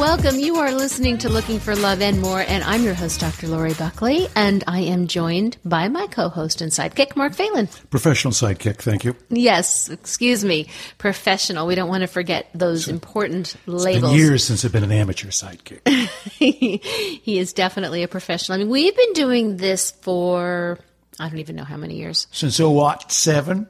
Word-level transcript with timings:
Welcome. 0.00 0.38
You 0.38 0.56
are 0.56 0.72
listening 0.72 1.18
to 1.18 1.28
Looking 1.28 1.60
for 1.60 1.76
Love 1.76 2.00
and 2.00 2.22
More, 2.22 2.40
and 2.40 2.64
I'm 2.64 2.84
your 2.84 2.94
host, 2.94 3.20
Dr. 3.20 3.48
Lori 3.48 3.74
Buckley, 3.74 4.28
and 4.34 4.64
I 4.66 4.80
am 4.80 5.08
joined 5.08 5.58
by 5.62 5.88
my 5.88 6.06
co-host 6.06 6.62
and 6.62 6.72
sidekick, 6.72 7.16
Mark 7.16 7.34
Phelan. 7.34 7.68
Professional 7.90 8.32
sidekick, 8.32 8.76
thank 8.78 9.04
you. 9.04 9.14
Yes, 9.28 9.90
excuse 9.90 10.42
me, 10.42 10.68
professional. 10.96 11.66
We 11.66 11.74
don't 11.74 11.90
want 11.90 12.00
to 12.00 12.06
forget 12.06 12.48
those 12.54 12.88
important 12.88 13.54
labels. 13.66 14.12
Been 14.12 14.18
years 14.18 14.42
since 14.42 14.64
I've 14.64 14.72
been 14.72 14.84
an 14.84 14.90
amateur 14.90 15.28
sidekick. 15.28 15.86
he 16.38 17.38
is 17.38 17.52
definitely 17.52 18.02
a 18.02 18.08
professional. 18.08 18.56
I 18.56 18.58
mean, 18.60 18.70
we've 18.70 18.96
been 18.96 19.12
doing 19.12 19.58
this 19.58 19.90
for 19.90 20.78
I 21.18 21.28
don't 21.28 21.40
even 21.40 21.56
know 21.56 21.64
how 21.64 21.76
many 21.76 21.96
years. 21.96 22.26
Since 22.32 22.58
oh 22.58 22.70
what 22.70 23.12
seven? 23.12 23.68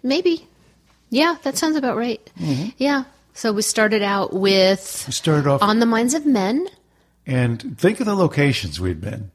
Maybe. 0.00 0.46
Yeah, 1.10 1.38
that 1.42 1.58
sounds 1.58 1.74
about 1.74 1.96
right. 1.96 2.20
Mm-hmm. 2.38 2.68
Yeah. 2.78 3.02
So 3.38 3.52
we 3.52 3.62
started 3.62 4.02
out 4.02 4.32
with 4.32 5.04
We 5.06 5.12
started 5.12 5.46
off 5.46 5.62
On 5.62 5.78
the 5.78 5.86
Minds 5.86 6.12
of 6.12 6.26
Men. 6.26 6.66
and 7.24 7.78
think 7.78 8.00
of 8.00 8.06
the 8.06 8.16
locations 8.16 8.80
we'd 8.80 9.00
been. 9.00 9.30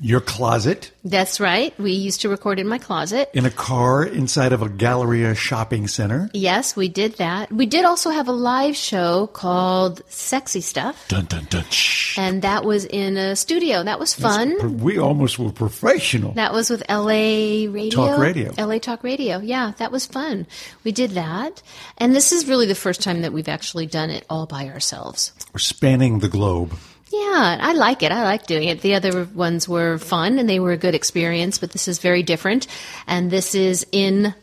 Your 0.00 0.20
closet, 0.20 0.90
That's 1.04 1.38
right. 1.40 1.78
We 1.78 1.92
used 1.92 2.22
to 2.22 2.28
record 2.28 2.58
in 2.58 2.66
my 2.66 2.78
closet. 2.78 3.30
in 3.34 3.44
a 3.46 3.50
car 3.50 4.04
inside 4.04 4.52
of 4.52 4.62
a 4.62 4.68
Galleria 4.68 5.34
shopping 5.34 5.86
center. 5.88 6.30
Yes, 6.32 6.76
we 6.76 6.88
did 6.88 7.14
that. 7.18 7.52
We 7.52 7.66
did 7.66 7.84
also 7.84 8.10
have 8.10 8.28
a 8.28 8.32
live 8.32 8.76
show 8.76 9.26
called 9.28 10.02
Sexy 10.08 10.60
Stuff, 10.60 11.06
Dun 11.08 11.26
dun 11.26 11.46
dun. 11.50 11.64
Shh. 11.70 12.18
and 12.18 12.42
that 12.42 12.64
was 12.64 12.84
in 12.86 13.16
a 13.16 13.36
studio. 13.36 13.82
That 13.82 13.98
was 13.98 14.14
fun. 14.14 14.78
We 14.80 14.98
almost 14.98 15.38
were 15.38 15.52
professional. 15.52 16.32
That 16.32 16.52
was 16.52 16.70
with 16.70 16.82
LA 16.88 17.68
Radio. 17.70 17.90
Talk 17.90 18.18
Radio. 18.18 18.52
LA 18.58 18.78
Talk 18.78 19.02
Radio. 19.04 19.38
Yeah, 19.38 19.72
that 19.78 19.92
was 19.92 20.06
fun. 20.06 20.46
We 20.84 20.92
did 20.92 21.12
that. 21.12 21.62
And 21.98 22.14
this 22.14 22.32
is 22.32 22.46
really 22.48 22.66
the 22.66 22.74
first 22.74 23.02
time 23.02 23.22
that 23.22 23.32
we've 23.32 23.48
actually 23.48 23.86
done 23.86 24.10
it 24.10 24.24
all 24.30 24.46
by 24.46 24.68
ourselves. 24.68 25.32
We're 25.52 25.58
spanning 25.58 26.18
the 26.20 26.28
globe. 26.28 26.72
Yeah, 27.14 27.58
I 27.60 27.74
like 27.74 28.02
it. 28.02 28.10
I 28.10 28.24
like 28.24 28.46
doing 28.46 28.68
it. 28.68 28.80
The 28.80 28.94
other 28.94 29.24
ones 29.24 29.68
were 29.68 29.98
fun 29.98 30.38
and 30.40 30.48
they 30.48 30.58
were 30.58 30.72
a 30.72 30.76
good 30.76 30.96
experience, 30.96 31.58
but 31.58 31.70
this 31.70 31.86
is 31.86 31.98
very 31.98 32.24
different. 32.24 32.66
And 33.06 33.30
this 33.30 33.54
is 33.54 33.86
in 33.92 34.34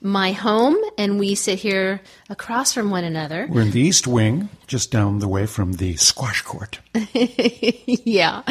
my 0.00 0.32
home, 0.32 0.76
and 0.98 1.18
we 1.18 1.34
sit 1.34 1.58
here 1.58 2.00
across 2.32 2.72
from 2.72 2.90
one 2.90 3.04
another. 3.04 3.46
We're 3.48 3.60
in 3.60 3.70
the 3.70 3.80
East 3.80 4.06
Wing, 4.06 4.48
just 4.66 4.90
down 4.90 5.18
the 5.20 5.28
way 5.28 5.46
from 5.46 5.74
the 5.74 5.96
squash 5.96 6.40
court. 6.42 6.80
yeah. 7.14 8.42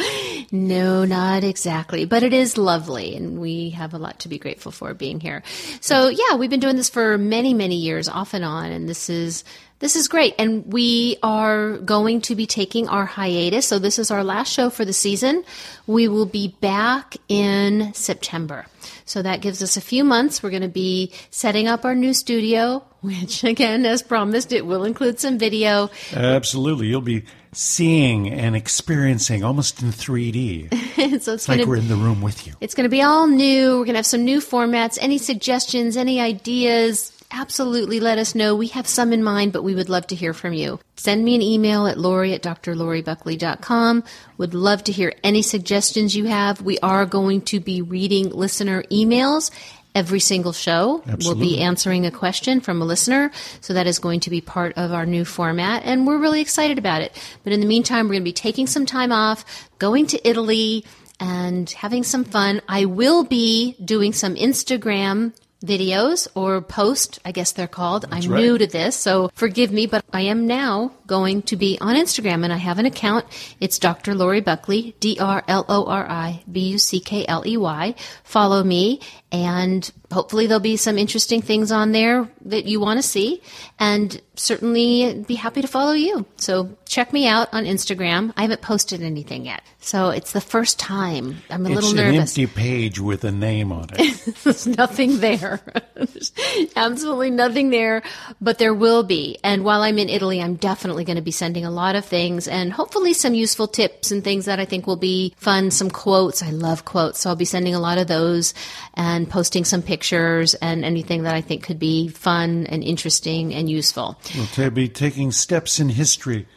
No, 0.52 1.04
not 1.04 1.44
exactly, 1.44 2.06
but 2.06 2.24
it 2.24 2.32
is 2.32 2.58
lovely, 2.58 3.16
and 3.16 3.42
we 3.42 3.72
have 3.72 3.94
a 3.94 3.98
lot 3.98 4.20
to 4.20 4.30
be 4.30 4.38
grateful 4.38 4.72
for 4.72 4.94
being 4.94 5.20
here. 5.20 5.42
So, 5.82 6.10
yeah, 6.10 6.36
we've 6.36 6.50
been 6.50 6.60
doing 6.60 6.78
this 6.78 6.90
for 6.90 7.18
many, 7.18 7.54
many 7.54 7.76
years, 7.76 8.08
off 8.08 8.34
and 8.34 8.46
on, 8.46 8.72
and 8.72 8.88
this 8.88 9.10
is 9.10 9.44
this 9.80 9.96
is 9.96 10.08
great. 10.08 10.36
And 10.38 10.72
we 10.72 11.18
are 11.24 11.80
going 11.80 12.22
to 12.22 12.36
be 12.36 12.46
taking 12.46 12.88
our 12.88 13.06
hiatus. 13.06 13.68
So, 13.68 13.80
this 13.80 13.98
is 13.98 14.12
our 14.12 14.24
last 14.24 14.54
show 14.54 14.70
for 14.70 14.86
the 14.86 14.94
season. 14.94 15.44
We 15.88 16.08
will 16.08 16.28
be 16.28 16.50
back 16.62 17.18
in 17.28 17.92
September. 17.96 18.68
So, 19.06 19.24
that 19.24 19.42
gives 19.42 19.64
us 19.64 19.78
a 19.78 19.82
few 19.82 20.04
months. 20.04 20.44
We're 20.44 20.52
going 20.52 20.62
to 20.62 20.68
be 20.68 21.12
setting 21.32 21.68
up 21.68 21.84
our 21.84 21.96
new 21.96 22.14
studio, 22.14 22.84
which, 23.02 23.44
again, 23.44 23.86
as 23.86 24.02
promised, 24.02 24.52
it 24.52 24.66
will 24.66 24.84
include 24.84 25.20
some 25.20 25.38
video. 25.38 25.90
Absolutely. 26.14 26.88
You'll 26.88 27.02
be 27.02 27.24
seeing 27.54 28.30
and 28.30 28.56
experiencing 28.56 29.44
almost 29.44 29.82
in 29.82 29.90
3D. 29.90 30.70
It's 30.98 31.26
so, 31.26 31.34
it's 31.34 31.50
like 31.50 31.58
going 31.58 31.70
we're 31.70 31.76
in 31.76 31.88
the 31.88 31.96
room 31.96 32.22
with 32.22 32.48
you. 32.48 32.54
It's 32.62 32.76
going 32.76 32.86
to 32.86 32.90
be 32.90 33.02
all 33.02 33.28
new. 33.28 33.80
We're 33.80 33.86
going 33.86 33.94
to 33.94 34.00
have 34.00 34.06
some 34.06 34.24
new 34.24 34.40
formats. 34.40 34.98
Any 35.02 35.18
suggestions, 35.18 35.98
any 35.98 36.22
ideas, 36.22 37.12
absolutely 37.32 38.00
let 38.00 38.18
us 38.18 38.36
know. 38.36 38.56
We 38.56 38.68
have 38.68 38.88
some 38.88 39.12
in 39.14 39.24
mind, 39.24 39.54
but 39.54 39.64
we 39.64 39.76
would 39.76 39.90
love 39.90 40.08
to 40.08 40.16
hear 40.16 40.34
from 40.34 40.54
you. 40.54 40.80
Send 40.96 41.24
me 41.24 41.36
an 41.36 41.42
email 41.42 41.88
at 41.88 41.98
lori 41.98 42.34
at 42.34 42.44
drloribuckley.com. 42.44 44.04
Would 44.38 44.54
love 44.54 44.84
to 44.86 44.92
hear 44.92 45.14
any 45.24 45.42
suggestions 45.42 46.16
you 46.16 46.26
have. 46.26 46.62
We 46.62 46.78
are 46.80 47.06
going 47.06 47.42
to 47.44 47.60
be 47.60 47.82
reading 47.82 48.30
listener 48.30 48.84
emails. 48.84 49.52
Every 49.94 50.22
single 50.22 50.54
show, 50.54 51.04
we'll 51.20 51.36
be 51.36 51.60
answering 51.60 52.06
a 52.06 52.12
question 52.12 52.62
from 52.62 52.82
a 52.82 52.86
listener. 52.86 53.30
So 53.60 53.74
that 53.74 53.88
is 53.88 54.00
going 54.00 54.22
to 54.22 54.30
be 54.30 54.40
part 54.40 54.78
of 54.78 54.94
our 54.94 55.06
new 55.06 55.26
format, 55.26 55.84
and 55.84 56.08
we're 56.08 56.18
really 56.18 56.40
excited 56.40 56.78
about 56.78 57.02
it. 57.02 57.12
But 57.44 57.52
in 57.52 57.60
the 57.60 57.66
meantime, 57.66 58.06
we're 58.06 58.14
going 58.14 58.24
to 58.24 58.30
be 58.30 58.34
taking 58.34 58.68
some 58.68 58.86
time 58.86 59.12
off, 59.12 59.44
going 59.80 60.08
to 60.08 60.28
Italy, 60.28 60.86
and 61.20 61.70
having 61.70 62.04
some 62.04 62.24
fun. 62.24 62.62
I 62.70 62.86
will 62.86 63.26
be 63.26 63.76
doing 63.84 64.14
some 64.14 64.36
Instagram 64.36 65.34
videos 65.64 66.28
or 66.36 66.62
post, 66.62 67.20
I 67.24 67.32
guess 67.32 67.52
they're 67.52 67.68
called. 67.68 68.06
I'm 68.12 68.32
right. 68.32 68.42
new 68.42 68.58
to 68.58 68.68
this, 68.68 68.96
so 68.96 69.30
forgive 69.36 69.72
me, 69.72 69.86
but 69.86 70.04
I 70.12 70.22
am 70.22 70.48
now 70.48 70.94
going 71.12 71.42
to 71.42 71.58
be 71.58 71.78
on 71.82 71.96
Instagram 71.98 72.46
and 72.46 72.54
I 72.54 72.58
have 72.58 72.80
an 72.80 72.86
account. 72.86 73.26
It's 73.60 73.78
Dr. 73.78 74.16
Lori 74.16 74.40
Buckley, 74.40 74.96
D 75.02 75.18
R 75.20 75.44
L 75.46 75.66
O 75.68 75.86
R 75.86 76.10
I 76.10 76.42
B 76.50 76.70
U 76.70 76.78
C 76.80 77.02
K 77.02 77.26
L 77.28 77.44
E 77.46 77.58
Y. 77.58 77.96
Follow 78.24 78.64
me 78.64 79.02
and 79.34 79.92
hopefully 80.12 80.48
there'll 80.48 80.60
be 80.62 80.78
some 80.78 80.98
interesting 80.98 81.42
things 81.42 81.72
on 81.72 81.92
there 81.92 82.30
that 82.46 82.66
you 82.66 82.80
want 82.80 82.98
to 82.98 83.04
see 83.04 83.42
and 83.80 84.22
certainly 84.36 85.24
be 85.28 85.36
happy 85.36 85.62
to 85.62 85.68
follow 85.68 85.94
you. 85.94 86.26
So 86.38 86.78
check 86.86 87.14
me 87.14 87.28
out 87.28 87.54
on 87.54 87.64
Instagram. 87.66 88.34
I 88.38 88.42
haven't 88.44 88.62
posted 88.62 89.02
anything 89.02 89.46
yet. 89.46 89.62
So 89.80 90.10
it's 90.10 90.32
the 90.34 90.42
first 90.42 90.80
time. 90.80 91.38
I'm 91.50 91.66
a 91.66 91.70
It's 91.70 91.76
little 91.76 91.90
an 91.92 91.96
nervous. 92.14 92.38
empty 92.38 92.48
page 92.48 93.00
with 93.00 93.24
a 93.24 93.32
name 93.32 93.72
on 93.72 93.88
it. 93.94 94.36
There's 94.44 94.68
nothing 94.68 95.20
there. 95.20 95.62
There's 95.96 96.32
absolutely 96.76 97.32
nothing 97.32 97.70
there, 97.70 98.04
but 98.42 98.58
there 98.60 98.74
will 98.74 99.04
be. 99.04 99.38
And 99.44 99.64
while 99.64 99.82
I'm 99.82 99.98
in 99.98 100.10
Italy, 100.10 100.42
I'm 100.42 100.56
definitely 100.56 101.01
going 101.04 101.18
to 101.18 101.22
be 101.22 101.32
sending 101.32 101.66
a 101.66 101.72
lot 101.72 101.96
of 101.96 102.06
things 102.06 102.48
and 102.48 102.72
hopefully 102.72 103.14
some 103.14 103.34
useful 103.34 103.68
tips 103.68 104.12
and 104.12 104.24
things 104.24 104.46
that 104.46 104.60
I 104.60 104.66
think 104.66 104.88
will 104.88 104.96
be 104.96 105.34
fun. 105.38 105.72
Some 105.72 105.90
quotes. 105.90 106.44
I 106.44 106.52
love 106.52 106.86
quotes. 106.86 107.20
So 107.20 107.30
I'll 107.30 107.36
be 107.36 107.46
sending 107.46 107.76
a 107.76 107.80
lot 107.80 107.98
of 107.98 108.08
those 108.08 108.54
and 108.94 109.30
posting 109.30 109.66
some 109.66 109.82
pictures 109.82 110.54
and 110.56 110.86
anything 110.86 111.24
that 111.24 111.36
I 111.36 111.42
think 111.42 111.64
could 111.64 111.80
be 111.80 112.10
fun 112.10 112.68
and 112.68 112.84
interesting 112.84 113.54
and 113.54 113.70
useful. 113.70 114.20
We'll 114.58 114.70
be 114.70 114.90
taking 114.90 115.32
steps 115.32 115.80
in 115.80 115.90
history. 115.90 116.48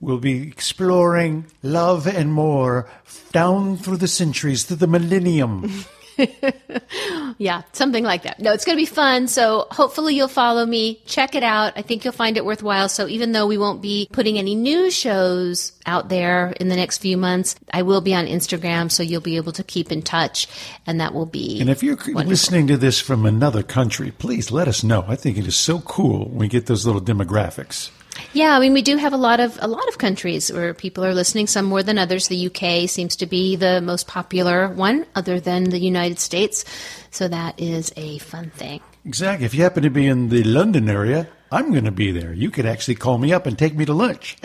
We'll 0.00 0.18
be 0.18 0.48
exploring 0.48 1.46
love 1.62 2.06
and 2.06 2.32
more 2.32 2.88
down 3.32 3.76
through 3.76 3.96
the 3.96 4.08
centuries, 4.08 4.64
through 4.64 4.76
the 4.76 4.86
millennium. 4.86 5.84
Yeah, 7.38 7.62
something 7.72 8.04
like 8.04 8.22
that. 8.22 8.40
No, 8.40 8.52
it's 8.52 8.64
going 8.64 8.76
to 8.76 8.80
be 8.80 8.86
fun. 8.86 9.28
So 9.28 9.66
hopefully 9.70 10.14
you'll 10.14 10.28
follow 10.28 10.64
me. 10.64 11.02
Check 11.04 11.34
it 11.34 11.42
out. 11.42 11.74
I 11.76 11.82
think 11.82 12.04
you'll 12.04 12.14
find 12.14 12.36
it 12.36 12.44
worthwhile. 12.44 12.88
So 12.88 13.08
even 13.08 13.32
though 13.32 13.46
we 13.46 13.58
won't 13.58 13.82
be 13.82 14.08
putting 14.10 14.38
any 14.38 14.54
new 14.54 14.90
shows 14.90 15.72
out 15.84 16.08
there 16.08 16.52
in 16.58 16.68
the 16.68 16.76
next 16.76 16.98
few 16.98 17.16
months, 17.16 17.56
I 17.72 17.82
will 17.82 18.00
be 18.00 18.14
on 18.14 18.26
Instagram. 18.26 18.90
So 18.90 19.02
you'll 19.02 19.20
be 19.20 19.36
able 19.36 19.52
to 19.52 19.64
keep 19.64 19.92
in 19.92 20.02
touch 20.02 20.48
and 20.86 21.00
that 21.00 21.12
will 21.12 21.26
be. 21.26 21.60
And 21.60 21.68
if 21.68 21.82
you're 21.82 21.96
listening 21.96 22.66
to 22.68 22.76
this 22.76 23.00
from 23.00 23.26
another 23.26 23.62
country, 23.62 24.10
please 24.10 24.50
let 24.50 24.66
us 24.66 24.82
know. 24.82 25.04
I 25.06 25.16
think 25.16 25.36
it 25.36 25.46
is 25.46 25.56
so 25.56 25.80
cool 25.80 26.28
when 26.28 26.38
we 26.38 26.48
get 26.48 26.66
those 26.66 26.86
little 26.86 27.02
demographics. 27.02 27.90
Yeah, 28.32 28.56
I 28.56 28.60
mean, 28.60 28.72
we 28.72 28.82
do 28.82 28.96
have 28.96 29.12
a 29.12 29.16
lot 29.16 29.40
of 29.40 29.58
a 29.60 29.68
lot 29.68 29.86
of 29.88 29.98
countries 29.98 30.52
where 30.52 30.74
people 30.74 31.04
are 31.04 31.14
listening. 31.14 31.46
Some 31.46 31.66
more 31.66 31.82
than 31.82 31.98
others. 31.98 32.28
The 32.28 32.46
UK 32.46 32.88
seems 32.88 33.16
to 33.16 33.26
be 33.26 33.56
the 33.56 33.80
most 33.80 34.06
popular 34.06 34.68
one, 34.68 35.06
other 35.14 35.40
than 35.40 35.64
the 35.64 35.78
United 35.78 36.18
States. 36.18 36.64
So 37.10 37.28
that 37.28 37.60
is 37.60 37.92
a 37.96 38.18
fun 38.18 38.50
thing. 38.50 38.80
Exactly. 39.04 39.46
If 39.46 39.54
you 39.54 39.62
happen 39.62 39.82
to 39.82 39.90
be 39.90 40.06
in 40.06 40.28
the 40.28 40.42
London 40.44 40.88
area, 40.88 41.28
I'm 41.50 41.70
going 41.70 41.84
to 41.84 41.92
be 41.92 42.10
there. 42.10 42.32
You 42.32 42.50
could 42.50 42.66
actually 42.66 42.96
call 42.96 43.18
me 43.18 43.32
up 43.32 43.46
and 43.46 43.58
take 43.58 43.74
me 43.74 43.84
to 43.84 43.92
lunch. 43.92 44.36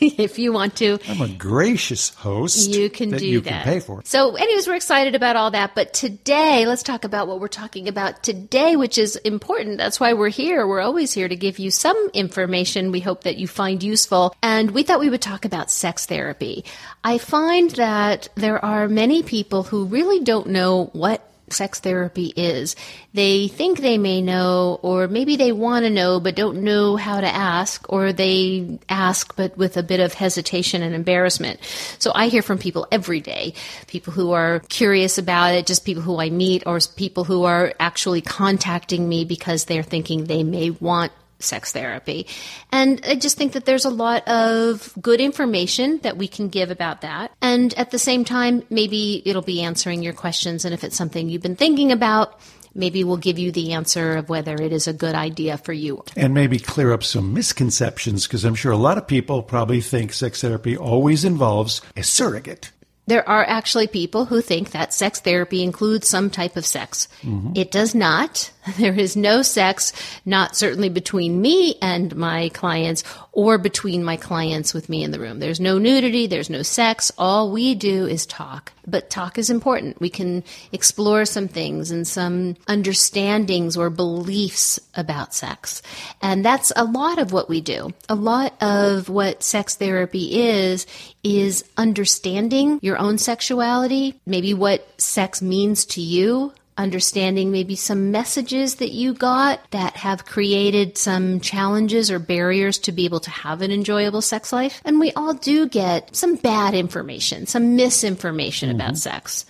if 0.00 0.38
you 0.38 0.52
want 0.52 0.76
to, 0.76 0.98
I'm 1.08 1.20
a 1.20 1.28
gracious 1.28 2.14
host. 2.14 2.70
You 2.70 2.88
can 2.88 3.10
that 3.10 3.20
do 3.20 3.26
you 3.26 3.40
that. 3.42 3.50
can 3.50 3.62
pay 3.64 3.80
for. 3.80 4.02
So, 4.04 4.34
anyways, 4.34 4.66
we're 4.66 4.74
excited 4.74 5.14
about 5.14 5.36
all 5.36 5.50
that. 5.50 5.74
But 5.74 5.92
today, 5.92 6.66
let's 6.66 6.82
talk 6.82 7.04
about 7.04 7.28
what 7.28 7.40
we're 7.40 7.48
talking 7.48 7.88
about 7.88 8.22
today, 8.22 8.76
which 8.76 8.96
is 8.96 9.16
important. 9.16 9.78
That's 9.78 10.00
why 10.00 10.14
we're 10.14 10.28
here. 10.28 10.66
We're 10.66 10.80
always 10.80 11.12
here 11.12 11.28
to 11.28 11.36
give 11.36 11.58
you 11.58 11.70
some 11.70 12.10
information 12.14 12.92
we 12.92 13.00
hope 13.00 13.24
that 13.24 13.36
you 13.36 13.46
find 13.46 13.82
useful. 13.82 14.34
And 14.42 14.70
we 14.70 14.82
thought 14.82 15.00
we 15.00 15.10
would 15.10 15.22
talk 15.22 15.44
about 15.44 15.70
sex 15.70 16.06
therapy. 16.06 16.64
I 17.04 17.18
find 17.18 17.70
that 17.72 18.28
there 18.36 18.64
are 18.64 18.88
many 18.88 19.22
people 19.22 19.64
who 19.64 19.84
really 19.84 20.24
don't 20.24 20.48
know 20.48 20.90
what 20.92 21.24
sex 21.52 21.80
therapy 21.80 22.32
is. 22.36 22.76
They 23.14 23.48
think 23.48 23.80
they 23.80 23.98
may 23.98 24.22
know, 24.22 24.78
or 24.82 25.08
maybe 25.08 25.36
they 25.36 25.52
want 25.52 25.84
to 25.84 25.90
know 25.90 26.20
but 26.20 26.36
don't 26.36 26.62
know 26.62 26.96
how 26.96 27.20
to 27.20 27.26
ask, 27.26 27.84
or 27.92 28.12
they 28.12 28.78
ask 28.88 29.34
but 29.36 29.56
with 29.56 29.76
a 29.76 29.82
bit 29.82 30.00
of 30.00 30.14
hesitation 30.14 30.82
and 30.82 30.94
embarrassment. 30.94 31.60
So 31.98 32.12
I 32.14 32.28
hear 32.28 32.42
from 32.42 32.58
people 32.58 32.86
every 32.90 33.20
day 33.20 33.54
people 33.86 34.12
who 34.12 34.32
are 34.32 34.60
curious 34.68 35.18
about 35.18 35.54
it, 35.54 35.66
just 35.66 35.84
people 35.84 36.02
who 36.02 36.20
I 36.20 36.30
meet, 36.30 36.62
or 36.66 36.78
people 36.96 37.24
who 37.24 37.44
are 37.44 37.74
actually 37.80 38.20
contacting 38.20 39.08
me 39.08 39.24
because 39.24 39.64
they're 39.64 39.82
thinking 39.82 40.24
they 40.24 40.42
may 40.42 40.70
want 40.70 41.12
sex 41.38 41.72
therapy. 41.72 42.26
And 42.72 43.00
I 43.06 43.14
just 43.14 43.36
think 43.36 43.52
that 43.52 43.64
there's 43.64 43.84
a 43.84 43.90
lot 43.90 44.26
of 44.28 44.92
good 45.00 45.20
information 45.20 45.98
that 46.02 46.16
we 46.16 46.28
can 46.28 46.48
give 46.48 46.70
about 46.70 47.02
that. 47.02 47.32
And 47.40 47.74
at 47.74 47.90
the 47.90 47.98
same 47.98 48.24
time, 48.24 48.64
maybe 48.70 49.22
it'll 49.24 49.42
be 49.42 49.62
answering 49.62 50.02
your 50.02 50.12
questions. 50.12 50.64
And 50.64 50.74
if 50.74 50.84
it's 50.84 50.96
something 50.96 51.28
you've 51.28 51.42
been 51.42 51.56
thinking 51.56 51.92
about, 51.92 52.40
maybe 52.74 53.04
we'll 53.04 53.16
give 53.16 53.38
you 53.38 53.52
the 53.52 53.72
answer 53.72 54.16
of 54.16 54.28
whether 54.28 54.54
it 54.54 54.72
is 54.72 54.86
a 54.86 54.92
good 54.92 55.14
idea 55.14 55.58
for 55.58 55.72
you. 55.72 56.02
And 56.16 56.34
maybe 56.34 56.58
clear 56.58 56.92
up 56.92 57.02
some 57.02 57.32
misconceptions 57.32 58.26
because 58.26 58.44
I'm 58.44 58.54
sure 58.54 58.72
a 58.72 58.76
lot 58.76 58.98
of 58.98 59.06
people 59.06 59.42
probably 59.42 59.80
think 59.80 60.12
sex 60.12 60.40
therapy 60.40 60.76
always 60.76 61.24
involves 61.24 61.82
a 61.96 62.02
surrogate. 62.02 62.70
There 63.06 63.26
are 63.26 63.42
actually 63.44 63.86
people 63.86 64.26
who 64.26 64.42
think 64.42 64.72
that 64.72 64.92
sex 64.92 65.18
therapy 65.20 65.62
includes 65.62 66.06
some 66.06 66.28
type 66.28 66.56
of 66.56 66.66
sex. 66.66 67.08
Mm-hmm. 67.22 67.52
It 67.54 67.70
does 67.70 67.94
not. 67.94 68.50
There 68.78 68.94
is 68.94 69.16
no 69.16 69.42
sex, 69.42 69.92
not 70.24 70.56
certainly 70.56 70.88
between 70.88 71.40
me 71.40 71.76
and 71.82 72.14
my 72.16 72.48
clients 72.50 73.02
or 73.32 73.58
between 73.58 74.04
my 74.04 74.16
clients 74.16 74.74
with 74.74 74.88
me 74.88 75.02
in 75.02 75.10
the 75.10 75.20
room. 75.20 75.38
There's 75.38 75.60
no 75.60 75.78
nudity, 75.78 76.26
there's 76.26 76.50
no 76.50 76.62
sex. 76.62 77.10
All 77.18 77.50
we 77.50 77.74
do 77.74 78.06
is 78.06 78.26
talk. 78.26 78.72
But 78.86 79.10
talk 79.10 79.38
is 79.38 79.50
important. 79.50 80.00
We 80.00 80.10
can 80.10 80.42
explore 80.72 81.24
some 81.24 81.48
things 81.48 81.90
and 81.90 82.06
some 82.06 82.56
understandings 82.66 83.76
or 83.76 83.90
beliefs 83.90 84.80
about 84.94 85.34
sex. 85.34 85.82
And 86.22 86.44
that's 86.44 86.72
a 86.74 86.84
lot 86.84 87.18
of 87.18 87.32
what 87.32 87.48
we 87.48 87.60
do. 87.60 87.92
A 88.08 88.14
lot 88.14 88.54
of 88.62 89.08
what 89.08 89.42
sex 89.42 89.76
therapy 89.76 90.40
is, 90.40 90.86
is 91.22 91.64
understanding 91.76 92.78
your 92.82 92.98
own 92.98 93.18
sexuality, 93.18 94.18
maybe 94.24 94.54
what 94.54 94.88
sex 95.00 95.42
means 95.42 95.84
to 95.86 96.00
you, 96.00 96.52
understanding 96.78 97.50
maybe 97.50 97.76
some 97.76 98.10
messages 98.10 98.76
that 98.76 98.92
you 98.92 99.12
got 99.12 99.70
that 99.72 99.96
have 99.96 100.24
created 100.24 100.96
some 100.96 101.40
challenges 101.40 102.10
or 102.10 102.18
barriers 102.18 102.78
to 102.78 102.92
be 102.92 103.04
able 103.04 103.20
to 103.20 103.30
have 103.30 103.60
an 103.60 103.72
enjoyable 103.72 104.22
sex 104.22 104.52
life. 104.52 104.80
And 104.84 105.00
we 105.00 105.12
all 105.12 105.34
do 105.34 105.68
get 105.68 106.14
some 106.16 106.36
bad 106.36 106.74
information, 106.74 107.46
some 107.46 107.76
misinformation 107.76 108.70
mm-hmm. 108.70 108.80
about 108.80 108.96
sex. 108.96 109.44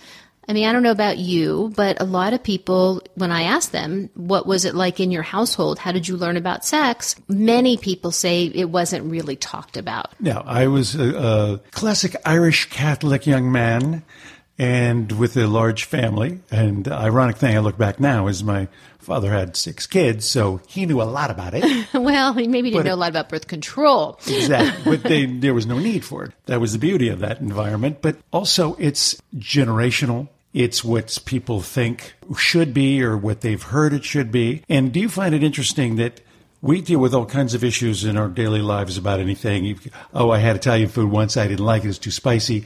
I 0.47 0.53
mean, 0.53 0.67
I 0.67 0.73
don't 0.73 0.81
know 0.81 0.89
about 0.89 1.19
you, 1.19 1.71
but 1.75 2.01
a 2.01 2.05
lot 2.05 2.33
of 2.33 2.41
people, 2.41 3.03
when 3.13 3.31
I 3.31 3.43
ask 3.43 3.69
them, 3.69 4.09
what 4.15 4.47
was 4.47 4.65
it 4.65 4.73
like 4.73 4.99
in 4.99 5.11
your 5.11 5.21
household? 5.21 5.77
How 5.77 5.91
did 5.91 6.07
you 6.07 6.17
learn 6.17 6.37
about 6.37 6.65
sex? 6.65 7.15
Many 7.27 7.77
people 7.77 8.09
say 8.09 8.45
it 8.45 8.71
wasn't 8.71 9.11
really 9.11 9.35
talked 9.35 9.77
about. 9.77 10.19
Now, 10.19 10.41
I 10.47 10.65
was 10.65 10.95
a, 10.95 11.15
a 11.15 11.57
classic 11.69 12.15
Irish 12.25 12.67
Catholic 12.71 13.27
young 13.27 13.51
man 13.51 14.03
and 14.59 15.13
with 15.13 15.37
a 15.37 15.47
large 15.47 15.85
family. 15.85 16.41
And 16.51 16.83
the 16.83 16.93
ironic 16.93 17.37
thing 17.37 17.55
I 17.55 17.61
look 17.61 17.77
back 17.77 17.99
now 17.99 18.27
is 18.27 18.43
my 18.43 18.67
father 18.99 19.31
had 19.31 19.55
six 19.55 19.87
kids, 19.87 20.29
so 20.29 20.59
he 20.67 20.85
knew 20.85 21.01
a 21.01 21.03
lot 21.03 21.31
about 21.31 21.53
it. 21.55 21.87
well, 21.93 22.33
he 22.33 22.47
maybe 22.47 22.69
didn't 22.69 22.83
but 22.83 22.89
know 22.89 22.95
a 22.95 22.97
lot 22.97 23.09
about 23.09 23.29
birth 23.29 23.47
control. 23.47 24.19
exactly. 24.27 24.83
But 24.99 25.03
they, 25.03 25.25
there 25.25 25.53
was 25.53 25.65
no 25.65 25.79
need 25.79 26.03
for 26.03 26.25
it. 26.25 26.33
That 26.47 26.59
was 26.59 26.73
the 26.73 26.79
beauty 26.79 27.07
of 27.07 27.19
that 27.19 27.39
environment. 27.39 28.01
But 28.01 28.17
also, 28.31 28.75
it's 28.77 29.19
generational. 29.37 30.27
It's 30.53 30.83
what 30.83 31.17
people 31.25 31.61
think 31.61 32.15
should 32.37 32.73
be 32.73 33.01
or 33.01 33.15
what 33.15 33.41
they've 33.41 33.61
heard 33.61 33.93
it 33.93 34.03
should 34.03 34.31
be. 34.31 34.63
And 34.67 34.91
do 34.91 34.99
you 34.99 35.07
find 35.07 35.33
it 35.33 35.43
interesting 35.43 35.95
that 35.97 36.21
we 36.61 36.81
deal 36.81 36.99
with 36.99 37.13
all 37.13 37.25
kinds 37.25 37.53
of 37.53 37.63
issues 37.63 38.03
in 38.03 38.17
our 38.17 38.27
daily 38.27 38.61
lives 38.61 38.97
about 38.97 39.19
anything? 39.19 39.79
Oh, 40.13 40.31
I 40.31 40.39
had 40.39 40.55
Italian 40.55 40.89
food 40.89 41.09
once. 41.09 41.37
I 41.37 41.47
didn't 41.47 41.65
like 41.65 41.85
it. 41.85 41.89
It's 41.89 41.97
too 41.99 42.11
spicy 42.11 42.65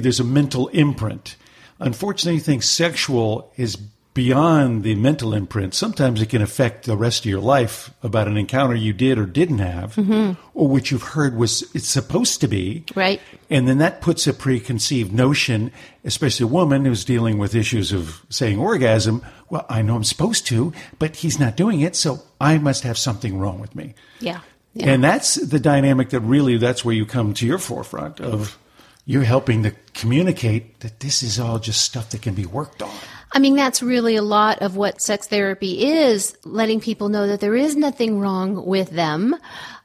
there's 0.00 0.20
a 0.20 0.24
mental 0.24 0.68
imprint. 0.68 1.36
Unfortunately, 1.78 2.40
I 2.40 2.42
think 2.42 2.62
sexual 2.62 3.52
is 3.56 3.76
beyond 4.14 4.84
the 4.84 4.94
mental 4.94 5.34
imprint. 5.34 5.74
Sometimes 5.74 6.22
it 6.22 6.28
can 6.28 6.40
affect 6.40 6.86
the 6.86 6.96
rest 6.96 7.24
of 7.24 7.26
your 7.26 7.40
life 7.40 7.92
about 8.00 8.28
an 8.28 8.36
encounter 8.36 8.76
you 8.76 8.92
did 8.92 9.18
or 9.18 9.26
didn't 9.26 9.58
have, 9.58 9.96
mm-hmm. 9.96 10.40
or 10.54 10.68
which 10.68 10.92
you've 10.92 11.02
heard 11.02 11.36
was 11.36 11.62
it's 11.74 11.88
supposed 11.88 12.40
to 12.40 12.48
be. 12.48 12.84
Right. 12.94 13.20
And 13.50 13.66
then 13.66 13.78
that 13.78 14.00
puts 14.00 14.28
a 14.28 14.32
preconceived 14.32 15.12
notion, 15.12 15.72
especially 16.04 16.44
a 16.44 16.48
woman 16.48 16.84
who's 16.84 17.04
dealing 17.04 17.38
with 17.38 17.56
issues 17.56 17.92
of 17.92 18.24
saying 18.30 18.58
orgasm. 18.58 19.20
Well, 19.50 19.66
I 19.68 19.82
know 19.82 19.96
I'm 19.96 20.04
supposed 20.04 20.46
to, 20.46 20.72
but 21.00 21.16
he's 21.16 21.40
not 21.40 21.56
doing 21.56 21.80
it, 21.80 21.96
so 21.96 22.22
I 22.40 22.58
must 22.58 22.84
have 22.84 22.96
something 22.96 23.36
wrong 23.36 23.58
with 23.60 23.74
me. 23.74 23.94
Yeah. 24.20 24.40
yeah. 24.74 24.90
And 24.90 25.02
that's 25.02 25.34
the 25.34 25.58
dynamic 25.58 26.10
that 26.10 26.20
really 26.20 26.56
that's 26.56 26.84
where 26.84 26.94
you 26.94 27.04
come 27.04 27.34
to 27.34 27.46
your 27.46 27.58
forefront 27.58 28.20
of 28.20 28.56
you're 29.06 29.24
helping 29.24 29.62
to 29.62 29.72
communicate 29.92 30.80
that 30.80 31.00
this 31.00 31.22
is 31.22 31.38
all 31.38 31.58
just 31.58 31.82
stuff 31.82 32.10
that 32.10 32.22
can 32.22 32.34
be 32.34 32.46
worked 32.46 32.82
on. 32.82 32.94
I 33.32 33.38
mean, 33.38 33.56
that's 33.56 33.82
really 33.82 34.16
a 34.16 34.22
lot 34.22 34.62
of 34.62 34.76
what 34.76 35.02
sex 35.02 35.26
therapy 35.26 35.84
is 35.84 36.36
letting 36.44 36.80
people 36.80 37.08
know 37.08 37.26
that 37.26 37.40
there 37.40 37.56
is 37.56 37.76
nothing 37.76 38.20
wrong 38.20 38.64
with 38.64 38.90
them 38.90 39.34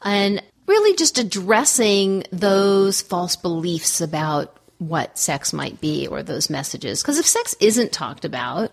and 0.04 0.42
really 0.68 0.96
just 0.96 1.18
addressing 1.18 2.24
those 2.32 3.02
false 3.02 3.36
beliefs 3.36 4.02
about 4.02 4.56
what 4.78 5.18
sex 5.18 5.52
might 5.52 5.82
be 5.82 6.08
or 6.08 6.22
those 6.22 6.50
messages. 6.50 7.02
Because 7.02 7.18
if 7.18 7.26
sex 7.26 7.56
isn't 7.60 7.92
talked 7.92 8.24
about, 8.24 8.72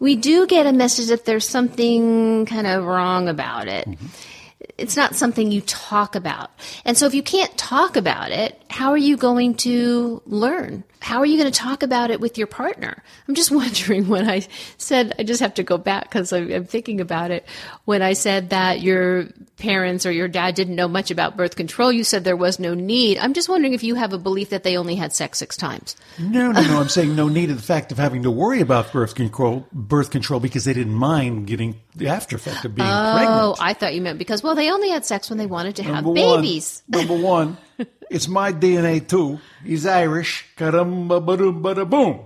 we 0.00 0.16
do 0.16 0.46
get 0.46 0.66
a 0.66 0.72
message 0.72 1.06
that 1.06 1.24
there's 1.24 1.48
something 1.48 2.44
kind 2.46 2.66
of 2.66 2.84
wrong 2.84 3.28
about 3.28 3.68
it. 3.68 3.88
Mm-hmm 3.88 4.06
it's 4.78 4.96
not 4.96 5.16
something 5.16 5.50
you 5.50 5.60
talk 5.62 6.14
about. 6.14 6.50
And 6.84 6.96
so 6.96 7.06
if 7.06 7.14
you 7.14 7.22
can't 7.22 7.56
talk 7.58 7.96
about 7.96 8.30
it, 8.30 8.60
how 8.70 8.90
are 8.90 8.96
you 8.96 9.16
going 9.16 9.54
to 9.56 10.22
learn? 10.24 10.84
How 11.00 11.18
are 11.18 11.26
you 11.26 11.38
going 11.38 11.50
to 11.50 11.58
talk 11.58 11.82
about 11.82 12.10
it 12.10 12.20
with 12.20 12.38
your 12.38 12.46
partner? 12.46 13.02
I'm 13.28 13.34
just 13.34 13.50
wondering 13.52 14.08
when 14.08 14.28
I 14.28 14.46
said, 14.76 15.14
I 15.18 15.24
just 15.24 15.40
have 15.40 15.54
to 15.54 15.62
go 15.62 15.78
back 15.78 16.04
because 16.04 16.32
I'm 16.32 16.64
thinking 16.64 17.00
about 17.00 17.30
it. 17.30 17.46
When 17.84 18.02
I 18.02 18.12
said 18.12 18.50
that 18.50 18.80
your 18.80 19.28
parents 19.56 20.06
or 20.06 20.12
your 20.12 20.28
dad 20.28 20.54
didn't 20.54 20.76
know 20.76 20.88
much 20.88 21.10
about 21.10 21.36
birth 21.36 21.56
control, 21.56 21.92
you 21.92 22.04
said 22.04 22.24
there 22.24 22.36
was 22.36 22.58
no 22.58 22.74
need. 22.74 23.18
I'm 23.18 23.32
just 23.32 23.48
wondering 23.48 23.74
if 23.74 23.82
you 23.82 23.96
have 23.96 24.12
a 24.12 24.18
belief 24.18 24.50
that 24.50 24.62
they 24.62 24.76
only 24.76 24.94
had 24.94 25.12
sex 25.12 25.38
six 25.38 25.56
times. 25.56 25.96
No, 26.18 26.52
no, 26.52 26.62
no. 26.62 26.80
I'm 26.80 26.88
saying 26.88 27.16
no 27.16 27.28
need 27.28 27.50
of 27.50 27.56
the 27.56 27.62
fact 27.62 27.90
of 27.90 27.98
having 27.98 28.22
to 28.22 28.30
worry 28.30 28.60
about 28.60 28.92
birth 28.92 29.14
control, 29.14 29.66
birth 29.72 30.10
control 30.10 30.40
because 30.40 30.64
they 30.64 30.72
didn't 30.72 30.94
mind 30.94 31.46
getting 31.46 31.80
the 31.96 32.08
after 32.08 32.36
effect 32.36 32.64
of 32.64 32.74
being 32.74 32.88
oh, 32.88 33.12
pregnant. 33.14 33.40
Oh, 33.40 33.56
I 33.58 33.74
thought 33.74 33.94
you 33.94 34.02
meant 34.02 34.18
because, 34.18 34.42
well, 34.42 34.54
they 34.54 34.67
only 34.70 34.90
had 34.90 35.04
sex 35.04 35.30
when 35.30 35.38
they 35.38 35.46
wanted 35.46 35.76
to 35.76 35.82
have 35.82 36.04
babies. 36.04 36.82
One, 36.88 37.06
number 37.06 37.22
one. 37.22 37.56
it's 38.10 38.28
my 38.28 38.52
DNA 38.52 39.06
too. 39.06 39.38
He's 39.64 39.86
Irish. 39.86 40.46
Caramba, 40.56 41.24
bada, 41.24 41.60
bada, 41.60 41.88
boom. 41.88 42.20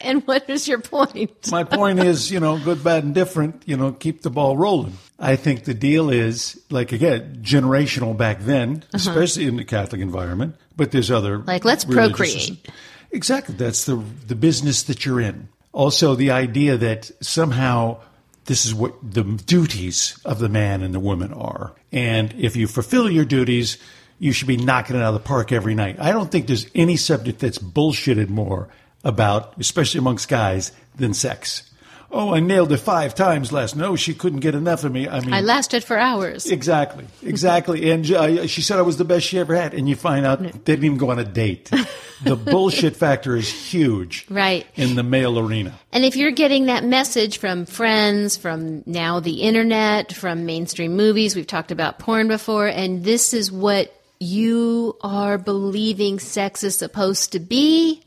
and 0.00 0.26
what 0.26 0.48
is 0.50 0.66
your 0.66 0.80
point? 0.80 1.50
my 1.50 1.64
point 1.64 2.00
is, 2.00 2.30
you 2.32 2.40
know, 2.40 2.58
good, 2.58 2.82
bad, 2.82 3.04
and 3.04 3.14
different. 3.14 3.62
You 3.66 3.76
know, 3.76 3.92
keep 3.92 4.22
the 4.22 4.30
ball 4.30 4.56
rolling. 4.56 4.98
I 5.18 5.36
think 5.36 5.64
the 5.64 5.74
deal 5.74 6.10
is, 6.10 6.60
like 6.70 6.92
again, 6.92 7.38
generational 7.42 8.16
back 8.16 8.40
then, 8.40 8.84
uh-huh. 8.92 8.96
especially 8.96 9.46
in 9.46 9.56
the 9.56 9.64
Catholic 9.64 10.00
environment. 10.00 10.56
But 10.76 10.92
there's 10.92 11.10
other 11.10 11.38
like 11.38 11.64
let's 11.64 11.84
procreate. 11.84 12.68
Exactly, 13.12 13.54
that's 13.54 13.84
the 13.84 14.02
the 14.26 14.34
business 14.34 14.84
that 14.84 15.04
you're 15.04 15.20
in. 15.20 15.48
Also, 15.72 16.16
the 16.16 16.32
idea 16.32 16.76
that 16.76 17.10
somehow 17.20 18.00
this 18.46 18.66
is 18.66 18.74
what 18.74 18.94
the 19.02 19.22
duties 19.22 20.18
of 20.24 20.38
the 20.38 20.48
man 20.48 20.82
and 20.82 20.94
the 20.94 21.00
woman 21.00 21.32
are. 21.32 21.74
And 21.92 22.34
if 22.38 22.56
you 22.56 22.66
fulfill 22.66 23.10
your 23.10 23.24
duties, 23.24 23.78
you 24.18 24.32
should 24.32 24.48
be 24.48 24.56
knocking 24.56 24.96
it 24.96 25.02
out 25.02 25.14
of 25.14 25.22
the 25.22 25.26
park 25.26 25.52
every 25.52 25.74
night. 25.74 25.98
I 25.98 26.12
don't 26.12 26.30
think 26.30 26.46
there's 26.46 26.66
any 26.74 26.96
subject 26.96 27.38
that's 27.38 27.58
bullshitted 27.58 28.28
more 28.28 28.68
about, 29.04 29.58
especially 29.58 29.98
amongst 29.98 30.28
guys, 30.28 30.72
than 30.96 31.14
sex. 31.14 31.69
Oh, 32.12 32.34
I 32.34 32.40
nailed 32.40 32.72
it 32.72 32.78
five 32.78 33.14
times 33.14 33.52
last. 33.52 33.76
No, 33.76 33.94
she 33.94 34.14
couldn't 34.14 34.40
get 34.40 34.54
enough 34.54 34.82
of 34.82 34.92
me. 34.92 35.08
I 35.08 35.20
mean, 35.20 35.32
I 35.32 35.42
lasted 35.42 35.84
for 35.84 35.96
hours. 35.96 36.46
Exactly, 36.50 37.06
exactly. 37.22 37.90
and 37.92 38.10
uh, 38.10 38.46
she 38.46 38.62
said 38.62 38.78
I 38.78 38.82
was 38.82 38.96
the 38.96 39.04
best 39.04 39.26
she 39.26 39.38
ever 39.38 39.54
had. 39.54 39.74
And 39.74 39.88
you 39.88 39.94
find 39.94 40.26
out 40.26 40.42
they 40.42 40.50
didn't 40.50 40.84
even 40.84 40.98
go 40.98 41.10
on 41.10 41.18
a 41.18 41.24
date. 41.24 41.70
the 42.24 42.36
bullshit 42.36 42.96
factor 42.96 43.36
is 43.36 43.48
huge, 43.48 44.26
right, 44.28 44.66
in 44.74 44.96
the 44.96 45.02
male 45.02 45.38
arena. 45.38 45.78
And 45.92 46.04
if 46.04 46.16
you're 46.16 46.32
getting 46.32 46.66
that 46.66 46.84
message 46.84 47.38
from 47.38 47.64
friends, 47.66 48.36
from 48.36 48.82
now 48.86 49.20
the 49.20 49.42
internet, 49.42 50.12
from 50.12 50.46
mainstream 50.46 50.96
movies, 50.96 51.36
we've 51.36 51.46
talked 51.46 51.70
about 51.70 51.98
porn 51.98 52.28
before, 52.28 52.66
and 52.66 53.04
this 53.04 53.32
is 53.32 53.52
what 53.52 53.94
you 54.18 54.96
are 55.00 55.38
believing 55.38 56.18
sex 56.18 56.62
is 56.62 56.76
supposed 56.76 57.32
to 57.32 57.38
be 57.38 58.02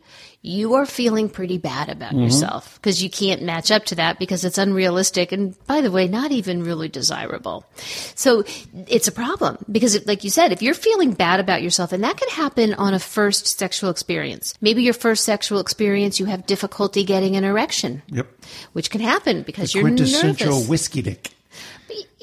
you 0.45 0.73
are 0.73 0.85
feeling 0.85 1.29
pretty 1.29 1.57
bad 1.57 1.87
about 1.87 2.11
mm-hmm. 2.11 2.23
yourself 2.23 2.75
because 2.75 3.01
you 3.01 3.09
can't 3.09 3.41
match 3.41 3.71
up 3.71 3.85
to 3.85 3.95
that 3.95 4.19
because 4.19 4.43
it's 4.43 4.57
unrealistic 4.57 5.31
and 5.31 5.55
by 5.67 5.79
the 5.79 5.89
way 5.89 6.05
not 6.05 6.31
even 6.31 6.63
really 6.63 6.89
desirable. 6.89 7.65
So 8.13 8.43
it's 8.87 9.07
a 9.07 9.13
problem 9.13 9.57
because 9.71 9.95
it, 9.95 10.05
like 10.05 10.25
you 10.25 10.29
said 10.29 10.51
if 10.51 10.61
you're 10.61 10.73
feeling 10.73 11.13
bad 11.13 11.39
about 11.39 11.63
yourself 11.63 11.93
and 11.93 12.03
that 12.03 12.17
could 12.17 12.29
happen 12.29 12.73
on 12.73 12.93
a 12.93 12.99
first 12.99 13.57
sexual 13.57 13.89
experience. 13.89 14.53
Maybe 14.59 14.83
your 14.83 14.93
first 14.93 15.23
sexual 15.23 15.59
experience 15.59 16.19
you 16.19 16.25
have 16.25 16.45
difficulty 16.45 17.05
getting 17.05 17.37
an 17.37 17.45
erection. 17.45 18.01
Yep. 18.07 18.27
which 18.73 18.89
can 18.89 18.99
happen 18.99 19.43
because 19.43 19.73
you're 19.73 19.83
Quintessential 19.83 20.49
nervous 20.49 20.67
whiskey 20.67 21.01
dick. 21.01 21.32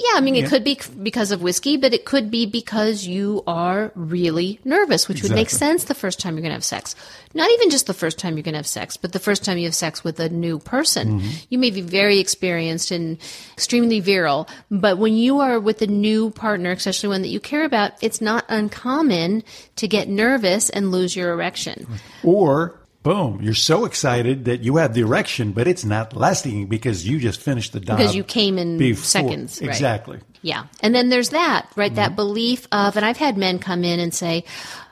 Yeah, 0.00 0.16
I 0.16 0.22
mean, 0.22 0.34
it 0.34 0.48
could 0.48 0.64
be 0.64 0.80
because 1.02 1.30
of 1.30 1.42
whiskey, 1.42 1.76
but 1.76 1.92
it 1.92 2.06
could 2.06 2.30
be 2.30 2.46
because 2.46 3.06
you 3.06 3.42
are 3.46 3.92
really 3.94 4.58
nervous, 4.64 5.08
which 5.08 5.22
would 5.22 5.32
make 5.32 5.50
sense 5.50 5.84
the 5.84 5.94
first 5.94 6.18
time 6.18 6.34
you're 6.34 6.40
going 6.42 6.50
to 6.50 6.54
have 6.54 6.64
sex. 6.64 6.94
Not 7.34 7.50
even 7.50 7.68
just 7.68 7.86
the 7.86 7.92
first 7.92 8.18
time 8.18 8.36
you're 8.36 8.42
going 8.42 8.54
to 8.54 8.58
have 8.58 8.66
sex, 8.66 8.96
but 8.96 9.12
the 9.12 9.18
first 9.18 9.44
time 9.44 9.58
you 9.58 9.66
have 9.66 9.74
sex 9.74 10.02
with 10.02 10.18
a 10.18 10.30
new 10.30 10.58
person. 10.58 11.20
Mm-hmm. 11.20 11.30
You 11.50 11.58
may 11.58 11.70
be 11.70 11.82
very 11.82 12.18
experienced 12.18 12.90
and 12.90 13.18
extremely 13.52 14.00
virile, 14.00 14.48
but 14.70 14.96
when 14.96 15.14
you 15.14 15.40
are 15.40 15.60
with 15.60 15.82
a 15.82 15.86
new 15.86 16.30
partner, 16.30 16.70
especially 16.70 17.10
one 17.10 17.20
that 17.20 17.28
you 17.28 17.40
care 17.40 17.64
about, 17.64 17.92
it's 18.00 18.22
not 18.22 18.46
uncommon 18.48 19.44
to 19.76 19.86
get 19.86 20.08
nervous 20.08 20.70
and 20.70 20.90
lose 20.90 21.14
your 21.14 21.32
erection. 21.32 21.86
Or 22.24 22.79
boom, 23.02 23.40
you're 23.42 23.54
so 23.54 23.84
excited 23.84 24.44
that 24.44 24.60
you 24.60 24.76
have 24.76 24.94
the 24.94 25.00
erection, 25.00 25.52
but 25.52 25.66
it's 25.66 25.84
not 25.84 26.14
lasting 26.14 26.66
because 26.66 27.06
you 27.06 27.18
just 27.18 27.40
finished 27.40 27.72
the 27.72 27.80
job 27.80 27.96
Because 27.98 28.14
you 28.14 28.24
came 28.24 28.58
in 28.58 28.78
before. 28.78 29.04
seconds, 29.04 29.60
right. 29.60 29.68
Exactly. 29.70 30.18
Yeah. 30.42 30.64
And 30.82 30.94
then 30.94 31.08
there's 31.08 31.30
that, 31.30 31.70
right? 31.76 31.88
Mm-hmm. 31.90 31.96
That 31.96 32.16
belief 32.16 32.66
of, 32.72 32.96
and 32.96 33.04
I've 33.04 33.16
had 33.18 33.36
men 33.36 33.58
come 33.58 33.84
in 33.84 34.00
and 34.00 34.12
say, 34.14 34.44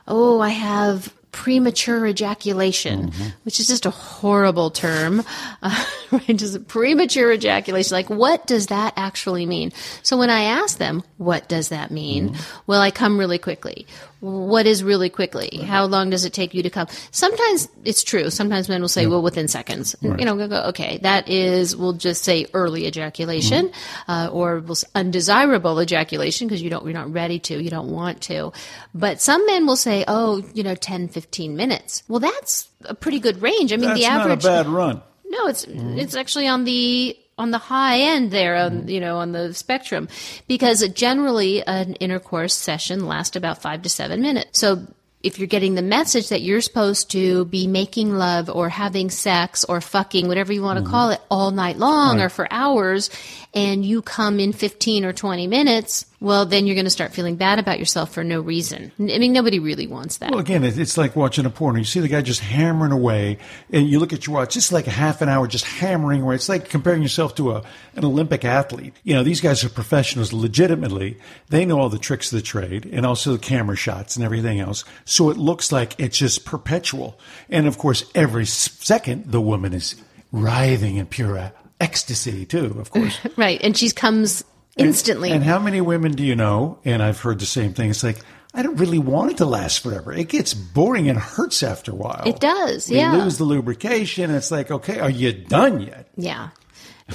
Oh, 0.07 0.39
I 0.39 0.49
have 0.49 1.13
premature 1.31 2.07
ejaculation, 2.07 3.11
Mm-hmm. 3.11 3.27
which 3.43 3.59
is 3.59 3.67
just 3.67 3.85
a 3.85 3.91
horrible 3.91 4.71
term, 4.71 5.23
uh, 5.61 5.85
right? 6.11 6.25
Just 6.35 6.67
premature 6.67 7.31
ejaculation. 7.31 7.93
Like, 7.93 8.09
what 8.09 8.47
does 8.47 8.67
that 8.67 8.93
actually 8.97 9.45
mean? 9.45 9.71
So 10.01 10.17
when 10.17 10.31
I 10.31 10.41
ask 10.45 10.79
them, 10.79 11.03
what 11.17 11.47
does 11.47 11.69
that 11.69 11.91
mean? 11.91 12.29
Mm-hmm. 12.29 12.61
Well, 12.65 12.81
I 12.81 12.89
come 12.91 13.19
really 13.19 13.37
quickly. 13.37 13.85
What 14.21 14.65
is 14.67 14.83
really 14.83 15.09
quickly? 15.09 15.59
How 15.63 15.85
long 15.85 16.09
does 16.09 16.25
it 16.25 16.33
take 16.33 16.53
you 16.53 16.61
to 16.63 16.69
come? 16.69 16.87
Sometimes 17.11 17.69
it's 17.85 18.03
true. 18.03 18.29
Sometimes 18.29 18.67
men 18.67 18.81
will 18.81 18.89
say, 18.89 19.07
well, 19.07 19.21
within 19.21 19.47
seconds. 19.47 19.95
And, 20.01 20.19
You 20.19 20.25
know, 20.25 20.35
we'll 20.35 20.49
go, 20.49 20.61
okay, 20.69 20.97
that 21.03 21.29
is, 21.29 21.75
we'll 21.75 21.93
just 21.93 22.23
say 22.23 22.45
early 22.53 22.85
ejaculation, 22.85 23.71
uh, 24.09 24.29
or 24.31 24.59
we'll, 24.59 24.75
undesirable 24.93 25.79
ejaculation 25.81 26.47
because 26.47 26.61
you 26.61 26.69
don't, 26.69 26.83
you're 26.83 26.93
not 26.93 27.11
ready 27.13 27.39
to, 27.39 27.63
you 27.63 27.69
don't 27.69 27.91
want 27.91 28.21
to. 28.23 28.51
But 28.93 29.21
some 29.21 29.45
men 29.45 29.65
will 29.65 29.77
say, 29.77 30.03
oh, 30.07 30.43
you 30.53 30.63
know, 30.63 30.75
10, 30.75 31.07
15 31.07 31.55
minutes. 31.55 32.03
Well, 32.09 32.19
that's 32.19 32.67
a 32.85 32.93
pretty 32.95 33.19
good 33.19 33.41
range. 33.41 33.71
I 33.71 33.77
mean, 33.77 33.87
That's 33.87 33.99
the 33.99 34.05
average. 34.05 34.43
not 34.43 34.59
a 34.59 34.63
bad 34.63 34.67
run. 34.67 35.01
No, 35.29 35.47
it's 35.47 35.65
Mm-hmm. 35.65 35.99
it's 35.99 36.15
actually 36.15 36.47
on 36.47 36.63
the 36.65 37.15
on 37.39 37.49
the 37.51 37.57
high 37.57 37.99
end 38.01 38.29
there, 38.29 38.55
on, 38.57 38.87
you 38.87 38.99
know, 38.99 39.17
on 39.17 39.31
the 39.31 39.53
spectrum, 39.53 40.07
because 40.47 40.87
generally 40.89 41.63
an 41.65 41.95
intercourse 41.95 42.53
session 42.53 43.07
lasts 43.07 43.35
about 43.35 43.61
five 43.61 43.81
to 43.83 43.89
seven 43.89 44.21
minutes. 44.21 44.59
So 44.59 44.85
if 45.23 45.39
you're 45.39 45.47
getting 45.47 45.75
the 45.75 45.81
message 45.81 46.29
that 46.29 46.41
you're 46.41 46.61
supposed 46.61 47.11
to 47.11 47.45
be 47.45 47.67
making 47.67 48.13
love 48.13 48.49
or 48.49 48.69
having 48.69 49.09
sex 49.09 49.63
or 49.65 49.81
fucking, 49.81 50.27
whatever 50.27 50.53
you 50.53 50.61
want 50.61 50.83
to 50.83 50.89
call 50.89 51.09
it, 51.09 51.19
all 51.29 51.51
night 51.51 51.77
long 51.77 52.11
Mm-hmm. 52.11 52.17
Right. 52.19 52.25
or 52.25 52.29
for 52.29 52.47
hours, 52.51 53.09
and 53.53 53.83
you 53.85 54.01
come 54.01 54.39
in 54.39 54.53
15 54.53 55.03
or 55.05 55.11
20 55.13 55.47
minutes, 55.47 56.05
well, 56.21 56.45
then 56.45 56.67
you're 56.67 56.75
going 56.75 56.85
to 56.85 56.91
start 56.91 57.13
feeling 57.13 57.37
bad 57.37 57.59
about 57.59 57.79
yourself 57.79 58.13
for 58.13 58.25
no 58.25 58.41
reason. 58.41 58.91
I 58.99 59.17
mean, 59.19 59.31
nobody 59.31 59.59
really 59.59 59.87
wants 59.87 60.17
that. 60.17 60.31
Well, 60.31 60.39
again, 60.39 60.65
it's 60.65 60.97
like 60.97 61.15
watching 61.15 61.45
a 61.45 61.49
porno. 61.49 61.79
You 61.79 61.85
see 61.85 62.01
the 62.01 62.09
guy 62.09 62.21
just 62.21 62.41
hammering 62.41 62.91
away, 62.91 63.37
and 63.71 63.87
you 63.87 63.99
look 63.99 64.11
at 64.11 64.27
your 64.27 64.35
watch, 64.35 64.57
it's 64.57 64.73
like 64.73 64.87
a 64.87 64.91
half 64.91 65.21
an 65.21 65.29
hour 65.29 65.47
just 65.47 65.63
hammering 65.63 66.21
away. 66.21 66.35
It's 66.35 66.49
like 66.49 66.67
comparing 66.67 67.01
yourself 67.01 67.35
to 67.35 67.51
a, 67.51 67.63
an 67.95 68.03
Olympic 68.03 68.43
athlete. 68.43 68.93
You 69.03 69.13
know, 69.13 69.23
these 69.23 69.39
guys 69.39 69.63
are 69.63 69.69
professionals 69.69 70.33
legitimately. 70.33 71.17
They 71.47 71.65
know 71.65 71.79
all 71.79 71.89
the 71.89 71.97
tricks 71.97 72.33
of 72.33 72.37
the 72.37 72.43
trade 72.43 72.85
and 72.91 73.05
also 73.05 73.31
the 73.31 73.39
camera 73.39 73.77
shots 73.77 74.17
and 74.17 74.25
everything 74.25 74.59
else. 74.59 74.83
So 75.05 75.29
it 75.29 75.37
looks 75.37 75.71
like 75.71 75.97
it's 75.99 76.17
just 76.17 76.43
perpetual. 76.43 77.17
And 77.49 77.65
of 77.65 77.77
course, 77.77 78.03
every 78.13 78.45
second, 78.45 79.31
the 79.31 79.41
woman 79.41 79.73
is 79.73 79.95
writhing 80.33 80.97
in 80.97 81.05
pure 81.05 81.37
uh, 81.37 81.51
ecstasy, 81.79 82.45
too, 82.45 82.75
of 82.77 82.91
course. 82.91 83.17
right. 83.37 83.59
And 83.63 83.77
she 83.77 83.89
comes 83.91 84.43
instantly. 84.77 85.31
And 85.31 85.43
how 85.43 85.59
many 85.59 85.81
women 85.81 86.13
do 86.13 86.23
you 86.23 86.35
know? 86.35 86.79
And 86.85 87.01
I've 87.03 87.19
heard 87.19 87.39
the 87.39 87.45
same 87.45 87.73
thing. 87.73 87.89
It's 87.89 88.03
like, 88.03 88.19
I 88.53 88.63
don't 88.63 88.77
really 88.77 88.99
want 88.99 89.31
it 89.31 89.37
to 89.37 89.45
last 89.45 89.79
forever. 89.81 90.11
It 90.11 90.29
gets 90.29 90.53
boring 90.53 91.07
and 91.09 91.19
hurts 91.19 91.61
after 91.61 91.91
a 91.91 91.95
while. 91.95 92.23
It 92.25 92.39
does, 92.39 92.87
They 92.87 92.97
yeah. 92.97 93.13
lose 93.13 93.37
the 93.37 93.43
lubrication. 93.43 94.25
And 94.25 94.35
it's 94.35 94.51
like, 94.51 94.71
okay, 94.71 94.99
are 94.99 95.09
you 95.09 95.31
done 95.33 95.81
yet? 95.81 96.09
yeah. 96.15 96.49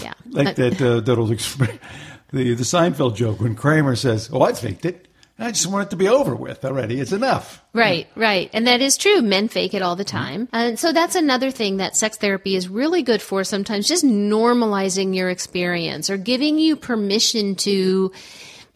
Yeah. 0.03 0.15
Like 0.29 0.57
that, 0.57 0.83
uh, 0.83 0.99
that 1.01 1.19
old, 1.19 1.29
the, 1.39 1.79
the 2.33 2.65
Seinfeld 2.65 3.15
joke 3.15 3.41
when 3.41 3.55
Kramer 3.55 3.95
says, 3.95 4.29
oh, 4.33 4.43
I 4.43 4.53
faked 4.53 4.85
it. 4.85 5.07
I 5.37 5.51
just 5.51 5.67
want 5.67 5.89
it 5.89 5.91
to 5.91 5.97
be 5.97 6.07
over 6.07 6.35
with 6.37 6.65
already. 6.65 7.01
It's 7.01 7.11
enough. 7.11 7.61
Right, 7.73 8.07
right. 8.15 8.49
And 8.53 8.69
that 8.69 8.81
is 8.81 8.97
true. 8.97 9.21
Men 9.21 9.49
fake 9.49 9.75
it 9.75 9.83
all 9.83 9.97
the 9.97 10.05
time. 10.05 10.49
And 10.53 10.79
so 10.79 10.93
that's 10.93 11.17
another 11.17 11.51
thing 11.51 11.79
that 11.79 11.97
sex 11.97 12.17
therapy 12.17 12.55
is 12.55 12.69
really 12.69 13.03
good 13.03 13.21
for 13.21 13.43
sometimes 13.43 13.89
just 13.89 14.05
normalizing 14.05 15.15
your 15.15 15.31
experience 15.31 16.09
or 16.09 16.17
giving 16.17 16.59
you 16.59 16.77
permission 16.77 17.57
to 17.57 18.13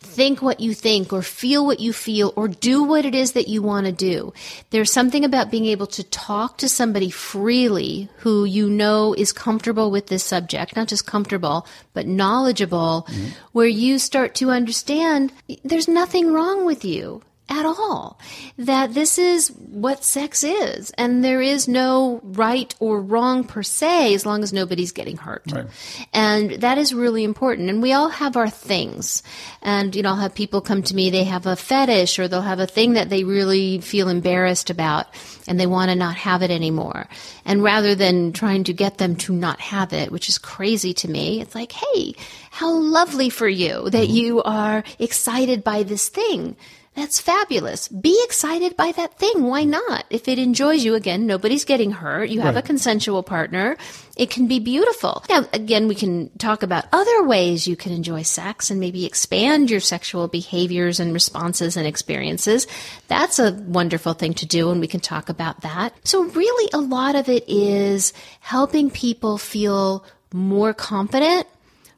think 0.09 0.43
what 0.43 0.61
you 0.61 0.75
think 0.75 1.13
or 1.13 1.23
feel 1.23 1.65
what 1.67 1.81
you 1.81 1.93
feel 1.93 2.33
or 2.37 2.49
do 2.49 2.83
what 2.83 3.05
it 3.05 3.15
is 3.15 3.33
that 3.33 3.49
you 3.49 3.63
want 3.63 3.87
to 3.87 3.93
do. 3.93 4.33
There's 4.71 4.93
something 4.93 5.25
about 5.25 5.51
being 5.51 5.67
able 5.67 5.87
to 5.89 6.03
talk 6.05 6.59
to 6.59 6.69
somebody 6.69 7.11
freely 7.11 8.09
who 8.19 8.45
you 8.45 8.69
know 8.69 9.15
is 9.15 9.33
comfortable 9.33 9.91
with 9.91 10.07
this 10.07 10.25
subject, 10.25 10.77
not 10.77 10.89
just 10.89 11.07
comfortable, 11.07 11.67
but 11.93 12.07
knowledgeable, 12.07 13.07
mm-hmm. 13.09 13.29
where 13.53 13.67
you 13.67 13.99
start 13.99 14.35
to 14.37 14.51
understand 14.51 15.33
there's 15.65 15.89
nothing 15.89 16.33
wrong 16.33 16.65
with 16.65 16.85
you 16.85 17.23
at 17.49 17.65
all. 17.65 18.19
That 18.59 18.95
this 18.95 19.19
is 19.19 19.49
what 19.49 20.05
sex 20.05 20.45
is, 20.45 20.91
and 20.93 21.25
there 21.25 21.41
is 21.41 21.69
no 21.69 22.21
right 22.23 22.75
or 22.81 23.01
wrong 23.01 23.45
per 23.45 23.63
se 23.63 24.15
as 24.15 24.27
long 24.27 24.43
as 24.43 24.53
nobody's 24.53 24.93
getting 24.93 25.17
hurt. 25.17 25.45
Right. 25.53 25.67
And 26.13 26.51
that 26.63 26.79
is 26.79 26.95
really 26.95 27.25
important. 27.25 27.71
And 27.71 27.83
we 27.83 27.93
all 27.93 28.09
have 28.09 28.37
our 28.37 28.51
things. 28.51 29.23
And, 29.63 29.95
you 29.95 30.03
know, 30.03 30.11
I'll 30.11 30.17
have 30.17 30.35
people 30.35 30.61
come 30.61 30.83
to 30.83 30.95
me, 30.95 31.11
they 31.11 31.25
have 31.25 31.47
a 31.47 31.57
fetish 31.57 32.19
or 32.19 32.29
they'll 32.29 32.43
have 32.43 32.61
a 32.61 32.67
thing 32.67 32.95
that 32.95 33.09
they 33.09 33.25
really 33.25 33.81
feel 33.81 34.09
embarrassed 34.09 34.71
about 34.71 35.07
and 35.47 35.59
they 35.59 35.67
want 35.67 35.91
to 35.91 35.95
not 35.95 36.17
have 36.17 36.43
it 36.43 36.51
anymore. 36.51 37.09
And 37.45 37.63
rather 37.63 37.95
than 37.95 38.33
trying 38.33 38.65
to 38.65 38.73
get 38.73 38.99
them 38.99 39.17
to 39.17 39.33
not 39.33 39.61
have 39.61 39.93
it, 39.93 40.13
which 40.13 40.29
is 40.29 40.39
crazy 40.39 40.93
to 40.95 41.09
me, 41.09 41.41
it's 41.41 41.55
like, 41.55 41.73
hey, 41.73 42.15
how 42.51 42.73
lovely 42.73 43.31
for 43.31 43.49
you 43.49 43.89
that 43.91 44.09
mm-hmm. 44.09 44.17
you 44.17 44.43
are 44.43 44.85
excited 44.99 45.65
by 45.65 45.83
this 45.83 46.09
thing. 46.09 46.57
That's 46.99 47.21
fabulous. 47.21 47.87
Be 47.87 48.21
excited 48.25 48.77
by 48.77 48.91
that 48.91 49.21
thing. 49.21 49.45
Why 49.45 49.63
not? 49.63 50.05
If 50.11 50.27
it 50.27 50.37
enjoys 50.37 50.85
you, 50.85 50.97
again, 50.97 51.29
nobody's 51.29 51.65
getting 51.65 51.93
hurt. 51.93 52.29
You 52.29 52.41
have 52.41 52.57
a 52.57 52.61
consensual 52.61 53.23
partner. 53.23 53.77
It 54.17 54.31
can 54.31 54.49
be 54.49 54.59
beautiful. 54.59 55.23
Now, 55.31 55.47
again, 55.53 55.87
we 55.87 55.95
can 55.95 56.29
talk 56.39 56.65
about 56.65 56.87
other 56.93 57.23
ways 57.23 57.69
you 57.69 57.77
can 57.77 57.93
enjoy 57.93 58.23
sex 58.23 58.69
and 58.69 58.81
maybe 58.81 59.07
expand 59.07 59.71
your 59.71 59.79
sexual 59.79 60.27
behaviors 60.27 60.99
and 60.99 61.13
responses 61.13 61.77
and 61.77 61.87
experiences. 61.87 62.67
That's 63.07 63.39
a 63.39 63.53
wonderful 63.53 64.15
thing 64.15 64.35
to 64.35 64.47
do, 64.47 64.73
and 64.73 64.81
we 64.81 64.89
can 64.89 64.99
talk 64.99 65.29
about 65.29 65.61
that. 65.61 65.95
So, 66.03 66.25
really, 66.25 66.69
a 66.73 66.79
lot 66.79 67.15
of 67.15 67.29
it 67.29 67.45
is 67.49 68.13
helping 68.41 68.91
people 68.91 69.39
feel 69.39 70.05
more 70.33 70.75
confident 70.75 71.47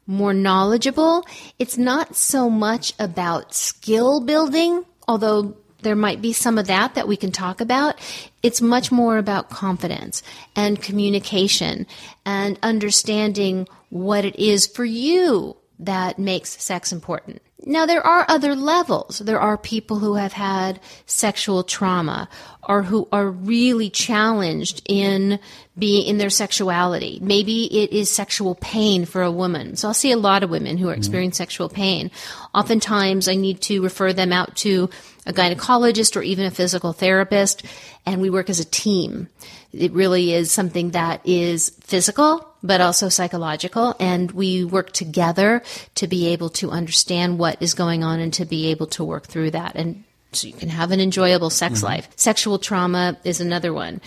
more 0.06 0.34
knowledgeable. 0.34 1.24
It's 1.58 1.78
not 1.78 2.16
so 2.16 2.50
much 2.50 2.92
about 2.98 3.54
skill 3.54 4.20
building, 4.20 4.84
although 5.10 5.56
there 5.82 5.96
might 5.96 6.22
be 6.22 6.32
some 6.32 6.56
of 6.56 6.68
that 6.68 6.94
that 6.94 7.08
we 7.08 7.16
can 7.16 7.32
talk 7.32 7.60
about. 7.60 7.98
It's 8.42 8.60
much 8.60 8.92
more 8.92 9.18
about 9.18 9.50
confidence 9.50 10.22
and 10.54 10.80
communication 10.80 11.86
and 12.24 12.58
understanding 12.62 13.66
what 13.88 14.24
it 14.24 14.38
is 14.38 14.68
for 14.68 14.84
you 14.84 15.56
that 15.80 16.18
makes 16.18 16.62
sex 16.62 16.92
important. 16.92 17.42
Now, 17.64 17.86
there 17.86 18.06
are 18.06 18.24
other 18.28 18.54
levels. 18.54 19.18
There 19.18 19.40
are 19.40 19.58
people 19.58 19.98
who 19.98 20.14
have 20.14 20.32
had 20.32 20.80
sexual 21.06 21.62
trauma 21.62 22.28
or 22.62 22.82
who 22.82 23.08
are 23.12 23.28
really 23.28 23.90
challenged 23.90 24.82
in 24.86 25.38
being 25.78 26.06
in 26.06 26.18
their 26.18 26.30
sexuality. 26.30 27.18
Maybe 27.22 27.82
it 27.82 27.90
is 27.92 28.10
sexual 28.10 28.54
pain 28.54 29.04
for 29.04 29.22
a 29.22 29.30
woman. 29.30 29.76
So 29.76 29.88
I'll 29.88 29.94
see 29.94 30.12
a 30.12 30.16
lot 30.16 30.42
of 30.42 30.50
women 30.50 30.78
who 30.78 30.88
are 30.88 30.92
mm-hmm. 30.92 30.98
experiencing 30.98 31.36
sexual 31.36 31.68
pain. 31.68 32.10
Oftentimes 32.54 33.28
I 33.28 33.34
need 33.34 33.60
to 33.62 33.82
refer 33.82 34.12
them 34.12 34.32
out 34.32 34.56
to 34.56 34.90
a 35.26 35.32
gynecologist 35.32 36.16
or 36.16 36.22
even 36.22 36.46
a 36.46 36.50
physical 36.50 36.92
therapist, 36.92 37.62
and 38.06 38.20
we 38.20 38.30
work 38.30 38.48
as 38.50 38.60
a 38.60 38.64
team. 38.64 39.28
It 39.72 39.92
really 39.92 40.32
is 40.32 40.50
something 40.50 40.90
that 40.90 41.20
is 41.24 41.70
physical, 41.80 42.48
but 42.62 42.80
also 42.80 43.08
psychological, 43.08 43.94
and 44.00 44.32
we 44.32 44.64
work 44.64 44.92
together 44.92 45.62
to 45.96 46.06
be 46.06 46.28
able 46.28 46.48
to 46.50 46.70
understand 46.70 47.38
what 47.38 47.60
is 47.60 47.74
going 47.74 48.02
on 48.02 48.20
and 48.20 48.32
to 48.34 48.44
be 48.44 48.68
able 48.68 48.86
to 48.88 49.04
work 49.04 49.26
through 49.26 49.52
that. 49.52 49.76
And 49.76 50.04
so 50.32 50.46
you 50.46 50.54
can 50.54 50.68
have 50.68 50.90
an 50.90 51.00
enjoyable 51.00 51.50
sex 51.50 51.78
mm-hmm. 51.78 51.86
life. 51.86 52.08
Sexual 52.16 52.58
trauma 52.58 53.18
is 53.24 53.40
another 53.40 53.72
one. 53.72 54.00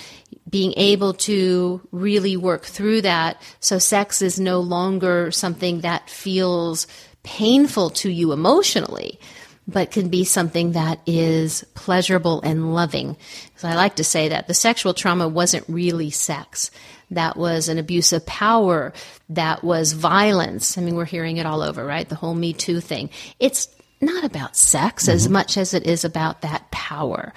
Being 0.49 0.73
able 0.77 1.13
to 1.13 1.81
really 1.91 2.37
work 2.37 2.63
through 2.63 3.01
that 3.01 3.41
so 3.59 3.77
sex 3.79 4.21
is 4.21 4.39
no 4.39 4.59
longer 4.59 5.31
something 5.31 5.81
that 5.81 6.09
feels 6.09 6.87
painful 7.23 7.89
to 7.89 8.09
you 8.09 8.31
emotionally, 8.33 9.19
but 9.67 9.91
can 9.91 10.09
be 10.09 10.23
something 10.23 10.73
that 10.73 10.99
is 11.05 11.63
pleasurable 11.73 12.41
and 12.41 12.73
loving. 12.73 13.17
So 13.57 13.67
I 13.67 13.75
like 13.75 13.95
to 13.95 14.03
say 14.03 14.29
that 14.29 14.47
the 14.47 14.53
sexual 14.53 14.93
trauma 14.93 15.27
wasn't 15.27 15.65
really 15.67 16.09
sex. 16.09 16.69
That 17.11 17.37
was 17.37 17.69
an 17.69 17.77
abuse 17.77 18.11
of 18.11 18.25
power. 18.25 18.93
That 19.29 19.63
was 19.63 19.93
violence. 19.93 20.77
I 20.77 20.81
mean, 20.81 20.95
we're 20.95 21.05
hearing 21.05 21.37
it 21.37 21.45
all 21.45 21.61
over, 21.61 21.85
right? 21.85 22.07
The 22.07 22.15
whole 22.15 22.33
Me 22.33 22.53
Too 22.53 22.79
thing. 22.81 23.09
It's 23.39 23.67
not 24.01 24.23
about 24.25 24.55
sex 24.55 25.07
as 25.07 25.23
mm-hmm. 25.23 25.33
much 25.33 25.57
as 25.57 25.73
it 25.73 25.85
is 25.85 26.03
about 26.03 26.41
that 26.41 26.69
power 26.71 27.33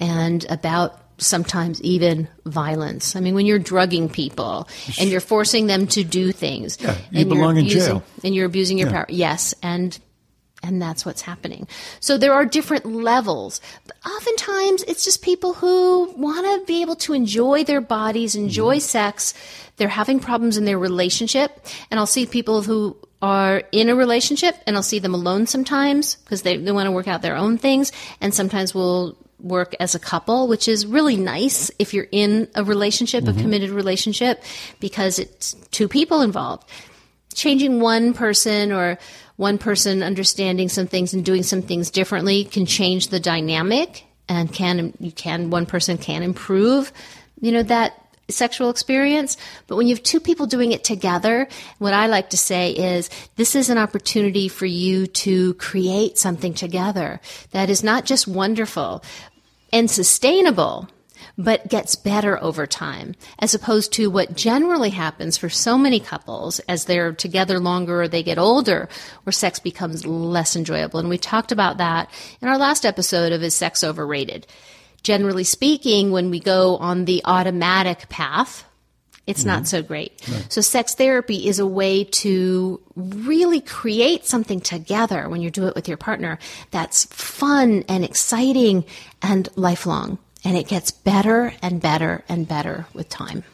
and 0.00 0.44
about 0.50 1.00
sometimes 1.16 1.80
even 1.82 2.28
violence. 2.44 3.14
I 3.16 3.20
mean, 3.20 3.34
when 3.34 3.46
you're 3.46 3.58
drugging 3.58 4.08
people 4.08 4.68
and 4.98 5.10
you're 5.10 5.20
forcing 5.20 5.66
them 5.66 5.86
to 5.88 6.04
do 6.04 6.32
things, 6.32 6.78
Yeah, 6.80 6.92
you 7.10 7.20
and 7.20 7.28
you're 7.28 7.36
belong 7.36 7.56
in 7.56 7.64
abusing, 7.66 7.92
jail. 7.94 8.02
and 8.24 8.34
you're 8.34 8.46
abusing 8.46 8.78
your 8.78 8.90
power. 8.90 9.06
Yes, 9.08 9.54
and 9.62 9.98
and 10.62 10.80
that's 10.80 11.06
what's 11.06 11.22
happening. 11.22 11.66
So 12.00 12.18
there 12.18 12.32
are 12.32 12.44
different 12.44 12.86
levels. 12.86 13.60
But 13.86 13.96
oftentimes 14.06 14.82
it's 14.84 15.04
just 15.04 15.22
people 15.22 15.54
who 15.54 16.12
want 16.16 16.46
to 16.46 16.66
be 16.66 16.82
able 16.82 16.96
to 16.96 17.14
enjoy 17.14 17.64
their 17.64 17.80
bodies, 17.80 18.36
enjoy 18.36 18.76
mm-hmm. 18.76 18.80
sex. 18.80 19.34
They're 19.76 19.88
having 19.88 20.20
problems 20.20 20.56
in 20.56 20.64
their 20.64 20.78
relationship. 20.78 21.66
And 21.90 21.98
I'll 21.98 22.06
see 22.06 22.26
people 22.26 22.62
who 22.62 22.96
are 23.22 23.62
in 23.72 23.88
a 23.88 23.94
relationship 23.94 24.56
and 24.66 24.76
I'll 24.76 24.82
see 24.82 24.98
them 24.98 25.14
alone 25.14 25.46
sometimes 25.46 26.16
because 26.16 26.42
they, 26.42 26.56
they 26.56 26.72
want 26.72 26.86
to 26.86 26.92
work 26.92 27.08
out 27.08 27.22
their 27.22 27.36
own 27.36 27.58
things. 27.58 27.92
And 28.20 28.34
sometimes 28.34 28.74
we'll 28.74 29.16
work 29.38 29.74
as 29.80 29.94
a 29.94 29.98
couple, 29.98 30.48
which 30.48 30.68
is 30.68 30.86
really 30.86 31.16
nice 31.16 31.70
if 31.78 31.94
you're 31.94 32.08
in 32.12 32.48
a 32.54 32.62
relationship, 32.62 33.24
a 33.24 33.28
mm-hmm. 33.28 33.40
committed 33.40 33.70
relationship, 33.70 34.42
because 34.80 35.18
it's 35.18 35.54
two 35.70 35.88
people 35.88 36.20
involved 36.20 36.68
changing 37.34 37.80
one 37.80 38.12
person 38.12 38.72
or 38.72 38.98
one 39.40 39.56
person 39.56 40.02
understanding 40.02 40.68
some 40.68 40.86
things 40.86 41.14
and 41.14 41.24
doing 41.24 41.42
some 41.42 41.62
things 41.62 41.90
differently 41.90 42.44
can 42.44 42.66
change 42.66 43.08
the 43.08 43.18
dynamic 43.18 44.04
and 44.28 44.52
can 44.52 44.92
you 45.00 45.10
can 45.10 45.48
one 45.48 45.64
person 45.64 45.96
can 45.96 46.22
improve 46.22 46.92
you 47.40 47.50
know 47.50 47.62
that 47.62 47.94
sexual 48.28 48.70
experience. 48.70 49.36
But 49.66 49.74
when 49.74 49.88
you 49.88 49.94
have 49.96 50.04
two 50.04 50.20
people 50.20 50.46
doing 50.46 50.72
it 50.72 50.84
together 50.84 51.48
what 51.78 51.94
i 51.94 52.06
like 52.06 52.30
to 52.30 52.36
say 52.36 52.72
is 52.72 53.08
this 53.36 53.56
is 53.56 53.70
an 53.70 53.78
opportunity 53.78 54.46
for 54.48 54.66
you 54.66 55.06
to 55.06 55.54
create 55.54 56.18
something 56.18 56.52
together 56.52 57.18
that 57.52 57.70
is 57.70 57.82
not 57.82 58.04
just 58.04 58.28
wonderful 58.28 59.02
and 59.72 59.90
sustainable 59.90 60.88
but 61.36 61.68
gets 61.68 61.96
better 61.96 62.42
over 62.42 62.66
time, 62.66 63.14
as 63.38 63.54
opposed 63.54 63.92
to 63.94 64.10
what 64.10 64.36
generally 64.36 64.90
happens 64.90 65.36
for 65.36 65.48
so 65.48 65.78
many 65.78 66.00
couples 66.00 66.58
as 66.60 66.84
they're 66.84 67.12
together 67.12 67.58
longer 67.58 68.02
or 68.02 68.08
they 68.08 68.22
get 68.22 68.38
older, 68.38 68.88
where 69.24 69.32
sex 69.32 69.58
becomes 69.58 70.06
less 70.06 70.56
enjoyable. 70.56 71.00
And 71.00 71.08
we 71.08 71.18
talked 71.18 71.52
about 71.52 71.78
that 71.78 72.10
in 72.40 72.48
our 72.48 72.58
last 72.58 72.84
episode 72.84 73.32
of 73.32 73.42
Is 73.42 73.54
Sex 73.54 73.82
Overrated? 73.82 74.46
Generally 75.02 75.44
speaking, 75.44 76.10
when 76.10 76.30
we 76.30 76.40
go 76.40 76.76
on 76.76 77.06
the 77.06 77.22
automatic 77.24 78.08
path, 78.08 78.64
it's 79.26 79.44
not 79.44 79.58
mm-hmm. 79.58 79.64
so 79.66 79.82
great. 79.82 80.20
So, 80.48 80.60
sex 80.60 80.94
therapy 80.96 81.46
is 81.46 81.60
a 81.60 81.66
way 81.66 82.04
to 82.04 82.80
really 82.96 83.60
create 83.60 84.26
something 84.26 84.60
together 84.60 85.28
when 85.28 85.40
you 85.40 85.50
do 85.50 85.68
it 85.68 85.74
with 85.76 85.86
your 85.86 85.96
partner 85.96 86.38
that's 86.72 87.04
fun 87.04 87.84
and 87.88 88.04
exciting 88.04 88.84
and 89.22 89.48
lifelong. 89.54 90.18
And 90.44 90.56
it 90.56 90.68
gets 90.68 90.90
better 90.90 91.52
and 91.62 91.80
better 91.80 92.24
and 92.28 92.48
better 92.48 92.86
with 92.94 93.08
time. 93.08 93.44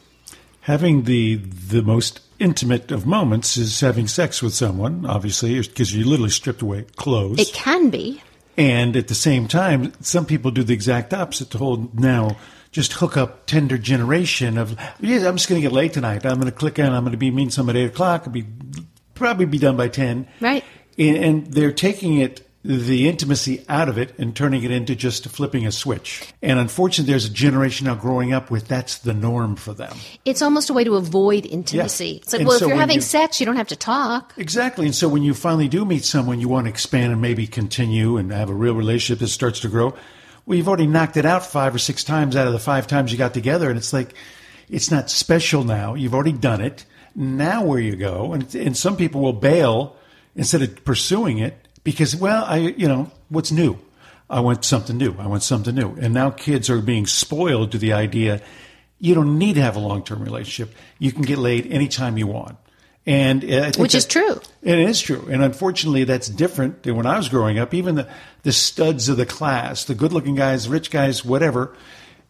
Having 0.62 1.04
the 1.04 1.36
the 1.36 1.82
most 1.82 2.20
intimate 2.38 2.90
of 2.90 3.06
moments 3.06 3.56
is 3.56 3.80
having 3.80 4.06
sex 4.06 4.42
with 4.42 4.54
someone, 4.54 5.06
obviously, 5.06 5.60
because 5.60 5.94
you're 5.94 6.06
literally 6.06 6.30
stripped 6.30 6.62
away 6.62 6.84
clothes. 6.96 7.38
It 7.38 7.52
can 7.52 7.90
be. 7.90 8.22
And 8.56 8.96
at 8.96 9.08
the 9.08 9.14
same 9.14 9.48
time, 9.48 9.92
some 10.00 10.26
people 10.26 10.50
do 10.50 10.62
the 10.62 10.72
exact 10.72 11.12
opposite. 11.12 11.50
The 11.50 11.58
whole 11.58 11.90
now 11.92 12.36
just 12.72 12.94
hook 12.94 13.16
up 13.16 13.46
Tinder 13.46 13.78
generation 13.78 14.58
of, 14.58 14.78
yeah, 15.00 15.28
I'm 15.28 15.36
just 15.36 15.48
going 15.48 15.60
to 15.60 15.66
get 15.66 15.72
late 15.72 15.92
tonight. 15.92 16.24
I'm 16.24 16.40
going 16.40 16.50
to 16.50 16.56
click 16.56 16.78
on, 16.78 16.92
I'm 16.92 17.04
going 17.04 17.12
to 17.12 17.18
be 17.18 17.30
meeting 17.30 17.50
someone 17.50 17.76
at 17.76 17.80
8 17.80 17.84
o'clock. 17.86 18.22
I'll 18.26 18.32
be 18.32 18.46
probably 19.14 19.46
be 19.46 19.58
done 19.58 19.76
by 19.76 19.88
10. 19.88 20.28
Right. 20.40 20.64
And, 20.98 21.16
and 21.16 21.46
they're 21.48 21.72
taking 21.72 22.18
it, 22.20 22.45
the 22.66 23.08
intimacy 23.08 23.64
out 23.68 23.88
of 23.88 23.96
it 23.96 24.18
and 24.18 24.34
turning 24.34 24.64
it 24.64 24.70
into 24.72 24.96
just 24.96 25.26
flipping 25.28 25.66
a 25.66 25.72
switch. 25.72 26.32
And 26.42 26.58
unfortunately, 26.58 27.12
there's 27.12 27.24
a 27.26 27.30
generation 27.30 27.86
now 27.86 27.94
growing 27.94 28.32
up 28.32 28.50
with 28.50 28.66
that's 28.66 28.98
the 28.98 29.14
norm 29.14 29.54
for 29.54 29.72
them. 29.72 29.96
It's 30.24 30.42
almost 30.42 30.68
a 30.68 30.72
way 30.72 30.82
to 30.82 30.96
avoid 30.96 31.46
intimacy. 31.46 32.06
Yeah. 32.08 32.16
It's 32.16 32.32
like, 32.32 32.40
And 32.40 32.48
well, 32.48 32.58
so 32.58 32.64
if 32.64 32.68
you're 32.70 32.78
having 32.78 32.96
you- 32.96 33.02
sex, 33.02 33.38
you 33.38 33.46
don't 33.46 33.56
have 33.56 33.68
to 33.68 33.76
talk. 33.76 34.34
Exactly. 34.36 34.86
And 34.86 34.94
so 34.94 35.08
when 35.08 35.22
you 35.22 35.32
finally 35.32 35.68
do 35.68 35.84
meet 35.84 36.04
someone, 36.04 36.40
you 36.40 36.48
want 36.48 36.66
to 36.66 36.70
expand 36.70 37.12
and 37.12 37.22
maybe 37.22 37.46
continue 37.46 38.16
and 38.16 38.32
have 38.32 38.50
a 38.50 38.54
real 38.54 38.74
relationship 38.74 39.20
that 39.20 39.28
starts 39.28 39.60
to 39.60 39.68
grow. 39.68 39.94
Well, 40.44 40.56
you've 40.58 40.68
already 40.68 40.86
knocked 40.88 41.16
it 41.16 41.24
out 41.24 41.46
five 41.46 41.74
or 41.74 41.78
six 41.78 42.02
times 42.02 42.34
out 42.36 42.46
of 42.48 42.52
the 42.52 42.58
five 42.58 42.86
times 42.86 43.12
you 43.12 43.18
got 43.18 43.32
together. 43.34 43.68
And 43.68 43.78
it's 43.78 43.92
like, 43.92 44.14
it's 44.68 44.90
not 44.90 45.08
special 45.10 45.62
now. 45.62 45.94
You've 45.94 46.14
already 46.14 46.32
done 46.32 46.60
it. 46.60 46.84
Now 47.14 47.64
where 47.64 47.78
you 47.80 47.96
go. 47.96 48.32
And, 48.32 48.52
and 48.54 48.76
some 48.76 48.96
people 48.96 49.20
will 49.20 49.32
bail 49.32 49.96
instead 50.34 50.62
of 50.62 50.84
pursuing 50.84 51.38
it 51.38 51.65
because, 51.86 52.16
well, 52.16 52.44
I, 52.44 52.56
you 52.56 52.88
know, 52.88 53.12
what's 53.28 53.52
new? 53.52 53.78
I 54.28 54.40
want 54.40 54.64
something 54.64 54.96
new. 54.96 55.14
I 55.20 55.28
want 55.28 55.44
something 55.44 55.72
new. 55.72 55.94
And 56.00 56.12
now 56.12 56.30
kids 56.30 56.68
are 56.68 56.80
being 56.80 57.06
spoiled 57.06 57.70
to 57.72 57.78
the 57.78 57.92
idea 57.92 58.42
you 58.98 59.14
don't 59.14 59.38
need 59.38 59.54
to 59.54 59.62
have 59.62 59.76
a 59.76 59.78
long 59.78 60.02
term 60.02 60.20
relationship. 60.20 60.74
You 60.98 61.12
can 61.12 61.22
get 61.22 61.38
laid 61.38 61.70
anytime 61.70 62.18
you 62.18 62.26
want. 62.26 62.56
And 63.06 63.44
I 63.44 63.70
think 63.70 63.78
Which 63.78 63.94
is 63.94 64.04
true. 64.04 64.40
It 64.62 64.80
is 64.80 65.00
true. 65.00 65.28
And 65.30 65.44
unfortunately, 65.44 66.02
that's 66.02 66.28
different 66.28 66.82
than 66.82 66.96
when 66.96 67.06
I 67.06 67.16
was 67.16 67.28
growing 67.28 67.56
up. 67.56 67.72
Even 67.72 67.94
the, 67.94 68.08
the 68.42 68.50
studs 68.50 69.08
of 69.08 69.16
the 69.16 69.26
class, 69.26 69.84
the 69.84 69.94
good 69.94 70.12
looking 70.12 70.34
guys, 70.34 70.68
rich 70.68 70.90
guys, 70.90 71.24
whatever, 71.24 71.76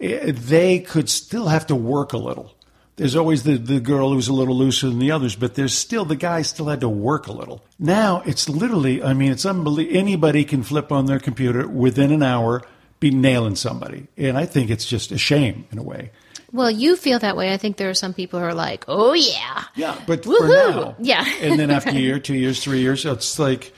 eh, 0.01 0.33
they 0.35 0.81
could 0.81 1.09
still 1.09 1.49
have 1.49 1.67
to 1.69 1.75
work 1.75 2.13
a 2.13 2.19
little. 2.19 2.56
There's 2.97 3.15
always 3.15 3.43
the, 3.43 3.59
the 3.59 3.79
girl 3.79 4.13
who's 4.13 4.29
a 4.29 4.33
little 4.33 4.57
looser 4.57 4.89
than 4.89 4.99
the 4.99 5.11
others, 5.11 5.37
but 5.37 5.55
there's 5.55 5.75
still 5.75 6.05
the 6.07 6.17
guy 6.17 6.41
still 6.43 6.67
had 6.69 6.81
to 6.81 6.89
work 6.89 7.27
a 7.27 7.33
little. 7.33 7.63
Now 7.79 8.23
it's 8.25 8.49
literally, 8.49 9.03
I 9.03 9.13
mean, 9.13 9.31
it's 9.33 9.45
unbelievable. 9.45 9.99
Anybody 9.99 10.45
can 10.45 10.63
flip 10.63 10.91
on 10.91 11.05
their 11.05 11.19
computer 11.21 11.69
within 11.69 12.11
an 12.11 12.23
hour, 12.23 12.63
be 12.99 13.11
nailing 13.11 13.55
somebody. 13.57 14.07
And 14.17 14.39
I 14.39 14.47
think 14.47 14.71
it's 14.71 14.87
just 14.87 15.13
a 15.13 15.19
shame 15.19 15.67
in 15.71 15.77
a 15.79 15.83
way. 15.83 16.11
Well, 16.53 16.71
you 16.71 16.97
feel 16.97 17.19
that 17.19 17.37
way. 17.37 17.53
I 17.53 17.59
think 17.59 17.77
there 17.77 17.91
are 17.91 17.95
some 17.95 18.15
people 18.15 18.41
who 18.41 18.47
are 18.47 18.55
like, 18.55 18.87
oh, 18.89 19.13
yeah. 19.13 19.65
Yeah, 19.75 20.01
but 20.07 20.25
for 20.25 20.49
now, 20.49 20.97
Yeah. 20.99 21.27
and 21.43 21.61
then 21.61 21.71
after 21.71 21.91
a 21.91 21.95
year, 21.95 22.19
two 22.19 22.35
years, 22.37 22.63
three 22.65 22.81
years, 22.81 23.05
it's 23.05 23.39
like, 23.39 23.75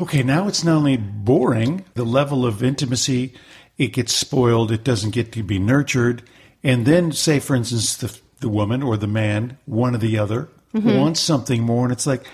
okay, 0.00 0.22
now 0.22 0.48
it's 0.48 0.64
not 0.64 0.76
only 0.76 0.96
boring, 0.96 1.84
the 1.92 2.04
level 2.04 2.46
of 2.46 2.62
intimacy, 2.62 3.34
it 3.76 3.88
gets 3.88 4.14
spoiled, 4.14 4.72
it 4.72 4.82
doesn't 4.84 5.10
get 5.10 5.32
to 5.32 5.42
be 5.42 5.58
nurtured, 5.58 6.22
and 6.64 6.84
then 6.86 7.12
say, 7.12 7.38
for 7.38 7.54
instance, 7.54 7.96
the 7.96 8.18
the 8.40 8.48
woman 8.48 8.82
or 8.82 8.96
the 8.96 9.06
man, 9.06 9.58
one 9.66 9.94
or 9.94 9.98
the 9.98 10.18
other, 10.18 10.48
Mm-hmm. 10.74 10.96
wants 10.98 11.20
something 11.20 11.62
more, 11.62 11.84
and 11.84 11.92
it's 11.92 12.04
like, 12.04 12.24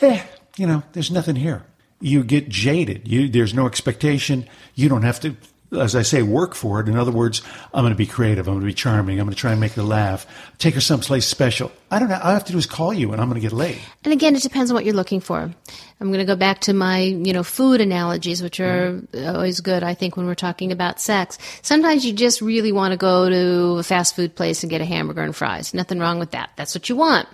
eh, 0.00 0.20
you 0.56 0.66
know, 0.66 0.82
there's 0.94 1.12
nothing 1.12 1.36
here. 1.36 1.62
You 2.00 2.24
get 2.24 2.48
jaded. 2.48 3.06
You 3.06 3.28
there's 3.28 3.54
no 3.54 3.66
expectation. 3.66 4.48
You 4.74 4.88
don't 4.88 5.02
have 5.02 5.20
to. 5.20 5.36
As 5.70 5.94
I 5.94 6.02
say, 6.02 6.22
work 6.22 6.54
for 6.56 6.80
it. 6.80 6.88
In 6.88 6.96
other 6.96 7.12
words, 7.12 7.40
I'm 7.72 7.82
going 7.82 7.92
to 7.92 7.96
be 7.96 8.06
creative. 8.06 8.48
I'm 8.48 8.54
going 8.54 8.62
to 8.62 8.66
be 8.66 8.74
charming. 8.74 9.20
I'm 9.20 9.26
going 9.26 9.34
to 9.34 9.40
try 9.40 9.52
and 9.52 9.60
make 9.60 9.72
her 9.72 9.82
laugh. 9.84 10.26
Take 10.58 10.74
her 10.74 10.80
someplace 10.80 11.24
special. 11.26 11.70
I 11.90 12.00
don't 12.00 12.08
know. 12.08 12.16
All 12.16 12.30
I 12.30 12.32
have 12.32 12.44
to 12.46 12.52
do 12.52 12.58
is 12.58 12.66
call 12.66 12.92
you, 12.92 13.12
and 13.12 13.20
I'm 13.20 13.28
going 13.28 13.40
to 13.40 13.46
get 13.48 13.52
laid. 13.52 13.78
And 14.02 14.12
again, 14.12 14.34
it 14.34 14.42
depends 14.42 14.72
on 14.72 14.74
what 14.74 14.84
you're 14.84 14.94
looking 14.94 15.20
for. 15.20 15.52
I'm 16.00 16.08
going 16.08 16.18
to 16.18 16.26
go 16.26 16.36
back 16.36 16.60
to 16.62 16.74
my, 16.74 16.98
you 16.98 17.32
know, 17.32 17.44
food 17.44 17.80
analogies, 17.80 18.42
which 18.42 18.58
are 18.58 18.92
mm-hmm. 18.92 19.36
always 19.36 19.60
good, 19.60 19.84
I 19.84 19.94
think, 19.94 20.16
when 20.16 20.26
we're 20.26 20.34
talking 20.34 20.72
about 20.72 21.00
sex. 21.00 21.38
Sometimes 21.62 22.04
you 22.04 22.12
just 22.12 22.40
really 22.40 22.72
want 22.72 22.92
to 22.92 22.96
go 22.96 23.28
to 23.28 23.78
a 23.78 23.82
fast 23.82 24.16
food 24.16 24.34
place 24.34 24.62
and 24.64 24.70
get 24.70 24.80
a 24.80 24.84
hamburger 24.84 25.22
and 25.22 25.34
fries. 25.34 25.72
Nothing 25.72 26.00
wrong 26.00 26.18
with 26.18 26.32
that. 26.32 26.50
That's 26.56 26.74
what 26.74 26.88
you 26.88 26.96
want. 26.96 27.28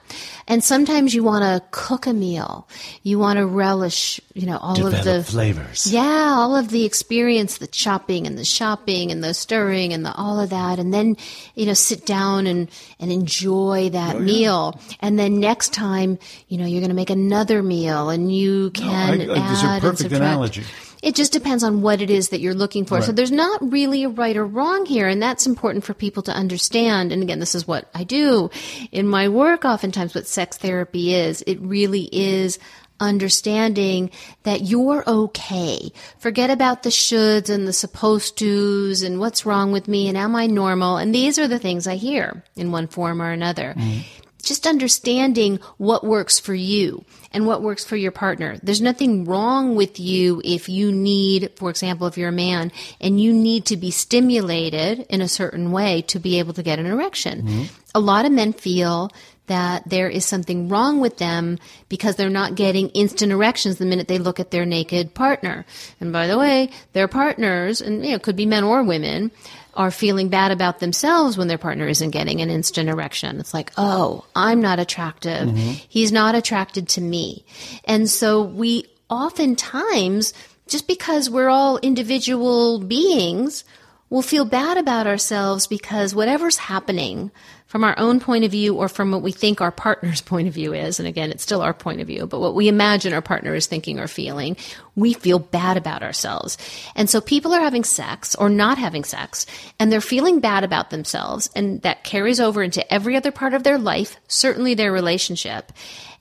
And 0.46 0.62
sometimes 0.62 1.14
you 1.14 1.22
want 1.22 1.42
to 1.42 1.66
cook 1.70 2.06
a 2.06 2.12
meal. 2.12 2.68
You 3.02 3.18
want 3.18 3.38
to 3.38 3.46
relish, 3.46 4.20
you 4.34 4.46
know, 4.46 4.58
all 4.58 4.86
of 4.86 5.04
the 5.04 5.24
flavors. 5.24 5.90
yeah, 5.90 6.34
all 6.36 6.54
of 6.54 6.68
the 6.68 6.84
experience, 6.84 7.58
the 7.58 7.66
chopping 7.66 8.26
and 8.26 8.36
the 8.36 8.44
shopping 8.44 9.10
and 9.10 9.24
the 9.24 9.32
stirring 9.32 9.92
and 9.92 10.04
the 10.04 10.12
all 10.12 10.38
of 10.38 10.50
that, 10.50 10.78
and 10.78 10.92
then 10.92 11.16
you 11.54 11.66
know 11.66 11.72
sit 11.72 12.04
down 12.04 12.46
and 12.46 12.68
and 12.98 13.10
enjoy 13.10 13.90
that 13.90 14.16
oh, 14.16 14.20
meal. 14.20 14.80
And 15.00 15.18
then 15.18 15.40
next 15.40 15.72
time, 15.72 16.18
you 16.48 16.58
know, 16.58 16.66
you're 16.66 16.80
going 16.80 16.90
to 16.90 16.96
make 16.96 17.10
another 17.10 17.62
meal, 17.62 18.10
and 18.10 18.34
you 18.34 18.49
can 18.74 18.88
I- 18.88 19.32
I- 19.34 19.38
add 19.38 19.64
and 19.64 19.82
perfect 19.82 20.12
analogy. 20.12 20.64
It 21.02 21.14
just 21.14 21.32
depends 21.32 21.64
on 21.64 21.80
what 21.80 22.02
it 22.02 22.10
is 22.10 22.28
that 22.28 22.40
you're 22.40 22.54
looking 22.54 22.84
for. 22.84 23.00
So 23.00 23.12
there's 23.12 23.32
not 23.32 23.72
really 23.72 24.04
a 24.04 24.10
right 24.10 24.36
or 24.36 24.44
wrong 24.44 24.84
here, 24.84 25.08
and 25.08 25.22
that's 25.22 25.46
important 25.46 25.84
for 25.84 25.94
people 25.94 26.22
to 26.24 26.32
understand. 26.32 27.10
And 27.10 27.22
again, 27.22 27.38
this 27.38 27.54
is 27.54 27.66
what 27.66 27.88
I 27.94 28.04
do 28.04 28.50
in 28.92 29.08
my 29.08 29.28
work. 29.28 29.64
Oftentimes, 29.64 30.14
what 30.14 30.26
sex 30.26 30.58
therapy 30.58 31.14
is, 31.14 31.42
it 31.46 31.58
really 31.62 32.08
is 32.12 32.58
understanding 33.00 34.10
that 34.42 34.62
you're 34.62 35.02
okay. 35.08 35.90
Forget 36.18 36.50
about 36.50 36.82
the 36.82 36.90
shoulds 36.90 37.48
and 37.48 37.66
the 37.66 37.72
supposed 37.72 38.36
tos 38.36 39.02
and 39.02 39.18
what's 39.18 39.46
wrong 39.46 39.72
with 39.72 39.88
me 39.88 40.08
and 40.08 40.18
am 40.18 40.36
I 40.36 40.46
normal? 40.46 40.98
And 40.98 41.14
these 41.14 41.38
are 41.38 41.48
the 41.48 41.58
things 41.58 41.86
I 41.86 41.96
hear 41.96 42.44
in 42.56 42.72
one 42.72 42.86
form 42.86 43.22
or 43.22 43.30
another. 43.30 43.74
Mm. 43.76 44.02
Just 44.42 44.66
understanding 44.66 45.60
what 45.78 46.04
works 46.04 46.38
for 46.38 46.54
you 46.54 47.04
and 47.32 47.46
what 47.46 47.62
works 47.62 47.84
for 47.84 47.96
your 47.96 48.10
partner. 48.10 48.56
There's 48.62 48.80
nothing 48.80 49.24
wrong 49.24 49.76
with 49.76 50.00
you 50.00 50.40
if 50.44 50.68
you 50.68 50.90
need, 50.92 51.52
for 51.56 51.70
example, 51.70 52.06
if 52.06 52.18
you're 52.18 52.28
a 52.28 52.32
man 52.32 52.72
and 53.00 53.20
you 53.20 53.32
need 53.32 53.66
to 53.66 53.76
be 53.76 53.90
stimulated 53.90 55.06
in 55.08 55.20
a 55.20 55.28
certain 55.28 55.72
way 55.72 56.02
to 56.02 56.18
be 56.18 56.38
able 56.38 56.54
to 56.54 56.62
get 56.62 56.78
an 56.78 56.86
erection. 56.86 57.42
Mm-hmm. 57.42 57.62
A 57.94 58.00
lot 58.00 58.26
of 58.26 58.32
men 58.32 58.52
feel 58.52 59.10
that 59.46 59.88
there 59.88 60.08
is 60.08 60.24
something 60.24 60.68
wrong 60.68 61.00
with 61.00 61.18
them 61.18 61.58
because 61.88 62.16
they're 62.16 62.30
not 62.30 62.54
getting 62.54 62.88
instant 62.90 63.32
erections 63.32 63.78
the 63.78 63.86
minute 63.86 64.06
they 64.06 64.18
look 64.18 64.38
at 64.38 64.52
their 64.52 64.64
naked 64.64 65.12
partner. 65.14 65.66
And 66.00 66.12
by 66.12 66.28
the 66.28 66.38
way, 66.38 66.70
their 66.92 67.08
partners, 67.08 67.80
and 67.80 68.04
you 68.04 68.10
know, 68.10 68.16
it 68.16 68.22
could 68.22 68.36
be 68.36 68.46
men 68.46 68.62
or 68.64 68.84
women, 68.84 69.32
are 69.74 69.90
feeling 69.90 70.28
bad 70.28 70.50
about 70.52 70.80
themselves 70.80 71.36
when 71.38 71.48
their 71.48 71.58
partner 71.58 71.86
isn't 71.86 72.10
getting 72.10 72.40
an 72.40 72.50
instant 72.50 72.88
erection. 72.88 73.38
It's 73.38 73.54
like, 73.54 73.72
oh, 73.76 74.24
I'm 74.34 74.60
not 74.60 74.78
attractive. 74.78 75.48
Mm-hmm. 75.48 75.72
He's 75.88 76.12
not 76.12 76.34
attracted 76.34 76.88
to 76.90 77.00
me. 77.00 77.44
And 77.84 78.08
so 78.08 78.42
we 78.42 78.86
oftentimes, 79.08 80.34
just 80.68 80.86
because 80.86 81.30
we're 81.30 81.48
all 81.48 81.78
individual 81.78 82.80
beings, 82.80 83.64
will 84.10 84.22
feel 84.22 84.44
bad 84.44 84.76
about 84.76 85.06
ourselves 85.06 85.68
because 85.68 86.14
whatever's 86.14 86.56
happening 86.56 87.30
from 87.66 87.84
our 87.84 87.96
own 87.96 88.18
point 88.18 88.44
of 88.44 88.50
view 88.50 88.74
or 88.74 88.88
from 88.88 89.12
what 89.12 89.22
we 89.22 89.30
think 89.30 89.60
our 89.60 89.70
partner's 89.70 90.20
point 90.20 90.48
of 90.48 90.54
view 90.54 90.74
is, 90.74 90.98
and 90.98 91.06
again, 91.06 91.30
it's 91.30 91.44
still 91.44 91.62
our 91.62 91.72
point 91.72 92.00
of 92.00 92.08
view, 92.08 92.26
but 92.26 92.40
what 92.40 92.56
we 92.56 92.66
imagine 92.66 93.12
our 93.12 93.22
partner 93.22 93.54
is 93.54 93.68
thinking 93.68 94.00
or 94.00 94.08
feeling, 94.08 94.56
we 94.96 95.12
feel 95.12 95.38
bad 95.38 95.76
about 95.76 96.02
ourselves. 96.02 96.58
And 96.96 97.08
so 97.08 97.20
people 97.20 97.54
are 97.54 97.60
having 97.60 97.84
sex 97.84 98.34
or 98.34 98.48
not 98.50 98.76
having 98.76 99.04
sex, 99.04 99.46
and 99.78 99.92
they're 99.92 100.00
feeling 100.00 100.40
bad 100.40 100.64
about 100.64 100.90
themselves, 100.90 101.48
and 101.54 101.80
that 101.82 102.02
carries 102.02 102.40
over 102.40 102.64
into 102.64 102.92
every 102.92 103.16
other 103.16 103.30
part 103.30 103.54
of 103.54 103.62
their 103.62 103.78
life, 103.78 104.16
certainly 104.26 104.74
their 104.74 104.90
relationship. 104.90 105.72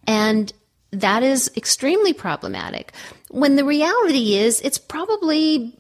And 0.06 0.54
that 0.92 1.24
is 1.24 1.52
extremely 1.58 2.14
problematic. 2.14 2.94
When 3.30 3.56
the 3.56 3.66
reality 3.66 4.36
is, 4.36 4.62
it's 4.62 4.78
probably 4.78 5.80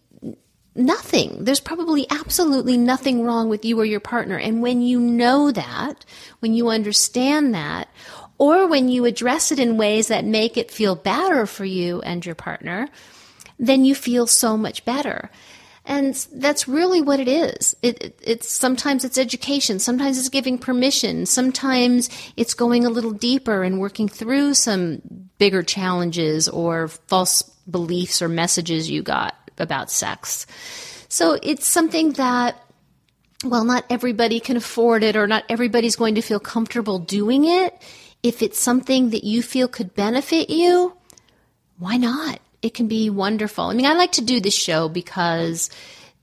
nothing. 0.79 1.43
There's 1.43 1.59
probably 1.59 2.07
absolutely 2.09 2.77
nothing 2.77 3.23
wrong 3.23 3.49
with 3.49 3.65
you 3.65 3.79
or 3.79 3.85
your 3.85 3.99
partner. 3.99 4.37
And 4.37 4.61
when 4.61 4.81
you 4.81 4.99
know 4.99 5.51
that, 5.51 6.05
when 6.39 6.53
you 6.53 6.69
understand 6.69 7.53
that, 7.53 7.89
or 8.37 8.67
when 8.67 8.87
you 8.89 9.05
address 9.05 9.51
it 9.51 9.59
in 9.59 9.77
ways 9.77 10.07
that 10.07 10.25
make 10.25 10.57
it 10.57 10.71
feel 10.71 10.95
better 10.95 11.45
for 11.45 11.65
you 11.65 12.01
and 12.01 12.25
your 12.25 12.35
partner, 12.35 12.87
then 13.59 13.83
you 13.83 13.93
feel 13.93 14.25
so 14.25 14.55
much 14.57 14.85
better. 14.85 15.29
And 15.85 16.13
that's 16.33 16.67
really 16.67 17.01
what 17.01 17.19
it 17.19 17.27
is. 17.27 17.75
It, 17.81 18.01
it, 18.03 18.19
it's 18.21 18.49
sometimes 18.49 19.03
it's 19.03 19.17
education, 19.17 19.79
sometimes 19.79 20.17
it's 20.17 20.29
giving 20.29 20.57
permission, 20.57 21.25
sometimes 21.25 22.09
it's 22.37 22.53
going 22.53 22.85
a 22.85 22.89
little 22.89 23.11
deeper 23.11 23.63
and 23.63 23.79
working 23.79 24.07
through 24.07 24.53
some 24.53 25.01
bigger 25.39 25.63
challenges 25.63 26.47
or 26.47 26.87
false 26.87 27.41
beliefs 27.69 28.21
or 28.21 28.29
messages 28.29 28.89
you 28.89 29.01
got 29.01 29.35
about 29.59 29.91
sex. 29.91 30.45
So 31.07 31.37
it's 31.41 31.67
something 31.67 32.13
that, 32.13 32.61
well, 33.43 33.63
not 33.63 33.85
everybody 33.89 34.39
can 34.39 34.57
afford 34.57 35.03
it 35.03 35.15
or 35.15 35.27
not 35.27 35.43
everybody's 35.49 35.95
going 35.95 36.15
to 36.15 36.21
feel 36.21 36.39
comfortable 36.39 36.99
doing 36.99 37.45
it. 37.45 37.81
If 38.21 38.41
it's 38.41 38.59
something 38.59 39.11
that 39.11 39.23
you 39.23 39.41
feel 39.41 39.67
could 39.67 39.95
benefit 39.95 40.49
you, 40.49 40.95
why 41.77 41.97
not? 41.97 42.39
It 42.61 42.73
can 42.73 42.87
be 42.87 43.09
wonderful. 43.09 43.65
I 43.65 43.73
mean, 43.73 43.85
I 43.85 43.93
like 43.93 44.11
to 44.13 44.21
do 44.21 44.39
this 44.39 44.53
show 44.53 44.89
because 44.89 45.69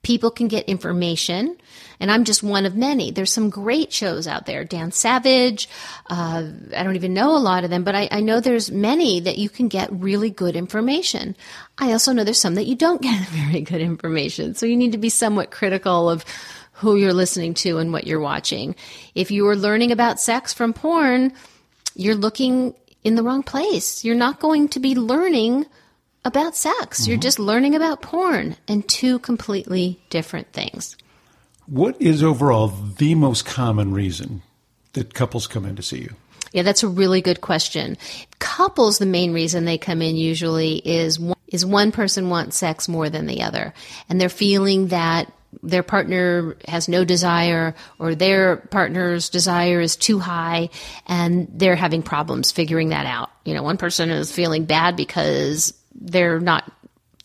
people 0.03 0.31
can 0.31 0.49
get 0.49 0.69
information 0.69 1.57
and 2.01 2.11
I'm 2.11 2.25
just 2.25 2.43
one 2.43 2.67
of 2.67 2.77
many. 2.77 3.11
There's 3.11 3.33
some 3.33 3.51
great 3.51 3.93
shows 3.93 4.27
out 4.27 4.47
there. 4.47 4.65
Dan 4.65 4.93
Savage, 4.93 5.69
uh, 6.09 6.45
I 6.77 6.83
don't 6.83 6.97
even 6.97 7.15
know 7.15 7.37
a 7.37 7.39
lot 7.39 7.65
of 7.65 7.71
them, 7.71 7.85
but 7.85 7.95
I, 7.95 8.09
I 8.11 8.21
know 8.21 8.41
there's 8.41 8.71
many 8.71 9.21
that 9.21 9.39
you 9.39 9.49
can 9.49 9.69
get 9.69 9.93
really 9.93 10.31
good 10.31 10.57
information. 10.57 11.37
I 11.79 11.93
also 11.93 12.13
know 12.13 12.25
there's 12.25 12.41
some 12.41 12.55
that 12.55 12.67
you 12.67 12.77
don't 12.77 13.03
get 13.11 13.29
very 13.29 13.61
good 13.61 13.81
information. 13.81 14.55
So 14.55 14.67
you 14.67 14.77
need 14.77 14.93
to 14.93 14.99
be 14.99 15.09
somewhat 15.09 15.51
critical 15.51 16.11
of 16.11 16.25
who 16.73 16.97
you're 16.97 17.15
listening 17.15 17.55
to 17.55 17.79
and 17.79 17.93
what 17.93 18.07
you're 18.07 18.21
watching. 18.21 18.77
If 19.15 19.31
you 19.31 19.49
are 19.49 19.57
learning 19.57 19.93
about 19.93 20.21
sex 20.21 20.53
from 20.53 20.75
porn, 20.75 21.33
you're 21.95 22.15
looking 22.15 22.75
in 23.03 23.15
the 23.15 23.23
wrong 23.23 23.43
place. 23.43 24.05
You're 24.05 24.15
not 24.15 24.41
going 24.41 24.69
to 24.69 24.81
be 24.81 24.95
learning 24.95 25.65
about 26.25 26.57
sex. 26.57 27.01
Mm-hmm. 27.01 27.11
You're 27.11 27.21
just 27.21 27.39
learning 27.39 27.75
about 27.75 28.03
porn 28.03 28.57
and 28.69 28.87
two 28.87 29.19
completely 29.21 30.01
different 30.11 30.53
things. 30.53 30.97
What 31.67 32.01
is 32.01 32.23
overall 32.23 32.69
the 32.69 33.15
most 33.15 33.45
common 33.45 33.93
reason 33.93 34.43
that 34.93 35.15
couples 35.15 35.47
come 35.47 35.67
in 35.67 35.77
to 35.77 35.83
see 35.83 35.99
you? 35.99 36.15
Yeah, 36.53 36.63
that's 36.63 36.83
a 36.83 36.89
really 36.89 37.21
good 37.21 37.41
question. 37.41 37.97
Couples, 38.39 38.99
the 38.99 39.07
main 39.07 39.33
reason 39.33 39.65
they 39.65 39.79
come 39.79 40.01
in 40.01 40.17
usually 40.17 40.77
is 40.77 41.19
one, 41.19 41.37
is 41.49 41.67
one 41.67 41.93
person 41.93 42.31
wants 42.31 42.57
sex 42.57 42.89
more 42.89 43.11
than 43.11 43.27
the 43.27 43.43
other, 43.43 43.75
and 44.09 44.21
they're 44.21 44.29
feeling 44.29 44.89
that 44.89 45.33
their 45.63 45.83
partner 45.83 46.57
has 46.69 46.89
no 46.89 47.05
desire 47.05 47.75
or 47.99 48.15
their 48.15 48.57
partner's 48.57 49.29
desire 49.29 49.81
is 49.81 49.97
too 49.97 50.19
high 50.19 50.69
and 51.07 51.49
they're 51.51 51.77
having 51.77 52.03
problems 52.03 52.53
figuring 52.53 52.91
that 52.91 53.07
out. 53.07 53.31
You 53.45 53.55
know, 53.55 53.63
one 53.63 53.79
person 53.79 54.11
is 54.11 54.31
feeling 54.31 54.65
bad 54.67 54.97
because 54.97 55.73
they're 55.95 56.41
not 56.41 56.71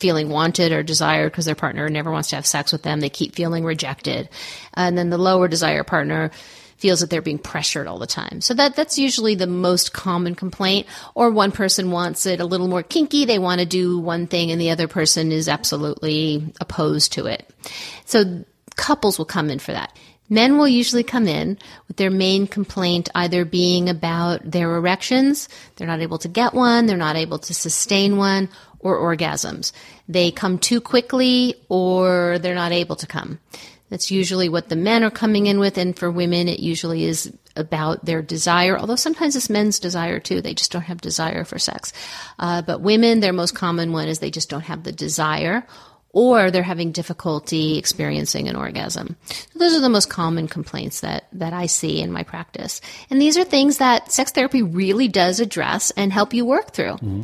feeling 0.02 0.28
wanted 0.28 0.72
or 0.72 0.82
desired 0.82 1.30
because 1.30 1.46
their 1.46 1.54
partner 1.54 1.88
never 1.88 2.10
wants 2.10 2.28
to 2.30 2.36
have 2.36 2.44
sex 2.44 2.72
with 2.72 2.82
them. 2.82 3.00
They 3.00 3.08
keep 3.08 3.36
feeling 3.36 3.64
rejected. 3.64 4.28
And 4.74 4.98
then 4.98 5.10
the 5.10 5.16
lower 5.16 5.46
desire 5.48 5.84
partner 5.84 6.32
feels 6.76 6.98
that 6.98 7.08
they're 7.10 7.22
being 7.22 7.38
pressured 7.38 7.86
all 7.86 8.00
the 8.00 8.06
time. 8.08 8.40
So 8.40 8.54
that 8.54 8.74
that's 8.74 8.98
usually 8.98 9.36
the 9.36 9.46
most 9.46 9.92
common 9.92 10.34
complaint. 10.34 10.88
Or 11.14 11.30
one 11.30 11.52
person 11.52 11.92
wants 11.92 12.26
it 12.26 12.40
a 12.40 12.44
little 12.44 12.66
more 12.66 12.82
kinky. 12.82 13.24
They 13.24 13.38
want 13.38 13.60
to 13.60 13.66
do 13.66 14.00
one 14.00 14.26
thing 14.26 14.50
and 14.50 14.60
the 14.60 14.70
other 14.70 14.88
person 14.88 15.30
is 15.30 15.48
absolutely 15.48 16.52
opposed 16.60 17.12
to 17.12 17.26
it. 17.26 17.48
So 18.04 18.44
couples 18.74 19.16
will 19.16 19.24
come 19.24 19.48
in 19.48 19.60
for 19.60 19.70
that. 19.70 19.96
Men 20.28 20.56
will 20.56 20.66
usually 20.66 21.02
come 21.02 21.28
in 21.28 21.58
with 21.88 21.98
their 21.98 22.10
main 22.10 22.46
complaint 22.46 23.10
either 23.14 23.44
being 23.44 23.90
about 23.90 24.50
their 24.50 24.74
erections, 24.76 25.46
they're 25.76 25.86
not 25.86 26.00
able 26.00 26.16
to 26.18 26.28
get 26.28 26.54
one, 26.54 26.86
they're 26.86 26.96
not 26.96 27.16
able 27.16 27.38
to 27.40 27.52
sustain 27.52 28.16
one, 28.16 28.48
or 28.82 28.98
orgasms. 28.98 29.72
They 30.08 30.30
come 30.30 30.58
too 30.58 30.80
quickly 30.80 31.54
or 31.68 32.38
they're 32.38 32.54
not 32.54 32.72
able 32.72 32.96
to 32.96 33.06
come. 33.06 33.38
That's 33.88 34.10
usually 34.10 34.48
what 34.48 34.68
the 34.70 34.76
men 34.76 35.04
are 35.04 35.10
coming 35.10 35.46
in 35.46 35.58
with, 35.58 35.76
and 35.76 35.94
for 35.94 36.10
women, 36.10 36.48
it 36.48 36.60
usually 36.60 37.04
is 37.04 37.30
about 37.56 38.06
their 38.06 38.22
desire, 38.22 38.78
although 38.78 38.96
sometimes 38.96 39.36
it's 39.36 39.50
men's 39.50 39.78
desire 39.78 40.18
too. 40.18 40.40
They 40.40 40.54
just 40.54 40.72
don't 40.72 40.80
have 40.80 41.02
desire 41.02 41.44
for 41.44 41.58
sex. 41.58 41.92
Uh, 42.38 42.62
but 42.62 42.80
women, 42.80 43.20
their 43.20 43.34
most 43.34 43.54
common 43.54 43.92
one 43.92 44.08
is 44.08 44.18
they 44.18 44.30
just 44.30 44.48
don't 44.48 44.62
have 44.62 44.84
the 44.84 44.92
desire 44.92 45.66
or 46.12 46.50
they're 46.50 46.62
having 46.62 46.92
difficulty 46.92 47.78
experiencing 47.78 48.48
an 48.48 48.56
orgasm. 48.56 49.16
So 49.26 49.58
those 49.58 49.74
are 49.74 49.80
the 49.80 49.88
most 49.88 50.10
common 50.10 50.46
complaints 50.48 51.00
that, 51.00 51.26
that 51.32 51.52
I 51.52 51.66
see 51.66 52.00
in 52.00 52.12
my 52.12 52.22
practice. 52.22 52.80
And 53.10 53.20
these 53.20 53.38
are 53.38 53.44
things 53.44 53.78
that 53.78 54.12
sex 54.12 54.30
therapy 54.30 54.62
really 54.62 55.08
does 55.08 55.40
address 55.40 55.90
and 55.92 56.12
help 56.12 56.34
you 56.34 56.44
work 56.44 56.72
through. 56.72 56.94
Mm-hmm. 56.94 57.22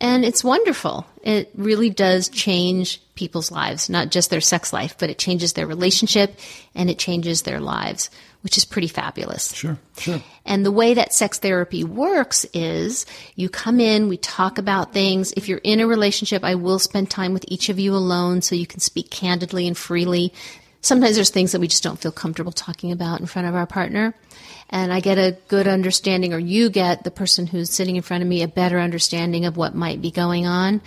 And 0.00 0.24
it's 0.24 0.44
wonderful. 0.44 1.06
It 1.22 1.50
really 1.54 1.90
does 1.90 2.28
change 2.28 3.00
people's 3.14 3.50
lives, 3.50 3.88
not 3.88 4.10
just 4.10 4.30
their 4.30 4.40
sex 4.40 4.72
life, 4.72 4.96
but 4.98 5.10
it 5.10 5.18
changes 5.18 5.52
their 5.52 5.66
relationship 5.66 6.38
and 6.74 6.90
it 6.90 6.98
changes 6.98 7.42
their 7.42 7.60
lives, 7.60 8.10
which 8.42 8.58
is 8.58 8.64
pretty 8.64 8.88
fabulous. 8.88 9.54
Sure, 9.54 9.78
sure. 9.96 10.20
And 10.44 10.66
the 10.66 10.72
way 10.72 10.94
that 10.94 11.14
sex 11.14 11.38
therapy 11.38 11.84
works 11.84 12.44
is 12.52 13.06
you 13.36 13.48
come 13.48 13.80
in, 13.80 14.08
we 14.08 14.16
talk 14.16 14.58
about 14.58 14.92
things. 14.92 15.32
If 15.36 15.48
you're 15.48 15.60
in 15.64 15.80
a 15.80 15.86
relationship, 15.86 16.44
I 16.44 16.56
will 16.56 16.78
spend 16.78 17.10
time 17.10 17.32
with 17.32 17.44
each 17.48 17.68
of 17.68 17.78
you 17.78 17.94
alone 17.94 18.42
so 18.42 18.54
you 18.54 18.66
can 18.66 18.80
speak 18.80 19.10
candidly 19.10 19.66
and 19.66 19.78
freely. 19.78 20.32
Sometimes 20.84 21.14
there's 21.14 21.30
things 21.30 21.52
that 21.52 21.60
we 21.60 21.68
just 21.68 21.82
don't 21.82 21.98
feel 21.98 22.12
comfortable 22.12 22.52
talking 22.52 22.92
about 22.92 23.20
in 23.20 23.26
front 23.26 23.48
of 23.48 23.54
our 23.54 23.66
partner 23.66 24.14
and 24.70 24.92
I 24.92 25.00
get 25.00 25.18
a 25.18 25.36
good 25.48 25.68
understanding, 25.68 26.32
or 26.32 26.38
you 26.38 26.70
get 26.70 27.04
the 27.04 27.10
person 27.10 27.46
who's 27.46 27.70
sitting 27.70 27.96
in 27.96 28.02
front 28.02 28.22
of 28.22 28.28
me 28.28 28.42
a 28.42 28.48
better 28.48 28.78
understanding 28.78 29.44
of 29.44 29.56
what 29.56 29.74
might 29.74 30.00
be 30.00 30.10
going 30.10 30.46
on. 30.46 30.80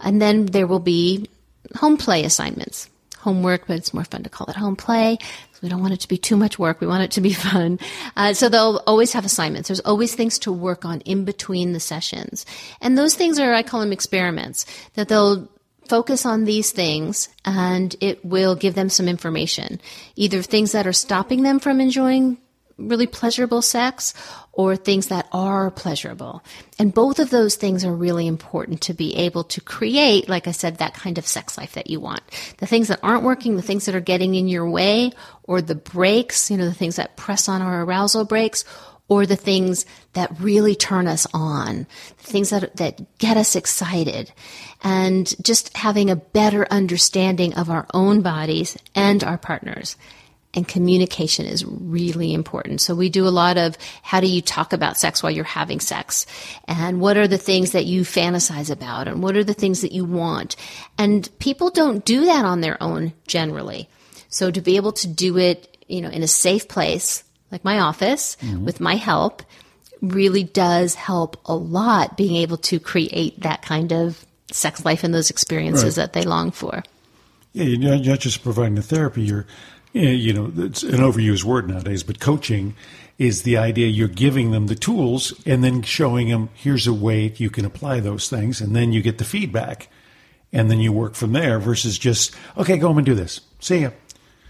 And 0.00 0.20
then 0.20 0.46
there 0.46 0.66
will 0.66 0.80
be 0.80 1.28
home 1.76 1.96
play 1.96 2.24
assignments. 2.24 2.88
Homework, 3.18 3.66
but 3.66 3.76
it's 3.76 3.92
more 3.92 4.04
fun 4.04 4.22
to 4.22 4.30
call 4.30 4.46
it 4.46 4.56
home 4.56 4.76
play. 4.76 5.18
We 5.62 5.68
don't 5.68 5.82
want 5.82 5.92
it 5.92 6.00
to 6.00 6.08
be 6.08 6.16
too 6.16 6.38
much 6.38 6.58
work. 6.58 6.80
We 6.80 6.86
want 6.86 7.02
it 7.02 7.10
to 7.12 7.20
be 7.20 7.32
fun. 7.50 7.78
Uh, 8.16 8.32
so 8.32 8.48
they'll 8.48 8.82
always 8.86 9.12
have 9.12 9.26
assignments. 9.26 9.68
There's 9.68 9.80
always 9.80 10.14
things 10.14 10.38
to 10.40 10.52
work 10.52 10.84
on 10.86 11.00
in 11.02 11.24
between 11.24 11.72
the 11.72 11.80
sessions. 11.80 12.46
And 12.80 12.96
those 12.96 13.14
things 13.14 13.38
are, 13.38 13.52
I 13.52 13.62
call 13.62 13.80
them 13.80 13.92
experiments, 13.92 14.64
that 14.94 15.08
they'll 15.08 15.50
focus 15.90 16.24
on 16.24 16.44
these 16.44 16.70
things 16.70 17.28
and 17.44 17.96
it 18.00 18.24
will 18.24 18.54
give 18.54 18.74
them 18.74 18.88
some 18.88 19.08
information. 19.08 19.80
Either 20.14 20.40
things 20.40 20.70
that 20.70 20.86
are 20.86 20.92
stopping 20.92 21.42
them 21.42 21.58
from 21.58 21.80
enjoying 21.80 22.38
really 22.78 23.08
pleasurable 23.08 23.60
sex 23.60 24.14
or 24.52 24.76
things 24.76 25.08
that 25.08 25.28
are 25.32 25.70
pleasurable. 25.70 26.42
And 26.78 26.94
both 26.94 27.18
of 27.18 27.30
those 27.30 27.56
things 27.56 27.84
are 27.84 27.92
really 27.92 28.26
important 28.26 28.82
to 28.82 28.94
be 28.94 29.16
able 29.16 29.44
to 29.44 29.60
create, 29.60 30.28
like 30.28 30.46
I 30.46 30.52
said, 30.52 30.78
that 30.78 30.94
kind 30.94 31.18
of 31.18 31.26
sex 31.26 31.58
life 31.58 31.74
that 31.74 31.90
you 31.90 32.00
want. 32.00 32.22
The 32.58 32.66
things 32.66 32.88
that 32.88 33.00
aren't 33.02 33.24
working, 33.24 33.56
the 33.56 33.62
things 33.62 33.86
that 33.86 33.94
are 33.94 34.00
getting 34.00 34.34
in 34.34 34.48
your 34.48 34.68
way, 34.68 35.12
or 35.42 35.60
the 35.60 35.74
breaks, 35.74 36.50
you 36.50 36.56
know, 36.56 36.66
the 36.66 36.74
things 36.74 36.96
that 36.96 37.16
press 37.16 37.48
on 37.48 37.62
our 37.62 37.82
arousal 37.82 38.24
brakes, 38.24 38.64
or 39.10 39.26
the 39.26 39.36
things 39.36 39.84
that 40.14 40.34
really 40.40 40.74
turn 40.74 41.06
us 41.06 41.26
on, 41.34 41.86
the 42.18 42.24
things 42.24 42.50
that, 42.50 42.76
that 42.76 43.18
get 43.18 43.36
us 43.36 43.56
excited. 43.56 44.32
And 44.82 45.34
just 45.44 45.76
having 45.76 46.08
a 46.08 46.16
better 46.16 46.66
understanding 46.70 47.52
of 47.54 47.68
our 47.68 47.86
own 47.92 48.22
bodies 48.22 48.78
and 48.94 49.22
our 49.24 49.36
partners 49.36 49.96
and 50.54 50.66
communication 50.66 51.44
is 51.44 51.64
really 51.64 52.32
important. 52.32 52.80
So 52.80 52.94
we 52.94 53.08
do 53.08 53.26
a 53.26 53.30
lot 53.30 53.58
of 53.58 53.76
how 54.02 54.20
do 54.20 54.28
you 54.28 54.40
talk 54.40 54.72
about 54.72 54.96
sex 54.96 55.22
while 55.22 55.32
you're 55.32 55.44
having 55.44 55.80
sex? 55.80 56.24
And 56.66 57.00
what 57.00 57.16
are 57.16 57.28
the 57.28 57.38
things 57.38 57.72
that 57.72 57.86
you 57.86 58.02
fantasize 58.02 58.70
about? 58.70 59.08
And 59.08 59.22
what 59.22 59.36
are 59.36 59.44
the 59.44 59.54
things 59.54 59.80
that 59.82 59.92
you 59.92 60.04
want? 60.04 60.54
And 60.98 61.28
people 61.40 61.70
don't 61.70 62.04
do 62.04 62.26
that 62.26 62.44
on 62.44 62.60
their 62.60 62.80
own 62.82 63.12
generally. 63.26 63.88
So 64.28 64.52
to 64.52 64.60
be 64.60 64.76
able 64.76 64.92
to 64.92 65.08
do 65.08 65.36
it, 65.36 65.84
you 65.88 66.00
know, 66.00 66.10
in 66.10 66.22
a 66.22 66.28
safe 66.28 66.68
place, 66.68 67.24
like 67.50 67.64
my 67.64 67.80
office, 67.80 68.36
mm-hmm. 68.40 68.64
with 68.64 68.80
my 68.80 68.96
help, 68.96 69.42
really 70.00 70.44
does 70.44 70.94
help 70.94 71.36
a 71.44 71.54
lot 71.54 72.16
being 72.16 72.36
able 72.36 72.56
to 72.56 72.80
create 72.80 73.40
that 73.40 73.62
kind 73.62 73.92
of 73.92 74.24
sex 74.50 74.84
life 74.84 75.04
and 75.04 75.14
those 75.14 75.30
experiences 75.30 75.96
right. 75.96 76.04
that 76.04 76.12
they 76.12 76.22
long 76.22 76.50
for. 76.50 76.82
Yeah, 77.52 77.64
you're 77.64 78.12
not 78.12 78.20
just 78.20 78.42
providing 78.42 78.76
the 78.76 78.82
therapy, 78.82 79.22
you're 79.22 79.46
you 79.92 80.32
know, 80.32 80.52
it's 80.56 80.82
an 80.82 81.00
overused 81.00 81.44
word 81.44 81.68
nowadays, 81.68 82.04
but 82.04 82.20
coaching 82.20 82.74
is 83.18 83.42
the 83.42 83.56
idea 83.56 83.88
you're 83.88 84.08
giving 84.08 84.50
them 84.50 84.68
the 84.68 84.74
tools 84.74 85.34
and 85.44 85.64
then 85.64 85.82
showing 85.82 86.28
them 86.28 86.48
here's 86.54 86.86
a 86.86 86.92
way 86.92 87.34
you 87.36 87.50
can 87.50 87.64
apply 87.64 88.00
those 88.00 88.28
things, 88.28 88.60
and 88.60 88.74
then 88.74 88.92
you 88.92 89.02
get 89.02 89.18
the 89.18 89.24
feedback, 89.24 89.88
and 90.52 90.70
then 90.70 90.78
you 90.78 90.92
work 90.92 91.14
from 91.14 91.32
there 91.32 91.58
versus 91.58 91.98
just 91.98 92.34
okay, 92.56 92.78
go 92.78 92.88
home 92.88 92.98
and 92.98 93.06
do 93.06 93.14
this. 93.14 93.40
See 93.58 93.78
ya. 93.78 93.90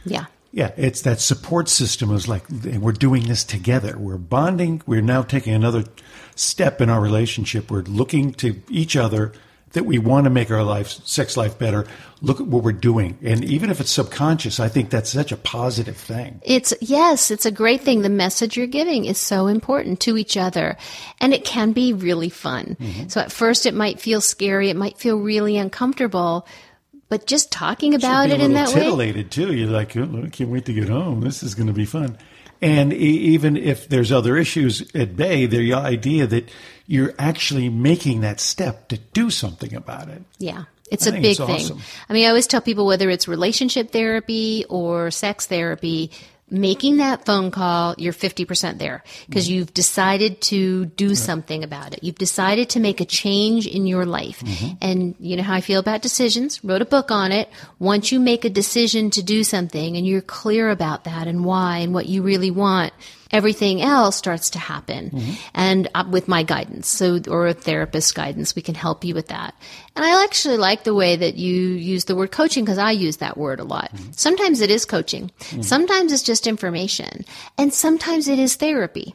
Yeah. 0.04 0.26
Yeah, 0.52 0.72
it's 0.76 1.02
that 1.02 1.20
support 1.20 1.68
system 1.68 2.12
is 2.12 2.26
like 2.26 2.42
we're 2.48 2.92
doing 2.92 3.24
this 3.28 3.44
together. 3.44 3.96
We're 3.96 4.18
bonding. 4.18 4.82
We're 4.84 5.00
now 5.00 5.22
taking 5.22 5.54
another 5.54 5.84
step 6.34 6.80
in 6.80 6.90
our 6.90 7.00
relationship. 7.00 7.70
We're 7.70 7.82
looking 7.82 8.32
to 8.34 8.60
each 8.68 8.96
other 8.96 9.32
that 9.72 9.86
we 9.86 9.98
want 9.98 10.24
to 10.24 10.30
make 10.30 10.50
our 10.50 10.64
life, 10.64 10.88
sex 10.88 11.36
life 11.36 11.58
better, 11.58 11.86
look 12.20 12.40
at 12.40 12.46
what 12.46 12.64
we're 12.64 12.72
doing. 12.72 13.16
And 13.22 13.44
even 13.44 13.70
if 13.70 13.80
it's 13.80 13.90
subconscious, 13.90 14.58
I 14.58 14.68
think 14.68 14.90
that's 14.90 15.10
such 15.10 15.30
a 15.30 15.36
positive 15.36 15.96
thing. 15.96 16.40
It's, 16.42 16.74
yes, 16.80 17.30
it's 17.30 17.46
a 17.46 17.52
great 17.52 17.82
thing. 17.82 18.02
The 18.02 18.08
message 18.08 18.56
you're 18.56 18.66
giving 18.66 19.04
is 19.04 19.18
so 19.18 19.46
important 19.46 20.00
to 20.00 20.18
each 20.18 20.36
other. 20.36 20.76
And 21.20 21.32
it 21.32 21.44
can 21.44 21.72
be 21.72 21.92
really 21.92 22.30
fun. 22.30 22.76
Mm-hmm. 22.80 23.08
So 23.08 23.20
at 23.20 23.30
first 23.30 23.64
it 23.64 23.74
might 23.74 24.00
feel 24.00 24.20
scary. 24.20 24.70
It 24.70 24.76
might 24.76 24.98
feel 24.98 25.18
really 25.18 25.56
uncomfortable. 25.56 26.48
But 27.10 27.26
just 27.26 27.52
talking 27.52 27.94
about 27.94 28.30
it 28.30 28.40
in 28.40 28.54
that 28.54 28.68
way. 28.68 28.74
titillated 28.74 29.30
too. 29.30 29.52
You're 29.52 29.68
like, 29.68 29.96
oh, 29.96 30.22
I 30.24 30.30
can't 30.30 30.48
wait 30.48 30.64
to 30.66 30.72
get 30.72 30.88
home. 30.88 31.20
This 31.20 31.42
is 31.42 31.54
going 31.54 31.66
to 31.66 31.72
be 31.74 31.84
fun. 31.84 32.16
And 32.62 32.92
even 32.92 33.56
if 33.56 33.88
there's 33.88 34.12
other 34.12 34.36
issues 34.36 34.94
at 34.94 35.16
bay, 35.16 35.46
the 35.46 35.74
idea 35.74 36.26
that 36.26 36.48
you're 36.86 37.14
actually 37.18 37.68
making 37.68 38.20
that 38.20 38.38
step 38.38 38.88
to 38.88 38.98
do 38.98 39.28
something 39.30 39.74
about 39.74 40.08
it. 40.08 40.22
Yeah. 40.38 40.64
It's 40.90 41.06
I 41.06 41.10
a 41.10 41.12
big 41.14 41.24
it's 41.24 41.38
thing. 41.38 41.50
Awesome. 41.50 41.80
I 42.08 42.12
mean, 42.12 42.26
I 42.26 42.28
always 42.28 42.46
tell 42.46 42.60
people 42.60 42.86
whether 42.86 43.10
it's 43.10 43.28
relationship 43.28 43.92
therapy 43.92 44.64
or 44.68 45.10
sex 45.10 45.46
therapy, 45.46 46.10
making 46.50 46.98
that 46.98 47.24
phone 47.24 47.50
call, 47.50 47.94
you're 47.98 48.12
50% 48.12 48.78
there 48.78 49.04
because 49.26 49.46
mm-hmm. 49.46 49.54
you've 49.54 49.74
decided 49.74 50.40
to 50.42 50.86
do 50.86 51.08
right. 51.08 51.16
something 51.16 51.64
about 51.64 51.94
it. 51.94 52.02
You've 52.02 52.16
decided 52.16 52.70
to 52.70 52.80
make 52.80 53.00
a 53.00 53.04
change 53.04 53.66
in 53.66 53.86
your 53.86 54.04
life. 54.04 54.40
Mm-hmm. 54.40 54.74
And 54.80 55.14
you 55.18 55.36
know 55.36 55.42
how 55.42 55.54
I 55.54 55.60
feel 55.60 55.80
about 55.80 56.02
decisions, 56.02 56.62
wrote 56.64 56.82
a 56.82 56.86
book 56.86 57.10
on 57.10 57.32
it. 57.32 57.48
Once 57.78 58.12
you 58.12 58.20
make 58.20 58.44
a 58.44 58.50
decision 58.50 59.10
to 59.10 59.22
do 59.22 59.44
something 59.44 59.96
and 59.96 60.06
you're 60.06 60.20
clear 60.20 60.70
about 60.70 61.04
that 61.04 61.26
and 61.26 61.44
why 61.44 61.78
and 61.78 61.94
what 61.94 62.06
you 62.06 62.22
really 62.22 62.50
want, 62.50 62.92
everything 63.32 63.80
else 63.82 64.16
starts 64.16 64.50
to 64.50 64.58
happen. 64.58 65.10
Mm-hmm. 65.10 65.32
And 65.54 65.88
uh, 65.94 66.04
with 66.10 66.28
my 66.28 66.42
guidance, 66.42 66.88
so 66.88 67.20
or 67.28 67.46
a 67.46 67.54
therapist's 67.54 68.12
guidance, 68.12 68.54
we 68.54 68.62
can 68.62 68.74
help 68.74 69.04
you 69.04 69.14
with 69.14 69.28
that. 69.28 69.54
And 69.96 70.04
I 70.04 70.24
actually 70.24 70.56
like 70.56 70.84
the 70.84 70.94
way 70.94 71.16
that 71.16 71.36
you 71.36 71.54
use 71.54 72.04
the 72.04 72.16
word 72.16 72.32
coaching 72.32 72.64
because 72.64 72.78
I 72.78 72.92
use 72.92 73.18
that 73.18 73.36
word 73.36 73.60
a 73.60 73.64
lot. 73.64 73.90
Mm-hmm. 73.94 74.12
Sometimes 74.12 74.60
it 74.60 74.70
is 74.70 74.84
coaching. 74.84 75.30
Mm-hmm. 75.40 75.62
Sometimes 75.62 76.12
it's 76.12 76.22
just 76.22 76.46
information. 76.46 77.24
And 77.58 77.72
sometimes 77.72 78.28
it 78.28 78.38
is 78.38 78.56
therapy. 78.56 79.14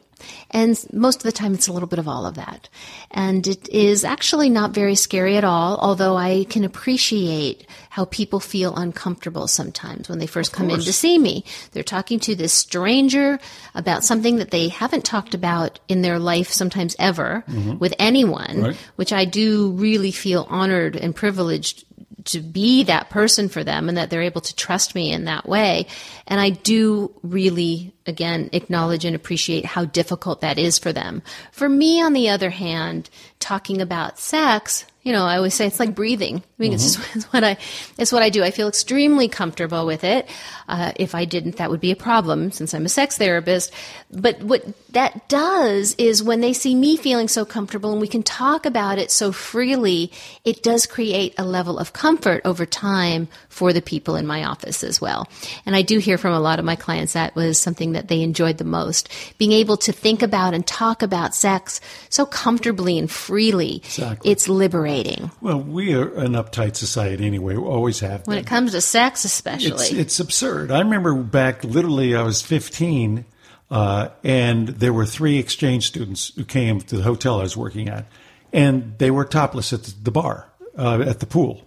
And 0.50 0.78
most 0.92 1.18
of 1.18 1.22
the 1.22 1.32
time, 1.32 1.54
it's 1.54 1.68
a 1.68 1.72
little 1.72 1.88
bit 1.88 1.98
of 1.98 2.08
all 2.08 2.26
of 2.26 2.34
that. 2.34 2.68
And 3.10 3.46
it 3.46 3.68
is 3.68 4.04
actually 4.04 4.50
not 4.50 4.72
very 4.72 4.94
scary 4.94 5.36
at 5.36 5.44
all, 5.44 5.78
although 5.78 6.16
I 6.16 6.44
can 6.50 6.64
appreciate 6.64 7.66
how 7.96 8.04
people 8.04 8.40
feel 8.40 8.76
uncomfortable 8.76 9.48
sometimes 9.48 10.06
when 10.06 10.18
they 10.18 10.26
first 10.26 10.52
come 10.52 10.68
in 10.68 10.80
to 10.80 10.92
see 10.92 11.18
me. 11.18 11.44
They're 11.72 11.82
talking 11.82 12.20
to 12.20 12.34
this 12.34 12.52
stranger 12.52 13.38
about 13.74 14.04
something 14.04 14.36
that 14.36 14.50
they 14.50 14.68
haven't 14.68 15.06
talked 15.06 15.32
about 15.32 15.80
in 15.88 16.02
their 16.02 16.18
life, 16.18 16.50
sometimes 16.50 16.94
ever, 16.98 17.42
mm-hmm. 17.48 17.78
with 17.78 17.94
anyone, 17.98 18.60
right. 18.60 18.76
which 18.96 19.14
I 19.14 19.24
do 19.24 19.70
really 19.70 20.12
feel 20.12 20.46
honored 20.50 20.94
and 20.94 21.16
privileged 21.16 21.85
to 22.26 22.40
be 22.40 22.84
that 22.84 23.10
person 23.10 23.48
for 23.48 23.64
them 23.64 23.88
and 23.88 23.98
that 23.98 24.10
they're 24.10 24.22
able 24.22 24.40
to 24.42 24.54
trust 24.54 24.94
me 24.94 25.12
in 25.12 25.24
that 25.24 25.48
way. 25.48 25.86
And 26.26 26.40
I 26.40 26.50
do 26.50 27.12
really, 27.22 27.94
again, 28.06 28.50
acknowledge 28.52 29.04
and 29.04 29.16
appreciate 29.16 29.64
how 29.64 29.84
difficult 29.84 30.40
that 30.42 30.58
is 30.58 30.78
for 30.78 30.92
them. 30.92 31.22
For 31.52 31.68
me, 31.68 32.02
on 32.02 32.12
the 32.12 32.28
other 32.28 32.50
hand, 32.50 33.10
talking 33.40 33.80
about 33.80 34.18
sex, 34.18 34.84
you 35.06 35.12
know, 35.12 35.24
I 35.24 35.36
always 35.36 35.54
say 35.54 35.68
it's 35.68 35.78
like 35.78 35.94
breathing. 35.94 36.38
I 36.38 36.40
mean, 36.58 36.72
mm-hmm. 36.72 36.74
it's 36.74 36.96
just 36.96 36.98
it's 37.16 37.24
what 37.26 37.44
I, 37.44 37.58
it's 37.96 38.10
what 38.10 38.24
I 38.24 38.28
do. 38.28 38.42
I 38.42 38.50
feel 38.50 38.66
extremely 38.66 39.28
comfortable 39.28 39.86
with 39.86 40.02
it. 40.02 40.28
Uh, 40.66 40.90
if 40.96 41.14
I 41.14 41.24
didn't, 41.24 41.58
that 41.58 41.70
would 41.70 41.80
be 41.80 41.92
a 41.92 41.96
problem 41.96 42.50
since 42.50 42.74
I'm 42.74 42.84
a 42.84 42.88
sex 42.88 43.16
therapist. 43.16 43.72
But 44.10 44.42
what 44.42 44.64
that 44.94 45.28
does 45.28 45.94
is 45.96 46.24
when 46.24 46.40
they 46.40 46.52
see 46.52 46.74
me 46.74 46.96
feeling 46.96 47.28
so 47.28 47.44
comfortable 47.44 47.92
and 47.92 48.00
we 48.00 48.08
can 48.08 48.24
talk 48.24 48.66
about 48.66 48.98
it 48.98 49.12
so 49.12 49.30
freely, 49.30 50.10
it 50.44 50.64
does 50.64 50.86
create 50.86 51.34
a 51.38 51.44
level 51.44 51.78
of 51.78 51.92
comfort 51.92 52.42
over 52.44 52.66
time 52.66 53.28
for 53.48 53.72
the 53.72 53.82
people 53.82 54.16
in 54.16 54.26
my 54.26 54.42
office 54.42 54.82
as 54.82 55.00
well. 55.00 55.28
And 55.66 55.76
I 55.76 55.82
do 55.82 55.98
hear 55.98 56.18
from 56.18 56.32
a 56.32 56.40
lot 56.40 56.58
of 56.58 56.64
my 56.64 56.74
clients 56.74 57.12
that 57.12 57.36
was 57.36 57.60
something 57.60 57.92
that 57.92 58.08
they 58.08 58.22
enjoyed 58.22 58.58
the 58.58 58.64
most. 58.64 59.08
Being 59.38 59.52
able 59.52 59.76
to 59.78 59.92
think 59.92 60.22
about 60.22 60.52
and 60.52 60.66
talk 60.66 61.02
about 61.02 61.32
sex 61.32 61.80
so 62.08 62.26
comfortably 62.26 62.98
and 62.98 63.08
freely. 63.08 63.76
Exactly. 63.76 64.32
It's 64.32 64.48
liberating. 64.48 64.95
Well, 65.40 65.60
we 65.60 65.94
are 65.94 66.14
an 66.14 66.32
uptight 66.32 66.76
society 66.76 67.26
anyway. 67.26 67.56
We 67.56 67.62
always 67.64 68.00
have 68.00 68.24
been. 68.24 68.32
When 68.32 68.38
it 68.38 68.46
comes 68.46 68.72
to 68.72 68.80
sex, 68.80 69.24
especially. 69.24 69.70
It's, 69.70 69.92
it's 69.92 70.20
absurd. 70.20 70.70
I 70.70 70.78
remember 70.80 71.14
back 71.14 71.64
literally, 71.64 72.14
I 72.14 72.22
was 72.22 72.42
15, 72.42 73.24
uh, 73.70 74.08
and 74.24 74.68
there 74.68 74.92
were 74.92 75.06
three 75.06 75.38
exchange 75.38 75.86
students 75.86 76.32
who 76.34 76.44
came 76.44 76.80
to 76.80 76.96
the 76.96 77.02
hotel 77.02 77.40
I 77.40 77.42
was 77.42 77.56
working 77.56 77.88
at, 77.88 78.06
and 78.52 78.96
they 78.98 79.10
were 79.10 79.24
topless 79.24 79.72
at 79.72 79.84
the 80.02 80.10
bar, 80.10 80.50
uh, 80.78 81.00
at 81.00 81.20
the 81.20 81.26
pool. 81.26 81.62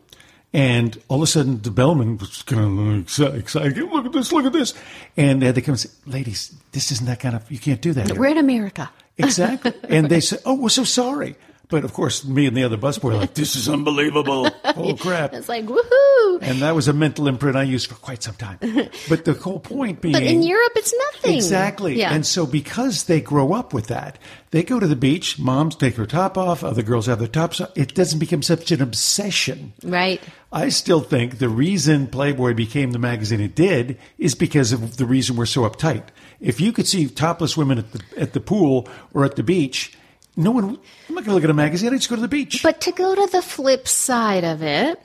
And 0.52 1.00
all 1.10 1.18
of 1.18 1.24
a 1.24 1.28
sudden, 1.28 1.62
the 1.62 1.70
bellman 1.70 2.18
was 2.18 2.42
kind 2.42 2.80
of 2.80 3.36
excited. 3.36 3.78
Look 3.78 4.08
at 4.08 4.12
this! 4.14 4.32
Look 4.32 4.46
at 4.46 4.54
this! 4.54 4.74
And 5.16 5.42
they 5.42 5.46
had 5.46 5.56
to 5.56 5.62
come 5.62 5.74
and 5.74 5.80
say, 5.80 5.90
"Ladies, 6.08 6.56
this 6.72 6.92
isn't 6.92 7.06
that 7.06 7.20
kind 7.20 7.36
of. 7.36 7.52
You 7.52 7.60
can't 7.60 7.82
do 7.82 7.94
that. 7.94 8.18
We're 8.18 8.32
in 8.32 8.40
America." 8.40 8.90
exactly. 9.20 9.74
And 9.90 10.10
they 10.10 10.22
said, 10.22 10.40
"Oh, 10.46 10.56
we're 10.56 10.70
so 10.70 10.84
sorry." 10.84 11.36
But 11.70 11.84
of 11.84 11.94
course, 11.94 12.26
me 12.26 12.48
and 12.48 12.58
the 12.58 12.64
other 12.64 12.78
busboy 12.78 13.04
were 13.04 13.14
like, 13.14 13.36
"This 13.36 13.56
is 13.56 13.70
unbelievable! 13.70 14.50
Oh 14.64 14.96
crap!" 14.96 15.34
It's 15.34 15.50
like 15.50 15.66
woohoo! 15.66 16.40
And 16.42 16.62
that 16.62 16.74
was 16.74 16.88
a 16.88 16.94
mental 16.94 17.28
imprint 17.28 17.56
I 17.56 17.64
used 17.64 17.88
for 17.88 17.96
quite 17.96 18.24
some 18.24 18.36
time. 18.36 18.58
But 19.10 19.26
the 19.26 19.34
whole 19.34 19.60
point 19.60 20.02
being, 20.02 20.14
but 20.14 20.24
in 20.24 20.42
Europe, 20.42 20.72
it's 20.76 20.94
nothing. 21.14 21.36
Exactly. 21.36 21.96
Yeah. 21.96 22.14
And 22.14 22.26
so, 22.26 22.48
because 22.48 23.04
they 23.04 23.22
grow 23.22 23.54
up 23.54 23.74
with 23.74 23.88
that, 23.88 24.18
they 24.52 24.64
go 24.64 24.80
to 24.80 24.88
the 24.88 24.96
beach. 24.96 25.38
Moms 25.38 25.76
take 25.76 25.96
her 25.96 26.06
top 26.08 26.38
off. 26.38 26.64
Other 26.64 26.82
girls 26.82 27.06
have 27.06 27.20
their 27.20 27.28
tops 27.28 27.62
off. 27.62 27.72
It 27.76 27.94
doesn't 27.94 28.20
become 28.20 28.42
such 28.42 28.72
an 28.72 28.82
obsession. 28.82 29.74
Right. 29.84 30.22
I 30.52 30.70
still 30.70 31.02
think 31.02 31.38
the 31.38 31.50
reason 31.50 32.08
Playboy 32.08 32.56
became 32.56 32.92
the 32.92 33.00
magazine 33.00 33.42
it 33.42 33.54
did 33.54 34.00
is 34.18 34.34
because 34.34 34.72
of 34.72 34.98
the 34.98 35.06
reason 35.06 35.36
we're 35.36 35.46
so 35.46 35.70
uptight. 35.70 36.06
If 36.40 36.60
you 36.60 36.72
could 36.72 36.88
see 36.88 37.08
topless 37.08 37.56
women 37.56 37.78
at 37.78 37.92
the 37.92 38.02
at 38.18 38.34
the 38.34 38.40
pool 38.40 38.88
or 39.14 39.24
at 39.24 39.36
the 39.36 39.44
beach 39.44 39.94
no 40.36 40.52
one. 40.52 40.66
I'm 40.66 41.16
not 41.16 41.26
going 41.26 41.26
to 41.26 41.34
look 41.34 41.44
at 41.44 41.50
a 41.50 41.54
magazine. 41.54 41.94
I 41.94 41.98
just 41.98 42.10
go 42.10 42.16
to 42.16 42.22
the 42.22 42.28
beach. 42.28 42.62
But 42.64 42.82
to 42.82 42.92
go 42.92 43.16
to 43.16 43.28
the 43.32 43.42
flip 43.42 43.88
side 43.88 44.44
of 44.44 44.64
it, 44.64 45.00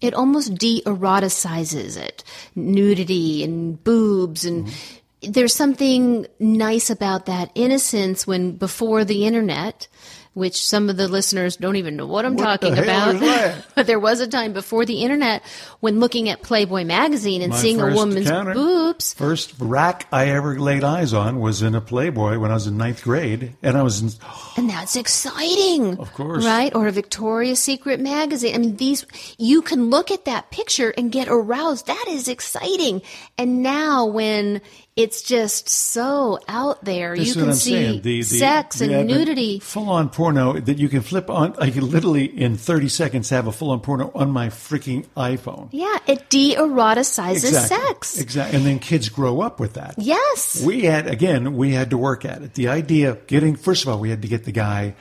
it 0.00 0.14
almost 0.14 0.54
de-eroticizes 0.54 1.96
it. 1.96 2.24
Nudity 2.54 3.44
and 3.44 3.82
boobs 3.82 4.44
and. 4.44 4.66
Mm-hmm. 4.66 5.32
There's 5.32 5.54
something 5.54 6.26
nice 6.38 6.90
about 6.90 7.24
that 7.26 7.50
innocence 7.54 8.26
when 8.26 8.52
before 8.52 9.02
the 9.04 9.26
internet, 9.26 9.88
which 10.36 10.66
some 10.66 10.90
of 10.90 10.98
the 10.98 11.08
listeners 11.08 11.56
don't 11.56 11.76
even 11.76 11.96
know 11.96 12.06
what 12.06 12.26
I'm 12.26 12.36
What 12.36 12.44
talking 12.60 12.76
about. 12.78 13.64
but 13.74 13.86
there 13.86 13.98
was 13.98 14.20
a 14.20 14.26
time 14.26 14.52
before 14.52 14.84
the 14.84 15.02
internet 15.02 15.42
when 15.80 15.98
looking 15.98 16.28
at 16.28 16.42
Playboy 16.42 16.84
magazine 16.84 17.40
and 17.40 17.52
My 17.52 17.56
seeing 17.56 17.80
a 17.80 17.94
woman's 17.94 18.26
encounter. 18.26 18.52
boobs. 18.52 19.14
First 19.14 19.54
rack 19.58 20.06
I 20.12 20.26
ever 20.26 20.60
laid 20.60 20.84
eyes 20.84 21.14
on 21.14 21.40
was 21.40 21.62
in 21.62 21.74
a 21.74 21.80
Playboy 21.80 22.38
when 22.38 22.50
I 22.50 22.54
was 22.54 22.66
in 22.66 22.76
ninth 22.76 23.02
grade, 23.02 23.54
and 23.62 23.78
I 23.78 23.82
was 23.82 24.02
in, 24.02 24.10
And 24.58 24.68
that's 24.68 24.94
exciting. 24.94 25.98
Of 25.98 26.12
course. 26.12 26.44
Right? 26.44 26.74
Or 26.74 26.86
a 26.86 26.92
Victoria's 26.92 27.62
Secret 27.62 27.98
magazine. 27.98 28.54
I 28.54 28.58
mean, 28.58 28.76
these, 28.76 29.06
you 29.38 29.62
can 29.62 29.88
look 29.88 30.10
at 30.10 30.26
that 30.26 30.50
picture 30.50 30.92
and 30.98 31.10
get 31.10 31.28
aroused. 31.28 31.86
That 31.86 32.04
is 32.08 32.28
exciting. 32.28 33.00
And 33.38 33.62
now 33.62 34.04
when 34.04 34.60
it's 34.96 35.20
just 35.20 35.68
so 35.68 36.40
out 36.48 36.82
there, 36.82 37.14
This 37.14 37.36
you 37.36 37.42
can 37.44 37.52
see. 37.52 37.98
The, 37.98 37.98
the, 38.00 38.22
sex 38.22 38.80
and 38.80 39.06
nudity. 39.06 39.58
Full 39.58 39.90
on 39.90 40.08
porno 40.08 40.54
that 40.58 40.78
you 40.78 40.88
can 40.88 41.02
flip 41.02 41.28
on. 41.28 41.54
I 41.58 41.70
can 41.70 41.90
literally 41.90 42.24
in 42.24 42.56
30 42.56 42.88
seconds 42.88 43.28
have 43.28 43.46
a 43.46 43.52
full 43.52 43.72
on 43.72 43.80
porno 43.80 44.10
on 44.14 44.30
my 44.30 44.48
freaking 44.48 45.04
iPhone. 45.14 45.68
Yeah, 45.70 45.98
it 46.06 46.30
de-eroticizes 46.30 47.66
sex. 47.66 48.18
Exactly. 48.18 48.56
And 48.56 48.66
then 48.66 48.78
kids 48.78 49.10
grow 49.10 49.42
up 49.42 49.60
with 49.60 49.74
that. 49.74 49.96
Yes. 49.98 50.62
We 50.64 50.84
had, 50.84 51.06
again, 51.06 51.56
we 51.56 51.72
had 51.72 51.90
to 51.90 51.98
work 51.98 52.24
at 52.24 52.40
it. 52.40 52.54
The 52.54 52.68
idea 52.68 53.10
of 53.10 53.26
getting, 53.26 53.56
first 53.56 53.82
of 53.82 53.88
all, 53.90 54.00
we 54.00 54.08
had 54.08 54.22
to 54.22 54.28
get 54.28 54.44
the 54.44 54.52
guy 54.52 54.94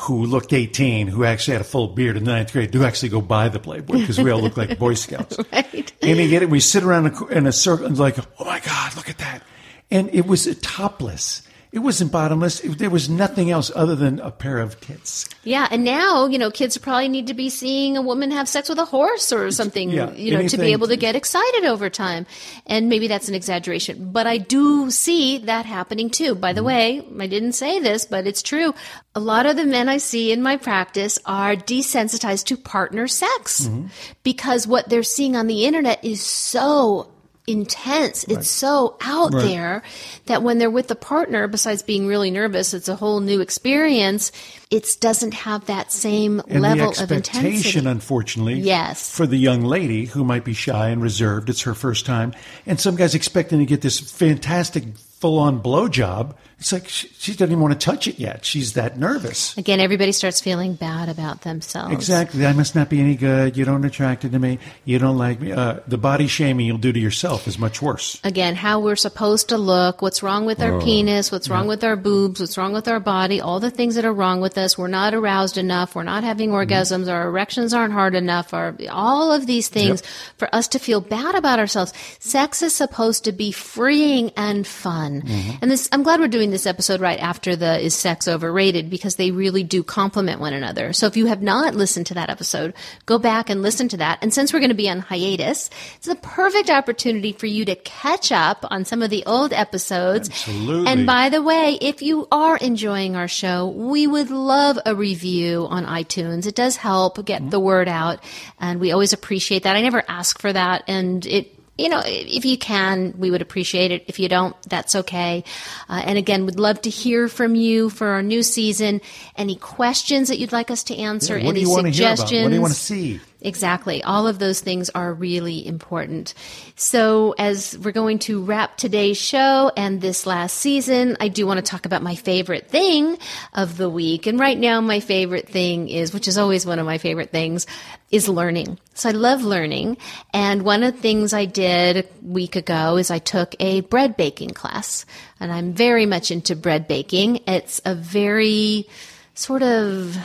who 0.00 0.24
looked 0.24 0.52
18, 0.52 1.06
who 1.08 1.24
actually 1.24 1.52
had 1.52 1.60
a 1.60 1.64
full 1.64 1.88
beard 1.88 2.16
in 2.16 2.24
the 2.24 2.32
ninth 2.32 2.52
grade, 2.52 2.70
do 2.70 2.84
actually 2.84 3.10
go 3.10 3.20
buy 3.20 3.48
the 3.48 3.58
Playboy 3.58 3.98
because 3.98 4.18
we 4.18 4.30
all 4.30 4.40
look 4.40 4.56
like 4.56 4.78
Boy 4.78 4.94
Scouts. 4.94 5.36
Right. 5.52 5.92
And 6.02 6.18
he 6.18 6.28
get 6.28 6.42
it. 6.42 6.48
We 6.50 6.60
sit 6.60 6.82
around 6.82 7.06
in 7.06 7.14
a- 7.14 7.26
in 7.26 7.46
a 7.46 7.52
circle 7.52 7.86
and 7.86 7.98
like, 7.98 8.16
oh 8.38 8.44
my 8.44 8.60
God, 8.60 8.96
look 8.96 9.08
at 9.10 9.18
that. 9.18 9.42
And 9.90 10.08
it 10.14 10.26
was 10.26 10.46
topless. 10.62 11.42
It 11.72 11.78
wasn't 11.80 12.10
bottomless. 12.10 12.58
It- 12.60 12.78
there 12.78 12.90
was 12.90 13.08
nothing 13.08 13.48
else 13.50 13.70
other 13.76 13.94
than 13.94 14.18
a 14.18 14.30
pair 14.32 14.58
of 14.58 14.80
tits. 14.80 15.28
Yeah, 15.44 15.68
and 15.70 15.84
now, 15.84 16.26
you 16.26 16.36
know, 16.36 16.50
kids 16.50 16.76
probably 16.78 17.08
need 17.08 17.28
to 17.28 17.34
be 17.34 17.48
seeing 17.48 17.96
a 17.96 18.02
woman 18.02 18.32
have 18.32 18.48
sex 18.48 18.68
with 18.68 18.78
a 18.78 18.84
horse 18.84 19.32
or 19.32 19.50
something, 19.52 19.90
Yeah, 19.90 20.10
you 20.12 20.32
know, 20.36 20.48
to 20.48 20.58
be 20.58 20.72
able 20.72 20.88
to 20.88 20.96
get 20.96 21.14
excited 21.14 21.64
over 21.64 21.88
time. 21.88 22.26
And 22.66 22.88
maybe 22.88 23.06
that's 23.06 23.28
an 23.28 23.36
exaggeration, 23.36 24.10
but 24.10 24.26
I 24.26 24.38
do 24.38 24.90
see 24.90 25.38
that 25.38 25.64
happening 25.64 26.10
too. 26.10 26.34
By 26.34 26.50
Mm-hmm. 26.50 26.56
the 26.56 26.62
way, 26.64 27.02
I 27.20 27.26
didn't 27.28 27.52
say 27.52 27.78
this, 27.78 28.04
but 28.04 28.26
it's 28.26 28.42
true. 28.42 28.74
A 29.14 29.20
lot 29.20 29.46
of 29.46 29.54
the 29.56 29.64
men 29.64 29.88
I 29.88 29.98
see 29.98 30.32
in 30.32 30.42
my 30.42 30.56
practice 30.56 31.18
are 31.24 31.54
desensitized 31.54 32.46
to 32.46 32.56
partner 32.56 33.06
sex 33.06 33.60
Mm-hmm. 33.68 33.86
because 34.24 34.66
what 34.66 34.88
they're 34.88 35.02
seeing 35.04 35.36
on 35.36 35.46
the 35.46 35.64
internet 35.66 36.04
is 36.04 36.20
so 36.20 37.12
intense. 37.50 38.24
It's 38.24 38.48
so 38.48 38.96
out 39.00 39.34
Right. 39.34 39.44
there 39.44 39.82
that 40.26 40.42
when 40.42 40.58
they're 40.58 40.70
with 40.70 40.88
the 40.88 40.94
partner, 40.94 41.46
besides 41.48 41.82
being 41.82 42.06
really 42.06 42.30
nervous, 42.30 42.72
it's 42.74 42.88
a 42.88 42.96
whole 42.96 43.20
new 43.20 43.40
experience. 43.40 44.32
It 44.70 44.96
doesn't 45.00 45.34
have 45.34 45.66
that 45.66 45.92
same 45.92 46.40
And 46.48 46.62
level 46.62 46.92
the 46.92 47.02
of 47.02 47.12
intensity. 47.12 47.78
unfortunately, 47.86 48.60
Yes. 48.60 49.10
for 49.10 49.26
the 49.26 49.36
young 49.36 49.62
lady 49.64 50.06
who 50.06 50.24
might 50.24 50.44
be 50.44 50.54
shy 50.54 50.88
and 50.90 51.02
reserved, 51.02 51.50
it's 51.50 51.62
her 51.62 51.74
first 51.74 52.06
time, 52.06 52.32
and 52.66 52.80
some 52.80 52.96
guy's 52.96 53.14
expecting 53.14 53.58
to 53.58 53.66
get 53.66 53.80
this 53.80 53.98
fantastic 53.98 54.84
full-on 55.20 55.60
blowjob. 55.60 56.34
It's 56.60 56.72
like 56.72 56.86
she, 56.88 57.08
she 57.18 57.32
doesn't 57.32 57.50
even 57.52 57.60
want 57.60 57.72
to 57.80 57.84
touch 57.84 58.06
it 58.06 58.18
yet. 58.18 58.44
She's 58.44 58.74
that 58.74 58.98
nervous. 58.98 59.56
Again, 59.56 59.80
everybody 59.80 60.12
starts 60.12 60.40
feeling 60.42 60.74
bad 60.74 61.08
about 61.08 61.40
themselves. 61.40 61.92
Exactly. 61.92 62.44
I 62.44 62.52
must 62.52 62.74
not 62.74 62.90
be 62.90 63.00
any 63.00 63.16
good. 63.16 63.56
You 63.56 63.64
don't 63.64 63.84
attracted 63.84 64.32
to 64.32 64.38
me. 64.38 64.58
You 64.84 64.98
don't 64.98 65.16
like 65.16 65.40
me. 65.40 65.52
Uh, 65.52 65.80
the 65.88 65.96
body 65.96 66.26
shaming 66.26 66.66
you'll 66.66 66.76
do 66.76 66.92
to 66.92 67.00
yourself 67.00 67.48
is 67.48 67.58
much 67.58 67.80
worse. 67.80 68.20
Again, 68.24 68.56
how 68.56 68.78
we're 68.80 68.94
supposed 68.96 69.48
to 69.48 69.56
look, 69.56 70.02
what's 70.02 70.22
wrong 70.22 70.44
with 70.44 70.60
Oh, 70.60 70.66
our 70.74 70.80
penis, 70.82 71.32
what's 71.32 71.48
wrong 71.48 71.66
with 71.66 71.82
our 71.82 71.96
boobs, 71.96 72.40
what's 72.40 72.58
wrong 72.58 72.74
with 72.74 72.88
our 72.88 73.00
body, 73.00 73.40
all 73.40 73.58
the 73.58 73.70
things 73.70 73.94
that 73.94 74.04
are 74.04 74.12
wrong 74.12 74.42
with 74.42 74.58
us. 74.58 74.76
We're 74.76 74.88
not 74.88 75.14
aroused 75.14 75.56
enough. 75.56 75.94
We're 75.94 76.02
not 76.02 76.22
having 76.24 76.50
Mm-hmm. 76.50 76.72
orgasms. 76.72 77.10
Our 77.10 77.26
erections 77.28 77.72
aren't 77.72 77.92
hard 77.94 78.14
enough. 78.14 78.52
Our, 78.52 78.76
all 78.90 79.32
of 79.32 79.46
these 79.46 79.68
things 79.68 80.02
for 80.36 80.54
us 80.54 80.68
to 80.68 80.78
feel 80.78 81.00
bad 81.00 81.34
about 81.34 81.58
ourselves. 81.58 81.94
Sex 82.18 82.60
is 82.60 82.74
supposed 82.74 83.24
to 83.24 83.32
be 83.32 83.50
freeing 83.52 84.30
and 84.36 84.66
fun. 84.66 85.22
Mm-hmm. 85.22 85.56
And 85.62 85.70
this, 85.70 85.88
I'm 85.92 86.02
glad 86.02 86.20
we're 86.20 86.28
doing 86.28 86.49
this 86.50 86.66
episode 86.66 87.00
right 87.00 87.18
after 87.18 87.56
the 87.56 87.78
is 87.78 87.94
sex 87.94 88.28
overrated 88.28 88.90
because 88.90 89.16
they 89.16 89.30
really 89.30 89.62
do 89.62 89.82
complement 89.82 90.40
one 90.40 90.52
another. 90.52 90.92
So 90.92 91.06
if 91.06 91.16
you 91.16 91.26
have 91.26 91.42
not 91.42 91.74
listened 91.74 92.06
to 92.06 92.14
that 92.14 92.30
episode, 92.30 92.74
go 93.06 93.18
back 93.18 93.50
and 93.50 93.62
listen 93.62 93.88
to 93.88 93.96
that. 93.98 94.18
And 94.22 94.32
since 94.32 94.52
we're 94.52 94.60
going 94.60 94.70
to 94.70 94.74
be 94.74 94.90
on 94.90 95.00
hiatus, 95.00 95.70
it's 95.96 96.06
the 96.06 96.16
perfect 96.16 96.70
opportunity 96.70 97.32
for 97.32 97.46
you 97.46 97.64
to 97.64 97.76
catch 97.76 98.32
up 98.32 98.64
on 98.70 98.84
some 98.84 99.02
of 99.02 99.10
the 99.10 99.24
old 99.26 99.52
episodes. 99.52 100.28
Absolutely. 100.28 100.90
And 100.90 101.06
by 101.06 101.28
the 101.28 101.42
way, 101.42 101.78
if 101.80 102.02
you 102.02 102.26
are 102.30 102.56
enjoying 102.56 103.16
our 103.16 103.28
show, 103.28 103.68
we 103.68 104.06
would 104.06 104.30
love 104.30 104.78
a 104.84 104.94
review 104.94 105.66
on 105.68 105.84
iTunes. 105.86 106.46
It 106.46 106.54
does 106.54 106.76
help 106.76 107.24
get 107.24 107.50
the 107.50 107.60
word 107.60 107.88
out, 107.88 108.22
and 108.58 108.80
we 108.80 108.92
always 108.92 109.12
appreciate 109.12 109.64
that. 109.64 109.76
I 109.76 109.82
never 109.82 110.02
ask 110.08 110.40
for 110.40 110.52
that, 110.52 110.84
and 110.88 111.24
it 111.26 111.59
you 111.80 111.88
know, 111.88 112.02
if 112.04 112.44
you 112.44 112.58
can, 112.58 113.14
we 113.16 113.30
would 113.30 113.42
appreciate 113.42 113.90
it. 113.90 114.04
If 114.06 114.18
you 114.18 114.28
don't, 114.28 114.54
that's 114.68 114.94
okay. 114.94 115.44
Uh, 115.88 116.02
and 116.04 116.18
again, 116.18 116.46
we'd 116.46 116.60
love 116.60 116.82
to 116.82 116.90
hear 116.90 117.28
from 117.28 117.54
you 117.54 117.90
for 117.90 118.08
our 118.08 118.22
new 118.22 118.42
season. 118.42 119.00
Any 119.36 119.56
questions 119.56 120.28
that 120.28 120.38
you'd 120.38 120.52
like 120.52 120.70
us 120.70 120.84
to 120.84 120.96
answer? 120.96 121.34
what 121.34 121.42
do 121.42 121.48
any 121.48 121.60
you 121.60 121.70
want 121.70 121.86
to 121.86 121.90
hear 121.90 122.06
about? 122.06 122.18
suggestions? 122.18 122.42
What 122.44 122.48
do 122.50 122.54
you 122.54 122.60
want 122.60 122.74
to 122.74 122.78
see? 122.78 123.20
Exactly. 123.42 124.02
All 124.02 124.26
of 124.26 124.38
those 124.38 124.60
things 124.60 124.90
are 124.90 125.14
really 125.14 125.66
important. 125.66 126.34
So, 126.76 127.34
as 127.38 127.78
we're 127.78 127.92
going 127.92 128.18
to 128.20 128.42
wrap 128.42 128.76
today's 128.76 129.16
show 129.16 129.72
and 129.76 130.00
this 130.00 130.26
last 130.26 130.58
season, 130.58 131.16
I 131.20 131.28
do 131.28 131.46
want 131.46 131.56
to 131.56 131.62
talk 131.62 131.86
about 131.86 132.02
my 132.02 132.14
favorite 132.14 132.68
thing 132.68 133.18
of 133.54 133.78
the 133.78 133.88
week. 133.88 134.26
And 134.26 134.38
right 134.38 134.58
now, 134.58 134.82
my 134.82 135.00
favorite 135.00 135.48
thing 135.48 135.88
is, 135.88 136.12
which 136.12 136.28
is 136.28 136.36
always 136.36 136.66
one 136.66 136.78
of 136.78 136.84
my 136.84 136.98
favorite 136.98 137.30
things, 137.30 137.66
is 138.10 138.28
learning. 138.28 138.78
So, 138.92 139.08
I 139.08 139.12
love 139.12 139.42
learning. 139.42 139.96
And 140.34 140.62
one 140.62 140.82
of 140.82 140.94
the 140.94 141.00
things 141.00 141.32
I 141.32 141.46
did 141.46 141.96
a 141.96 142.04
week 142.22 142.56
ago 142.56 142.98
is 142.98 143.10
I 143.10 143.20
took 143.20 143.54
a 143.58 143.80
bread 143.80 144.18
baking 144.18 144.50
class. 144.50 145.06
And 145.38 145.50
I'm 145.50 145.72
very 145.72 146.04
much 146.04 146.30
into 146.30 146.54
bread 146.54 146.86
baking. 146.86 147.40
It's 147.46 147.80
a 147.86 147.94
very 147.94 148.86
sort 149.34 149.62
of 149.62 150.18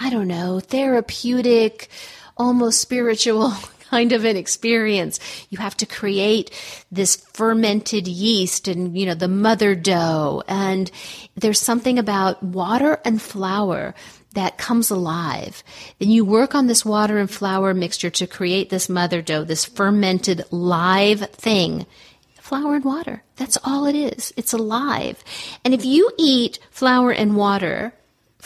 I 0.00 0.10
don't 0.10 0.28
know, 0.28 0.60
therapeutic, 0.60 1.88
almost 2.38 2.80
spiritual 2.80 3.52
kind 3.90 4.12
of 4.12 4.24
an 4.24 4.36
experience. 4.36 5.18
You 5.50 5.58
have 5.58 5.76
to 5.78 5.86
create 5.86 6.50
this 6.92 7.16
fermented 7.16 8.06
yeast 8.06 8.68
and, 8.68 8.96
you 8.96 9.06
know, 9.06 9.14
the 9.14 9.28
mother 9.28 9.74
dough. 9.74 10.42
And 10.46 10.90
there's 11.36 11.60
something 11.60 11.98
about 11.98 12.42
water 12.42 13.00
and 13.04 13.20
flour 13.20 13.94
that 14.34 14.58
comes 14.58 14.90
alive. 14.90 15.64
Then 15.98 16.10
you 16.10 16.24
work 16.24 16.54
on 16.54 16.66
this 16.66 16.84
water 16.84 17.18
and 17.18 17.30
flour 17.30 17.72
mixture 17.72 18.10
to 18.10 18.26
create 18.26 18.70
this 18.70 18.88
mother 18.88 19.22
dough, 19.22 19.44
this 19.44 19.64
fermented 19.64 20.44
live 20.50 21.30
thing 21.30 21.86
flour 22.48 22.76
and 22.76 22.84
water. 22.84 23.22
That's 23.36 23.58
all 23.62 23.84
it 23.84 23.94
is. 23.94 24.32
It's 24.34 24.54
alive. 24.54 25.22
And 25.66 25.74
if 25.74 25.84
you 25.84 26.10
eat 26.16 26.58
flour 26.70 27.12
and 27.12 27.36
water 27.36 27.92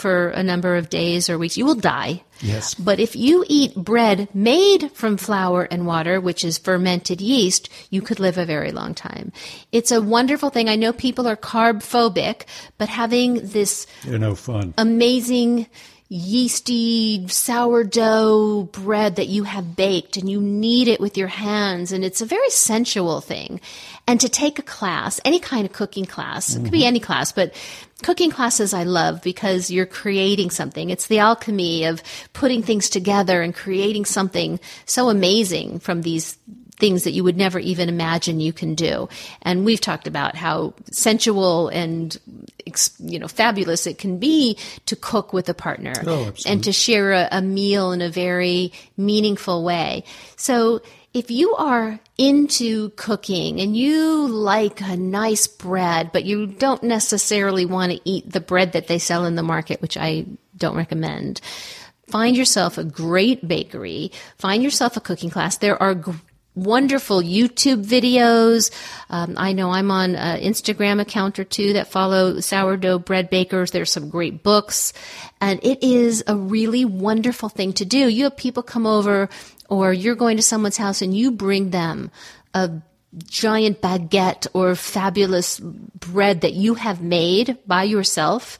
for 0.03 0.29
a 0.35 0.43
number 0.43 0.75
of 0.75 0.89
days 0.91 1.29
or 1.29 1.37
weeks, 1.39 1.55
you 1.57 1.63
will 1.65 1.79
die. 1.79 2.21
Yes. 2.41 2.73
But 2.75 2.99
if 2.99 3.15
you 3.15 3.45
eat 3.47 3.73
bread 3.73 4.27
made 4.35 4.91
from 4.91 5.15
flour 5.15 5.63
and 5.71 5.87
water, 5.87 6.19
which 6.19 6.43
is 6.43 6.57
fermented 6.57 7.21
yeast, 7.21 7.69
you 7.89 8.01
could 8.01 8.19
live 8.19 8.37
a 8.37 8.43
very 8.45 8.71
long 8.71 8.93
time. 8.93 9.31
It's 9.71 9.91
a 9.95 10.01
wonderful 10.01 10.49
thing. 10.51 10.67
I 10.67 10.75
know 10.75 10.91
people 10.91 11.25
are 11.25 11.37
carb 11.37 11.79
phobic, 11.79 12.43
but 12.77 12.89
having 12.89 13.39
this 13.55 13.87
They're 14.03 14.19
no 14.19 14.35
fun. 14.35 14.73
amazing 14.77 15.67
yeasty 16.13 17.27
sourdough 17.27 18.69
bread 18.71 19.15
that 19.15 19.29
you 19.29 19.45
have 19.45 19.75
baked 19.75 20.15
and 20.15 20.29
you 20.29 20.39
knead 20.39 20.87
it 20.87 20.99
with 20.99 21.17
your 21.17 21.27
hands 21.27 21.91
and 21.91 22.05
it's 22.05 22.21
a 22.21 22.25
very 22.25 22.49
sensual 22.51 23.19
thing. 23.19 23.59
And 24.05 24.21
to 24.21 24.29
take 24.29 24.59
a 24.59 24.63
class 24.63 25.19
any 25.25 25.39
kind 25.39 25.65
of 25.65 25.73
cooking 25.73 26.05
class 26.05 26.55
it 26.55 26.61
could 26.61 26.71
be 26.71 26.79
mm-hmm. 26.79 26.87
any 26.87 26.99
class 26.99 27.31
but 27.31 27.55
cooking 28.03 28.29
classes 28.29 28.73
i 28.73 28.83
love 28.83 29.23
because 29.23 29.71
you're 29.71 29.87
creating 29.87 30.51
something. 30.51 30.91
It's 30.91 31.07
the 31.07 31.19
alchemy 31.19 31.85
of 31.85 32.03
putting 32.33 32.61
things 32.61 32.89
together 32.89 33.41
and 33.41 33.55
creating 33.55 34.05
something 34.05 34.59
so 34.85 35.09
amazing 35.09 35.79
from 35.79 36.03
these 36.03 36.37
things 36.83 37.05
that 37.05 37.11
you 37.11 37.23
would 37.23 37.37
never 37.37 37.59
even 37.59 37.87
imagine 37.87 38.41
you 38.41 38.51
can 38.51 38.75
do. 38.75 39.07
And 39.41 39.63
we've 39.63 39.79
talked 39.79 40.05
about 40.05 40.35
how 40.35 40.73
sensual 40.91 41.69
and 41.69 42.19
you 42.99 43.19
know 43.19 43.29
fabulous 43.29 43.87
it 43.87 43.97
can 43.97 44.19
be 44.19 44.57
to 44.85 44.97
cook 44.97 45.31
with 45.31 45.47
a 45.47 45.53
partner 45.53 45.93
Oh, 46.05 46.33
and 46.45 46.61
to 46.65 46.73
share 46.73 47.13
a, 47.13 47.29
a 47.31 47.41
meal 47.41 47.93
in 47.93 48.01
a 48.01 48.09
very 48.09 48.73
meaningful 48.97 49.63
way. 49.63 50.03
So 50.35 50.81
if 51.13 51.31
you 51.31 51.55
are 51.55 52.01
into 52.17 52.89
cooking 52.97 53.61
and 53.61 53.77
you 53.77 54.27
like 54.27 54.81
a 54.81 54.97
nice 54.97 55.47
bread, 55.47 56.11
but 56.11 56.25
you 56.25 56.47
don't 56.47 56.83
necessarily 56.83 57.65
want 57.65 57.93
to 57.93 58.01
eat 58.03 58.29
the 58.29 58.41
bread 58.41 58.73
that 58.73 58.87
they 58.87 58.99
sell 58.99 59.23
in 59.23 59.35
the 59.35 59.43
market, 59.43 59.81
which 59.81 59.95
I 59.95 60.25
don't 60.57 60.75
recommend, 60.75 61.39
find 62.07 62.35
yourself 62.35 62.77
a 62.77 62.83
great 62.83 63.47
bakery, 63.47 64.11
find 64.37 64.61
yourself 64.61 64.97
a 64.97 65.01
cooking 65.01 65.29
class. 65.29 65.57
There 65.59 65.81
are 65.81 65.95
wonderful 66.55 67.21
YouTube 67.21 67.85
videos. 67.85 68.71
Um, 69.09 69.35
I 69.37 69.53
know 69.53 69.71
I'm 69.71 69.91
on 69.91 70.15
an 70.15 70.41
Instagram 70.41 71.01
account 71.01 71.39
or 71.39 71.43
two 71.43 71.73
that 71.73 71.87
follow 71.87 72.39
sourdough 72.39 72.99
bread 72.99 73.29
bakers. 73.29 73.71
There's 73.71 73.91
some 73.91 74.09
great 74.09 74.43
books, 74.43 74.93
and 75.41 75.59
it 75.63 75.83
is 75.83 76.23
a 76.27 76.35
really 76.35 76.85
wonderful 76.85 77.49
thing 77.49 77.73
to 77.73 77.85
do. 77.85 78.07
You 78.07 78.25
have 78.25 78.37
people 78.37 78.63
come 78.63 78.85
over, 78.85 79.29
or 79.69 79.93
you're 79.93 80.15
going 80.15 80.37
to 80.37 80.43
someone's 80.43 80.77
house 80.77 81.01
and 81.01 81.15
you 81.15 81.31
bring 81.31 81.71
them 81.71 82.11
a 82.53 82.69
giant 83.25 83.81
baguette 83.81 84.47
or 84.53 84.75
fabulous 84.75 85.59
bread 85.59 86.41
that 86.41 86.53
you 86.53 86.73
have 86.73 87.01
made 87.01 87.57
by 87.67 87.83
yourself 87.83 88.57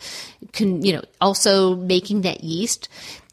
can 0.52 0.84
you 0.84 0.94
know 0.94 1.02
also 1.20 1.76
making 1.76 2.22
that 2.22 2.44
yeast 2.44 2.88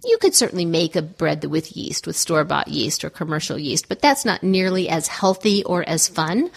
you 0.05 0.19
could 0.19 0.35
certainly 0.35 0.65
make 0.65 0.97
a 0.97 1.03
bread 1.03 1.45
with 1.45 1.77
yeast, 1.77 2.07
with 2.07 2.17
store 2.17 2.45
bought 2.45 2.69
yeast 2.69 3.05
or 3.05 3.11
commercial 3.11 3.59
yeast, 3.59 3.89
but 3.89 4.01
that's 4.01 4.25
not 4.25 4.43
nearly 4.43 4.89
as 4.89 5.09
healthy 5.09 5.65
or 5.65 5.87
as 5.89 6.09
fun. 6.09 6.51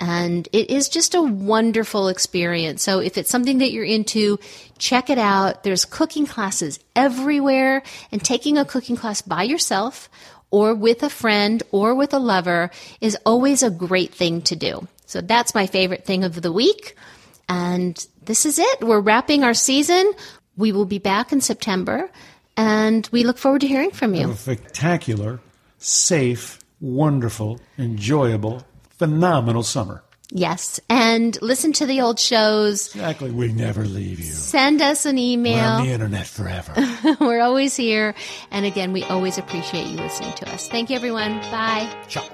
And 0.00 0.48
it 0.52 0.70
is 0.70 0.88
just 0.88 1.14
a 1.14 1.22
wonderful 1.22 2.08
experience. 2.08 2.82
So 2.82 3.00
if 3.00 3.18
it's 3.18 3.30
something 3.30 3.58
that 3.58 3.72
you're 3.72 3.84
into, 3.84 4.38
check 4.78 5.10
it 5.10 5.18
out. 5.18 5.64
There's 5.64 5.84
cooking 5.84 6.26
classes 6.26 6.78
everywhere 6.94 7.82
and 8.12 8.22
taking 8.22 8.58
a 8.58 8.64
cooking 8.64 8.96
class 8.96 9.22
by 9.22 9.42
yourself 9.42 10.08
or 10.50 10.74
with 10.74 11.02
a 11.02 11.10
friend 11.10 11.62
or 11.72 11.94
with 11.94 12.14
a 12.14 12.18
lover 12.18 12.70
is 13.00 13.18
always 13.26 13.62
a 13.62 13.70
great 13.70 14.14
thing 14.14 14.42
to 14.42 14.56
do. 14.56 14.86
So 15.06 15.20
that's 15.20 15.54
my 15.54 15.66
favorite 15.66 16.04
thing 16.04 16.22
of 16.22 16.40
the 16.40 16.52
week. 16.52 16.96
And 17.48 18.06
this 18.22 18.46
is 18.46 18.58
it. 18.58 18.80
We're 18.82 19.00
wrapping 19.00 19.42
our 19.42 19.54
season. 19.54 20.12
We 20.56 20.70
will 20.70 20.84
be 20.84 20.98
back 20.98 21.32
in 21.32 21.40
September. 21.40 22.10
And 22.58 23.08
we 23.12 23.22
look 23.22 23.38
forward 23.38 23.60
to 23.60 23.68
hearing 23.68 23.92
from 23.92 24.14
you. 24.16 24.28
A 24.30 24.36
spectacular, 24.36 25.38
safe, 25.78 26.58
wonderful, 26.80 27.60
enjoyable, 27.78 28.64
phenomenal 28.98 29.62
summer. 29.62 30.02
Yes. 30.30 30.80
And 30.90 31.40
listen 31.40 31.72
to 31.74 31.86
the 31.86 32.00
old 32.00 32.18
shows. 32.18 32.88
Exactly. 32.88 33.30
We 33.30 33.52
never 33.52 33.84
leave 33.84 34.18
you. 34.18 34.32
Send 34.32 34.82
us 34.82 35.06
an 35.06 35.18
email. 35.18 35.54
We're 35.54 35.80
on 35.80 35.86
the 35.86 35.92
internet 35.92 36.26
forever. 36.26 36.74
We're 37.20 37.40
always 37.40 37.76
here. 37.76 38.14
And 38.50 38.66
again, 38.66 38.92
we 38.92 39.04
always 39.04 39.38
appreciate 39.38 39.86
you 39.86 39.96
listening 39.96 40.34
to 40.34 40.52
us. 40.52 40.68
Thank 40.68 40.90
you, 40.90 40.96
everyone. 40.96 41.38
Bye. 41.52 41.88
Ciao. 42.08 42.24